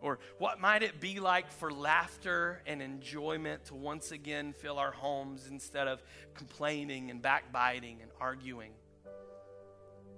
Or 0.00 0.18
what 0.38 0.60
might 0.60 0.82
it 0.82 1.00
be 1.00 1.20
like 1.20 1.50
for 1.50 1.72
laughter 1.72 2.60
and 2.66 2.82
enjoyment 2.82 3.66
to 3.66 3.74
once 3.74 4.12
again 4.12 4.52
fill 4.52 4.78
our 4.78 4.90
homes 4.90 5.46
instead 5.50 5.88
of 5.88 6.02
complaining 6.34 7.10
and 7.10 7.22
backbiting 7.22 7.98
and 8.02 8.10
arguing? 8.20 8.72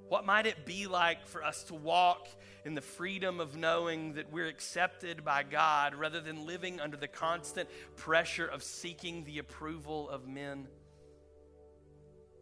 What 0.09 0.25
might 0.25 0.47
it 0.47 0.65
be 0.65 0.87
like 0.87 1.27
for 1.27 1.43
us 1.43 1.65
to 1.65 1.75
walk 1.75 2.29
in 2.65 2.75
the 2.75 2.81
freedom 2.81 3.41
of 3.41 3.57
knowing 3.57 4.15
that 4.15 4.33
we're 4.33 4.47
accepted 4.47 5.25
by 5.25 5.43
God 5.43 5.95
rather 5.95 6.21
than 6.21 6.47
living 6.47 6.81
under 6.81 6.97
the 6.97 7.09
constant 7.09 7.69
pressure 7.97 8.47
of 8.47 8.63
seeking 8.63 9.25
the 9.25 9.39
approval 9.39 10.09
of 10.09 10.29
men? 10.29 10.69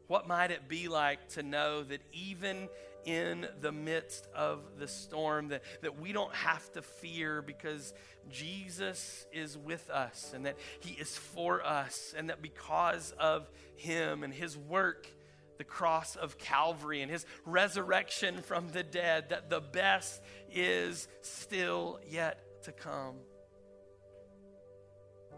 What 0.06 0.28
might 0.28 0.50
it 0.50 0.68
be 0.68 0.88
like 0.88 1.30
to 1.30 1.42
know 1.42 1.82
that 1.84 2.02
even 2.12 2.68
in 3.04 3.46
the 3.60 3.72
midst 3.72 4.26
of 4.34 4.78
the 4.78 4.88
storm, 4.88 5.48
that, 5.48 5.62
that 5.82 6.00
we 6.00 6.12
don't 6.12 6.34
have 6.34 6.70
to 6.72 6.82
fear 6.82 7.42
because 7.42 7.94
Jesus 8.30 9.26
is 9.32 9.56
with 9.56 9.90
us 9.90 10.32
and 10.34 10.46
that 10.46 10.56
He 10.80 10.94
is 10.94 11.16
for 11.16 11.64
us, 11.64 12.14
and 12.16 12.30
that 12.30 12.42
because 12.42 13.12
of 13.18 13.50
Him 13.76 14.22
and 14.22 14.32
His 14.32 14.56
work, 14.56 15.06
the 15.58 15.64
cross 15.64 16.16
of 16.16 16.38
Calvary 16.38 17.02
and 17.02 17.10
His 17.10 17.26
resurrection 17.44 18.42
from 18.42 18.68
the 18.70 18.82
dead, 18.82 19.30
that 19.30 19.50
the 19.50 19.60
best 19.60 20.22
is 20.52 21.08
still 21.22 22.00
yet 22.08 22.62
to 22.64 22.72
come. 22.72 23.16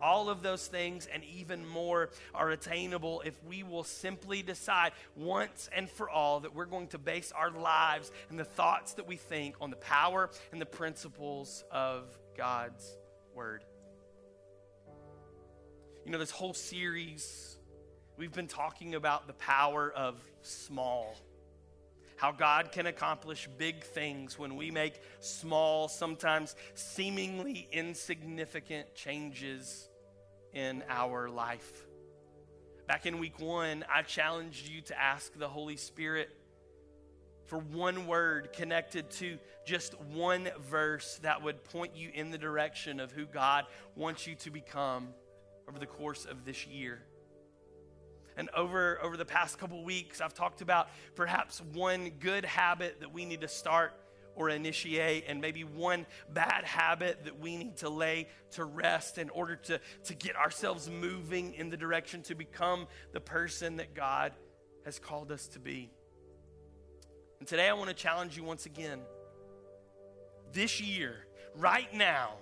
All 0.03 0.29
of 0.29 0.43
those 0.43 0.67
things 0.67 1.09
and 1.13 1.23
even 1.25 1.67
more 1.67 2.11
are 2.35 2.51
attainable 2.51 3.23
if 3.25 3.35
we 3.45 3.63
will 3.63 3.85
simply 3.85 4.43
decide 4.43 4.93
once 5.15 5.69
and 5.75 5.89
for 5.91 6.09
all 6.11 6.41
that 6.41 6.55
we're 6.55 6.67
going 6.67 6.89
to 6.89 6.99
base 6.99 7.33
our 7.33 7.51
lives 7.51 8.11
and 8.31 8.39
the 8.39 8.45
thoughts 8.45 8.95
that 8.95 9.07
we 9.07 9.17
think 9.17 9.57
on 9.61 9.71
the 9.71 9.77
power 9.77 10.31
and 10.53 10.61
the 10.61 10.67
principles 10.67 11.65
of 11.71 12.05
God's 12.37 12.97
Word. 13.35 13.65
You 16.05 16.13
know, 16.13 16.19
this 16.19 16.31
whole 16.31 16.55
series, 16.55 17.57
we've 18.17 18.33
been 18.33 18.47
talking 18.47 18.95
about 18.95 19.27
the 19.27 19.33
power 19.35 19.93
of 19.95 20.21
small 20.43 21.17
how 22.17 22.33
God 22.33 22.73
can 22.73 22.87
accomplish 22.87 23.49
big 23.59 23.85
things 23.85 24.39
when 24.39 24.57
we 24.57 24.71
make 24.71 25.01
small, 25.21 25.89
sometimes 25.89 26.57
seemingly 26.75 27.69
insignificant 27.71 28.95
changes 28.95 29.89
in 30.53 30.83
our 30.89 31.29
life. 31.29 31.87
Back 32.87 33.05
in 33.05 33.19
week 33.19 33.41
one, 33.41 33.85
I 33.93 34.03
challenged 34.03 34.69
you 34.69 34.81
to 34.83 35.01
ask 35.01 35.37
the 35.39 35.49
Holy 35.49 35.77
Spirit 35.77 36.31
for 37.45 37.59
one 37.59 38.07
word 38.07 38.53
connected 38.53 39.11
to 39.11 39.39
just 39.65 40.01
one 40.01 40.49
verse 40.69 41.19
that 41.23 41.43
would 41.43 41.63
point 41.65 41.97
you 41.97 42.11
in 42.13 42.31
the 42.31 42.39
direction 42.39 42.99
of 43.01 43.13
who 43.13 43.27
God 43.27 43.67
wants 43.95 44.27
you 44.27 44.35
to 44.37 44.51
become 44.51 45.09
over 45.69 45.79
the 45.79 45.87
course 45.87 46.25
of 46.25 46.45
this 46.45 46.67
year. 46.67 47.03
And 48.37 48.51
over, 48.55 49.01
over 49.03 49.17
the 49.17 49.25
past 49.25 49.59
couple 49.59 49.83
weeks, 49.83 50.21
I've 50.21 50.35
talked 50.35 50.61
about 50.61 50.89
perhaps 51.15 51.61
one 51.73 52.11
good 52.21 52.45
habit 52.45 53.01
that 53.01 53.13
we 53.13 53.25
need 53.25 53.41
to 53.41 53.49
start 53.49 53.95
or 54.35 54.51
initiate, 54.51 55.25
and 55.29 55.41
maybe 55.41 55.65
one 55.65 56.05
bad 56.31 56.63
habit 56.65 57.25
that 57.25 57.41
we 57.41 57.57
need 57.57 57.79
to 57.79 57.89
lay 57.89 58.29
to 58.51 58.65
rest 58.65 59.17
in 59.17 59.31
order 59.31 59.57
to, 59.57 59.81
to 60.05 60.15
get 60.15 60.37
ourselves 60.37 60.91
moving 60.91 61.55
in 61.55 61.71
the 61.71 61.77
direction 61.77 62.23
to 62.23 62.35
become 62.35 62.87
the 63.13 63.21
person 63.21 63.77
that 63.79 63.95
God 63.95 64.33
has 64.85 64.99
called 64.99 65.33
us 65.33 65.47
to 65.49 65.59
be. 65.59 65.91
And 67.39 67.49
today 67.49 67.69
I 67.69 67.73
want 67.73 67.89
to 67.89 67.95
challenge 67.95 68.37
you 68.37 68.45
once 68.45 68.67
again. 68.67 69.01
This 70.53 70.83
year, 70.83 71.17
right 71.55 71.93
now, 71.95 72.35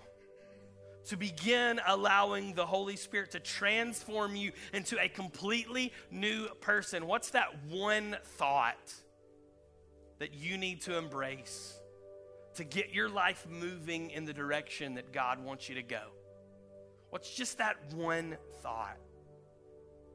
to 1.06 1.16
begin 1.16 1.80
allowing 1.86 2.54
the 2.54 2.66
Holy 2.66 2.96
Spirit 2.96 3.32
to 3.32 3.40
transform 3.40 4.36
you 4.36 4.52
into 4.72 4.98
a 4.98 5.08
completely 5.08 5.92
new 6.10 6.48
person. 6.60 7.06
What's 7.06 7.30
that 7.30 7.48
one 7.68 8.16
thought 8.36 8.92
that 10.18 10.34
you 10.34 10.56
need 10.56 10.80
to 10.82 10.96
embrace 10.96 11.78
to 12.54 12.64
get 12.64 12.92
your 12.92 13.08
life 13.08 13.46
moving 13.48 14.10
in 14.10 14.24
the 14.24 14.32
direction 14.32 14.94
that 14.94 15.12
God 15.12 15.42
wants 15.42 15.68
you 15.68 15.74
to 15.74 15.82
go? 15.82 16.02
What's 17.10 17.34
just 17.34 17.58
that 17.58 17.76
one 17.92 18.36
thought 18.62 18.98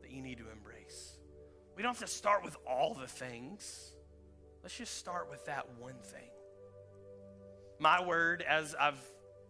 that 0.02 0.12
you 0.12 0.22
need 0.22 0.38
to 0.40 0.50
embrace? 0.52 1.18
We 1.76 1.84
don't 1.84 1.94
have 1.94 2.10
to 2.10 2.14
start 2.14 2.44
with 2.44 2.58
all 2.68 2.94
the 2.94 3.08
things. 3.08 3.94
Let's 4.64 4.78
just 4.78 4.98
start 4.98 5.30
with 5.30 5.46
that 5.46 5.66
one 5.80 5.96
thing. 6.04 6.30
My 7.80 8.04
word, 8.04 8.44
as 8.46 8.76
I've 8.78 9.00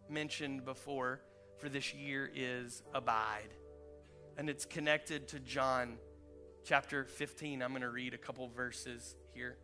mentioned 0.08 0.66
before, 0.66 1.22
for 1.60 1.70
this 1.70 1.94
year 1.94 2.30
is 2.34 2.82
abide. 2.94 3.54
And 4.38 4.50
it's 4.50 4.66
connected 4.66 5.28
to 5.30 5.40
John 5.40 5.98
chapter 6.64 7.06
15. 7.06 7.62
I'm 7.62 7.72
going 7.72 7.82
to 7.82 7.90
read 7.90 8.14
a 8.14 8.18
couple 8.18 8.48
verses 8.48 9.16
here. 9.34 9.58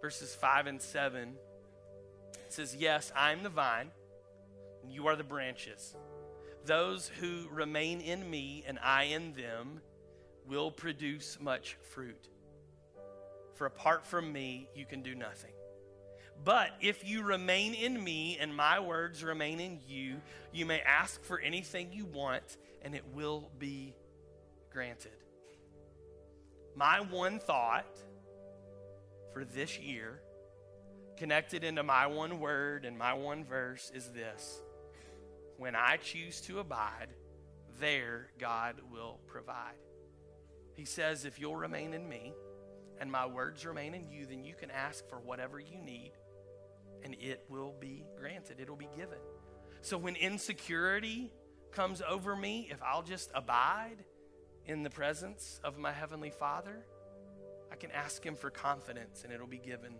Verses 0.00 0.34
5 0.34 0.66
and 0.66 0.82
7. 0.82 1.34
It 2.34 2.52
says, 2.52 2.76
Yes, 2.78 3.12
I'm 3.16 3.42
the 3.42 3.48
vine, 3.48 3.90
and 4.82 4.92
you 4.92 5.06
are 5.06 5.16
the 5.16 5.24
branches. 5.24 5.96
Those 6.66 7.10
who 7.20 7.48
remain 7.50 8.00
in 8.00 8.28
me 8.28 8.64
and 8.66 8.78
I 8.82 9.04
in 9.04 9.32
them 9.32 9.80
will 10.46 10.70
produce 10.70 11.38
much 11.40 11.76
fruit. 11.90 12.28
For 13.54 13.66
apart 13.66 14.06
from 14.06 14.32
me, 14.32 14.68
you 14.74 14.84
can 14.84 15.02
do 15.02 15.14
nothing. 15.14 15.52
But 16.44 16.70
if 16.80 17.06
you 17.06 17.22
remain 17.22 17.74
in 17.74 18.02
me 18.02 18.36
and 18.40 18.54
my 18.54 18.80
words 18.80 19.22
remain 19.22 19.60
in 19.60 19.80
you, 19.86 20.16
you 20.52 20.66
may 20.66 20.80
ask 20.80 21.22
for 21.24 21.38
anything 21.38 21.92
you 21.92 22.04
want 22.06 22.56
and 22.82 22.94
it 22.94 23.04
will 23.14 23.50
be 23.58 23.94
granted. 24.72 25.12
My 26.74 27.00
one 27.00 27.38
thought 27.38 27.86
for 29.32 29.44
this 29.44 29.78
year, 29.78 30.20
connected 31.16 31.62
into 31.62 31.82
my 31.82 32.06
one 32.06 32.40
word 32.40 32.84
and 32.84 32.98
my 32.98 33.14
one 33.14 33.44
verse, 33.44 33.92
is 33.94 34.08
this 34.08 34.60
When 35.58 35.76
I 35.76 35.98
choose 35.98 36.40
to 36.42 36.58
abide, 36.58 37.08
there 37.78 38.28
God 38.38 38.76
will 38.90 39.20
provide. 39.28 39.78
He 40.74 40.84
says, 40.84 41.24
If 41.24 41.38
you'll 41.38 41.56
remain 41.56 41.94
in 41.94 42.08
me 42.08 42.32
and 43.00 43.12
my 43.12 43.26
words 43.26 43.64
remain 43.64 43.94
in 43.94 44.10
you, 44.10 44.26
then 44.26 44.44
you 44.44 44.54
can 44.54 44.70
ask 44.70 45.08
for 45.08 45.20
whatever 45.20 45.60
you 45.60 45.78
need 45.78 46.12
and 47.04 47.16
it 47.20 47.44
will 47.48 47.74
be 47.80 48.04
granted, 48.18 48.60
it'll 48.60 48.76
be 48.76 48.88
given. 48.96 49.18
So 49.80 49.98
when 49.98 50.16
insecurity 50.16 51.32
comes 51.72 52.02
over 52.08 52.36
me, 52.36 52.68
if 52.70 52.82
I'll 52.82 53.02
just 53.02 53.30
abide 53.34 54.04
in 54.66 54.82
the 54.82 54.90
presence 54.90 55.60
of 55.64 55.78
my 55.78 55.92
Heavenly 55.92 56.30
Father, 56.30 56.84
I 57.70 57.76
can 57.76 57.90
ask 57.90 58.24
Him 58.24 58.36
for 58.36 58.50
confidence 58.50 59.24
and 59.24 59.32
it'll 59.32 59.46
be 59.46 59.58
given. 59.58 59.94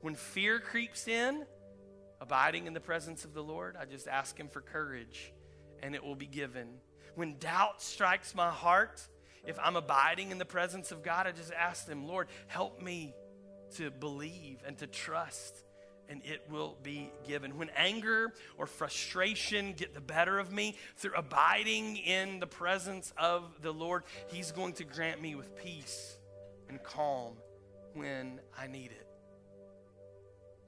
When 0.00 0.14
fear 0.14 0.58
creeps 0.58 1.08
in, 1.08 1.46
abiding 2.20 2.66
in 2.66 2.74
the 2.74 2.80
presence 2.80 3.24
of 3.24 3.32
the 3.32 3.42
Lord, 3.42 3.76
I 3.80 3.86
just 3.86 4.06
ask 4.06 4.38
Him 4.38 4.48
for 4.48 4.60
courage 4.60 5.32
and 5.82 5.94
it 5.94 6.04
will 6.04 6.16
be 6.16 6.26
given. 6.26 6.68
When 7.14 7.38
doubt 7.38 7.80
strikes 7.80 8.34
my 8.34 8.50
heart, 8.50 9.06
if 9.46 9.58
I'm 9.62 9.76
abiding 9.76 10.30
in 10.30 10.38
the 10.38 10.44
presence 10.44 10.90
of 10.90 11.02
God, 11.02 11.26
I 11.26 11.32
just 11.32 11.52
ask 11.52 11.88
Him, 11.88 12.06
Lord, 12.06 12.28
help 12.48 12.82
me 12.82 13.14
to 13.76 13.90
believe 13.90 14.58
and 14.66 14.76
to 14.78 14.86
trust 14.86 15.64
and 16.08 16.22
it 16.24 16.44
will 16.50 16.76
be 16.82 17.10
given. 17.26 17.56
When 17.56 17.70
anger 17.76 18.32
or 18.58 18.66
frustration 18.66 19.72
get 19.72 19.94
the 19.94 20.00
better 20.00 20.38
of 20.38 20.52
me, 20.52 20.76
through 20.96 21.14
abiding 21.16 21.96
in 21.96 22.40
the 22.40 22.46
presence 22.46 23.12
of 23.16 23.42
the 23.62 23.72
Lord, 23.72 24.04
He's 24.28 24.52
going 24.52 24.74
to 24.74 24.84
grant 24.84 25.20
me 25.20 25.34
with 25.34 25.56
peace 25.56 26.16
and 26.68 26.82
calm 26.82 27.34
when 27.94 28.40
I 28.58 28.66
need 28.66 28.90
it. 28.90 29.06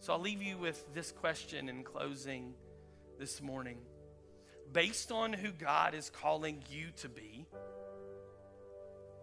So 0.00 0.12
I'll 0.12 0.20
leave 0.20 0.42
you 0.42 0.56
with 0.56 0.94
this 0.94 1.10
question 1.10 1.68
in 1.68 1.82
closing 1.82 2.54
this 3.18 3.42
morning. 3.42 3.78
Based 4.72 5.10
on 5.10 5.32
who 5.32 5.50
God 5.50 5.94
is 5.94 6.10
calling 6.10 6.62
you 6.70 6.88
to 6.98 7.08
be, 7.08 7.46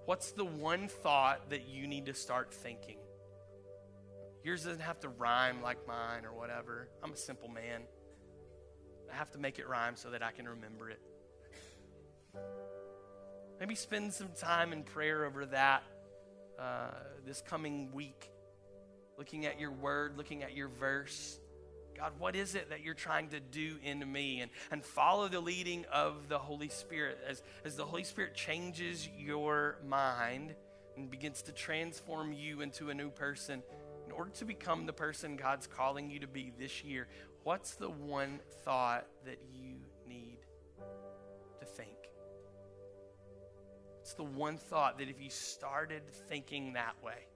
what's 0.06 0.32
the 0.32 0.46
one 0.46 0.88
thought 0.88 1.50
that 1.50 1.68
you 1.68 1.88
need 1.88 2.08
to 2.08 2.14
start 2.14 2.54
thinking? 2.54 2.98
Yours 4.44 4.64
doesn't 4.66 4.82
have 4.82 5.00
to 5.00 5.10
rhyme 5.10 5.62
like 5.62 5.88
mine 5.88 6.26
or 6.26 6.34
whatever. 6.34 6.90
I'm 7.02 7.14
a 7.14 7.18
simple 7.18 7.48
man. 7.48 7.82
I 9.12 9.16
have 9.16 9.32
to 9.32 9.40
make 9.40 9.58
it 9.60 9.68
rhyme 9.68 9.96
so 9.96 10.10
that 10.10 10.22
I 10.22 10.32
can 10.32 10.48
remember 10.48 10.90
it. 10.90 11.00
Maybe 13.60 13.76
spend 13.76 14.14
some 14.14 14.30
time 14.38 14.74
in 14.74 14.84
prayer 14.84 15.26
over 15.26 15.46
that 15.46 15.84
uh, 16.60 16.90
this 17.26 17.42
coming 17.42 17.92
week, 17.94 18.32
looking 19.18 19.46
at 19.46 19.60
your 19.60 19.72
word, 19.72 20.18
looking 20.18 20.44
at 20.44 20.56
your 20.56 20.68
verse. 20.68 21.40
God, 21.98 22.14
what 22.18 22.36
is 22.36 22.56
it 22.56 22.70
that 22.72 22.82
you're 22.82 22.96
trying 22.96 23.30
to 23.30 23.40
do 23.40 23.78
in 23.84 24.12
me? 24.12 24.42
And, 24.42 24.52
and 24.72 24.84
follow 24.84 25.28
the 25.28 25.40
leading 25.40 25.86
of 25.94 26.28
the 26.28 26.40
Holy 26.40 26.70
Spirit. 26.70 27.20
As, 27.28 27.44
as 27.64 27.76
the 27.76 27.86
Holy 27.86 28.04
Spirit 28.04 28.36
changes 28.36 29.08
your 29.18 29.78
mind 29.88 30.56
and 30.98 31.10
begins 31.10 31.44
to 31.44 31.52
transform 31.52 32.34
you 32.34 32.62
into 32.62 32.90
a 32.90 32.94
new 32.94 33.10
person, 33.10 33.64
order 34.12 34.32
to 34.32 34.46
become 34.46 34.86
the 34.86 34.94
person 34.94 35.36
God's 35.36 35.68
calling 35.68 36.10
you 36.10 36.20
to 36.20 36.28
be 36.28 36.52
this 36.58 36.84
year, 36.84 37.08
what's 37.44 37.76
the 37.76 37.90
one 37.90 38.40
thought 38.64 39.08
that 39.26 39.40
you 39.54 39.76
need 40.08 40.40
to 41.60 41.66
think? 41.66 41.90
It's 44.02 44.14
the 44.16 44.24
one 44.24 44.58
thought 44.58 44.98
that 45.00 45.10
if 45.10 45.22
you 45.22 45.30
started 45.30 46.04
thinking 46.28 46.74
that 46.74 46.96
way, 47.04 47.28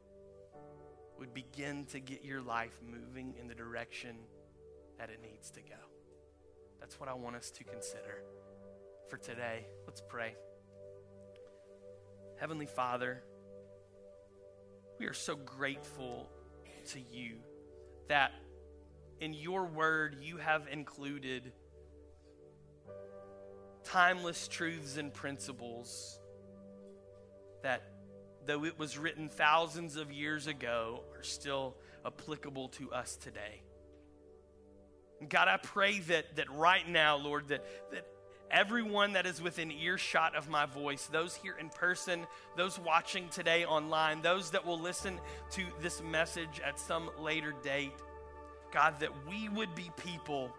would 1.18 1.34
begin 1.34 1.86
to 1.86 2.00
get 2.00 2.24
your 2.24 2.42
life 2.42 2.78
moving 2.86 3.34
in 3.40 3.48
the 3.48 3.56
direction 3.56 4.16
that 5.00 5.10
it 5.10 5.20
needs 5.22 5.50
to 5.52 5.62
go. 5.62 5.76
That's 6.80 7.00
what 7.00 7.10
I 7.10 7.14
want 7.14 7.36
us 7.36 7.50
to 7.52 7.64
consider 7.64 8.22
for 9.10 9.18
today. 9.18 9.66
Let's 9.88 10.02
pray. 10.08 10.36
Heavenly 12.40 12.68
Father, 12.68 13.24
We 15.00 15.06
are 15.06 15.14
so 15.14 15.36
grateful 15.36 16.28
to 16.88 17.00
you 17.00 17.38
that 18.08 18.32
in 19.20 19.34
your 19.34 19.66
word 19.66 20.18
you 20.22 20.38
have 20.38 20.68
included 20.72 21.52
timeless 23.84 24.48
truths 24.48 24.98
and 24.98 25.14
principles 25.14 26.20
that, 27.64 27.82
though 28.46 28.66
it 28.66 28.78
was 28.78 28.98
written 28.98 29.30
thousands 29.30 29.96
of 29.96 30.12
years 30.12 30.48
ago, 30.48 31.04
are 31.16 31.24
still 31.24 31.76
applicable 32.06 32.70
to 32.70 32.92
us 32.92 33.16
today. 33.16 33.62
God, 35.28 35.48
I 35.48 35.58
pray 35.58 36.00
that, 36.00 36.36
that 36.36 36.52
right 36.52 36.88
now, 36.88 37.18
Lord, 37.18 37.48
that, 37.48 37.66
that 37.92 38.06
everyone 38.52 39.14
that 39.14 39.26
is 39.26 39.42
within 39.42 39.72
earshot 39.72 40.36
of 40.36 40.50
my 40.50 40.66
voice, 40.66 41.08
those 41.08 41.36
here 41.36 41.56
in 41.60 41.70
person, 41.70 42.26
those 42.56 42.80
watching 42.80 43.30
today 43.30 43.66
online, 43.66 44.22
those 44.22 44.52
that 44.52 44.66
will 44.66 44.80
listen 44.80 45.20
to 45.52 45.64
this 45.82 46.02
message 46.02 46.62
at 46.66 46.80
some 46.80 47.10
later 47.20 47.54
date, 47.64 47.94
God, 48.72 49.00
that 49.00 49.12
we 49.30 49.50
would 49.50 49.74
be 49.76 49.92
people 49.98 50.52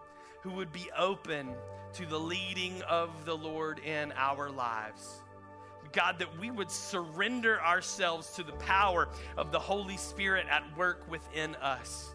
who 0.42 0.50
would 0.50 0.72
be 0.72 0.90
open 0.96 1.48
to 1.94 2.06
the 2.06 2.18
leading 2.18 2.82
of 2.82 3.24
the 3.24 3.36
Lord 3.36 3.80
in 3.80 4.12
our 4.16 4.50
lives. 4.50 5.22
God, 5.92 6.18
that 6.18 6.38
we 6.38 6.50
would 6.50 6.70
surrender 6.70 7.60
ourselves 7.62 8.30
to 8.32 8.42
the 8.42 8.52
power 8.52 9.08
of 9.36 9.52
the 9.52 9.58
Holy 9.58 9.96
Spirit 9.96 10.46
at 10.50 10.62
work 10.76 11.10
within 11.10 11.54
us. 11.56 12.10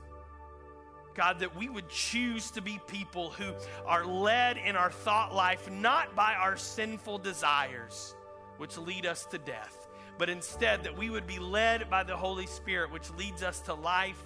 God, 1.15 1.39
that 1.39 1.55
we 1.55 1.69
would 1.69 1.89
choose 1.89 2.51
to 2.51 2.61
be 2.61 2.79
people 2.87 3.29
who 3.31 3.53
are 3.85 4.05
led 4.05 4.57
in 4.57 4.75
our 4.75 4.91
thought 4.91 5.33
life 5.33 5.69
not 5.69 6.15
by 6.15 6.33
our 6.33 6.57
sinful 6.57 7.19
desires, 7.19 8.15
which 8.57 8.77
lead 8.77 9.05
us 9.05 9.25
to 9.27 9.37
death, 9.37 9.87
but 10.17 10.29
instead 10.29 10.83
that 10.83 10.97
we 10.97 11.09
would 11.09 11.27
be 11.27 11.39
led 11.39 11.89
by 11.89 12.03
the 12.03 12.15
Holy 12.15 12.47
Spirit, 12.47 12.91
which 12.91 13.11
leads 13.11 13.43
us 13.43 13.59
to 13.61 13.73
life 13.73 14.21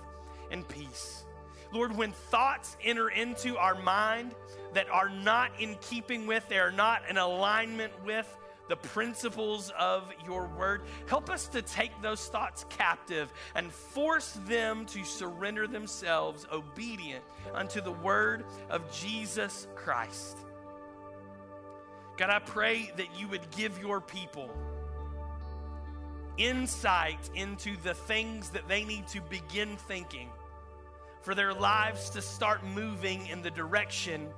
and 0.52 0.68
peace. 0.68 1.26
Lord, 1.74 1.96
when 1.96 2.12
thoughts 2.12 2.78
enter 2.84 3.10
into 3.10 3.58
our 3.58 3.76
mind 3.82 4.34
that 4.74 4.90
are 4.90 5.10
not 5.10 5.52
in 5.60 5.76
keeping 5.82 6.26
with, 6.26 6.48
they 6.48 6.60
are 6.60 6.72
not 6.72 7.02
in 7.10 7.18
alignment 7.18 7.92
with 8.06 8.38
the 8.68 8.76
principles 8.76 9.72
of 9.78 10.12
your 10.26 10.48
word. 10.48 10.82
Help 11.08 11.30
us 11.30 11.48
to 11.50 11.62
take 11.62 11.92
those 12.02 12.28
thoughts 12.28 12.66
captive 12.70 13.32
and 13.56 13.72
force 13.72 14.40
them 14.46 14.86
to 14.88 15.04
surrender 15.04 15.68
themselves 15.68 16.46
obedient 16.52 17.24
unto 17.54 17.82
the 17.82 17.92
word 17.92 18.46
of 18.70 18.92
Jesus 18.92 19.68
Christ. 19.76 20.38
God, 22.18 22.30
I 22.30 22.40
pray 22.40 22.92
that 22.98 23.08
you 23.20 23.28
would 23.28 23.50
give 23.52 23.80
your 23.80 24.02
people 24.02 24.50
insight 26.38 27.30
into 27.36 27.76
the 27.84 27.94
things 27.94 28.50
that 28.52 28.68
they 28.68 28.84
need 28.84 29.08
to 29.08 29.22
begin 29.22 29.76
thinking 29.88 30.30
for 31.22 31.36
their 31.36 31.54
lives 31.54 32.10
to 32.12 32.22
start 32.22 32.64
moving 32.66 33.28
in 33.28 33.42
the 33.42 33.52
direction 33.52 34.30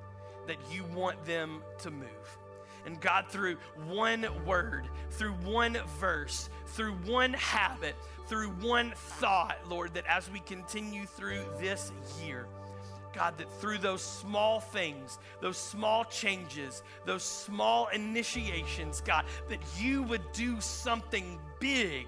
that 0.47 0.57
you 0.71 0.84
want 0.95 1.23
them 1.25 1.61
to 1.80 1.91
move. 1.91 2.39
And 2.86 2.99
God, 2.99 3.27
through 3.30 3.57
one 3.88 4.27
word, 4.45 4.88
through 5.11 5.34
one 5.34 5.77
verse, 5.99 6.49
through 6.67 6.93
one 7.05 7.34
habit, 7.34 7.95
through 8.27 8.49
one 8.61 8.93
thought, 8.95 9.57
Lord, 9.67 9.93
that 9.95 10.05
as 10.07 10.30
we 10.30 10.39
continue 10.41 11.05
through 11.05 11.43
this 11.59 11.91
year, 12.23 12.47
God, 13.13 13.38
that 13.39 13.51
through 13.59 13.80
those 13.80 14.01
small 14.01 14.59
things, 14.59 15.17
those 15.41 15.57
small 15.57 16.05
changes, 16.05 16.84
those 17.05 17.23
small 17.23 17.88
initiations, 17.88 19.01
God, 19.01 19.25
that 19.49 19.59
you 19.80 20.03
would 20.03 20.32
do 20.32 20.61
something 20.61 21.39
big 21.59 22.07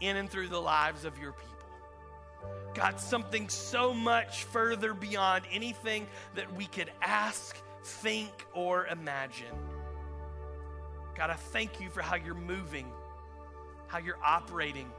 in 0.00 0.16
and 0.16 0.28
through 0.28 0.48
the 0.48 0.60
lives 0.60 1.04
of 1.04 1.18
your 1.18 1.32
people. 1.32 1.48
God, 2.74 2.98
something 3.00 3.48
so 3.48 3.94
much 3.94 4.44
further 4.44 4.94
beyond 4.94 5.44
anything 5.52 6.06
that 6.34 6.52
we 6.54 6.66
could 6.66 6.90
ask, 7.00 7.56
think, 7.82 8.46
or 8.54 8.86
imagine. 8.86 9.56
God, 11.16 11.30
I 11.30 11.34
thank 11.34 11.80
you 11.80 11.90
for 11.90 12.00
how 12.00 12.16
you're 12.16 12.34
moving, 12.34 12.86
how 13.86 13.98
you're 13.98 14.18
operating. 14.24 14.90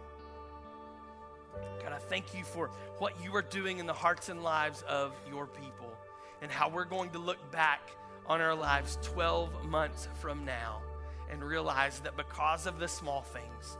God, 1.82 1.94
I 1.94 1.98
thank 1.98 2.34
you 2.36 2.44
for 2.44 2.70
what 3.00 3.14
you 3.24 3.36
are 3.36 3.42
doing 3.42 3.80
in 3.80 3.86
the 3.86 3.94
hearts 3.94 4.30
and 4.30 4.44
lives 4.44 4.84
of 4.84 5.14
your 5.30 5.48
people 5.48 5.92
and 6.42 6.52
how 6.52 6.70
we're 6.70 6.86
going 6.86 7.10
to 7.12 7.20
look 7.20 7.52
back 7.52 7.92
on 8.28 8.42
our 8.42 8.56
lives 8.56 8.98
12 9.02 9.66
months 9.66 10.08
from 10.20 10.46
now 10.46 10.82
and 11.32 11.44
realize 11.44 12.00
that 12.02 12.16
because 12.16 12.68
of 12.68 12.80
the 12.80 12.88
small 12.88 13.22
things, 13.22 13.78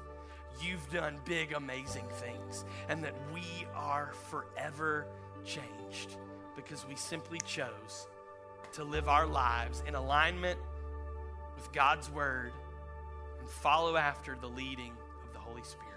you've 0.62 0.90
done 0.92 1.20
big, 1.26 1.54
amazing 1.54 2.06
things, 2.20 2.66
and 2.90 3.04
that 3.04 3.16
we 3.34 3.44
are 3.76 4.12
forever 4.30 5.06
changed 5.46 6.18
because 6.56 6.86
we 6.88 6.96
simply 6.96 7.40
chose 7.46 8.08
to 8.74 8.84
live 8.84 9.08
our 9.08 9.26
lives 9.26 9.84
in 9.88 9.96
alignment 9.96 10.60
with 11.56 11.72
God's 11.72 12.10
word 12.10 12.52
and 13.40 13.50
follow 13.50 13.96
after 13.96 14.36
the 14.40 14.48
leading 14.48 14.94
of 15.26 15.34
the 15.34 15.40
Holy 15.40 15.64
Spirit. 15.64 15.90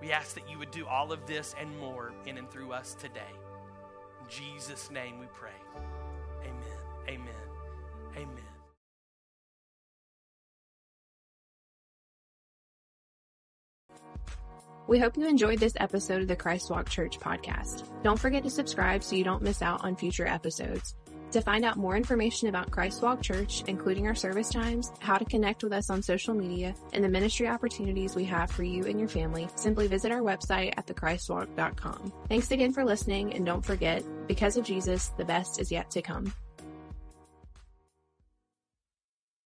We 0.00 0.12
ask 0.12 0.34
that 0.34 0.48
you 0.48 0.58
would 0.58 0.70
do 0.70 0.86
all 0.86 1.12
of 1.12 1.26
this 1.26 1.54
and 1.60 1.78
more 1.78 2.12
in 2.26 2.38
and 2.38 2.50
through 2.50 2.72
us 2.72 2.94
today. 2.94 3.20
In 4.20 4.28
Jesus' 4.28 4.90
name 4.90 5.18
we 5.18 5.26
pray. 5.34 5.50
Amen. 6.42 6.78
Amen. 7.08 7.34
Amen. 8.16 8.44
We 14.86 14.98
hope 14.98 15.16
you 15.16 15.28
enjoyed 15.28 15.60
this 15.60 15.74
episode 15.76 16.22
of 16.22 16.28
the 16.28 16.34
Christ 16.34 16.68
Walk 16.70 16.88
Church 16.88 17.20
podcast. 17.20 17.84
Don't 18.02 18.18
forget 18.18 18.42
to 18.42 18.50
subscribe 18.50 19.04
so 19.04 19.14
you 19.14 19.22
don't 19.22 19.42
miss 19.42 19.62
out 19.62 19.84
on 19.84 19.94
future 19.94 20.26
episodes. 20.26 20.96
To 21.32 21.40
find 21.40 21.64
out 21.64 21.76
more 21.76 21.96
information 21.96 22.48
about 22.48 22.72
Christ 22.72 23.02
Walk 23.02 23.22
Church, 23.22 23.62
including 23.68 24.08
our 24.08 24.16
service 24.16 24.50
times, 24.50 24.90
how 24.98 25.16
to 25.16 25.24
connect 25.24 25.62
with 25.62 25.72
us 25.72 25.88
on 25.88 26.02
social 26.02 26.34
media, 26.34 26.74
and 26.92 27.04
the 27.04 27.08
ministry 27.08 27.46
opportunities 27.46 28.16
we 28.16 28.24
have 28.24 28.50
for 28.50 28.64
you 28.64 28.84
and 28.86 28.98
your 28.98 29.08
family, 29.08 29.48
simply 29.54 29.86
visit 29.86 30.10
our 30.10 30.22
website 30.22 30.74
at 30.76 30.86
thechristwalk.com. 30.88 32.12
Thanks 32.28 32.50
again 32.50 32.72
for 32.72 32.84
listening, 32.84 33.32
and 33.34 33.46
don't 33.46 33.64
forget, 33.64 34.02
because 34.26 34.56
of 34.56 34.64
Jesus, 34.64 35.08
the 35.18 35.24
best 35.24 35.60
is 35.60 35.70
yet 35.70 35.90
to 35.92 36.02
come. 36.02 36.32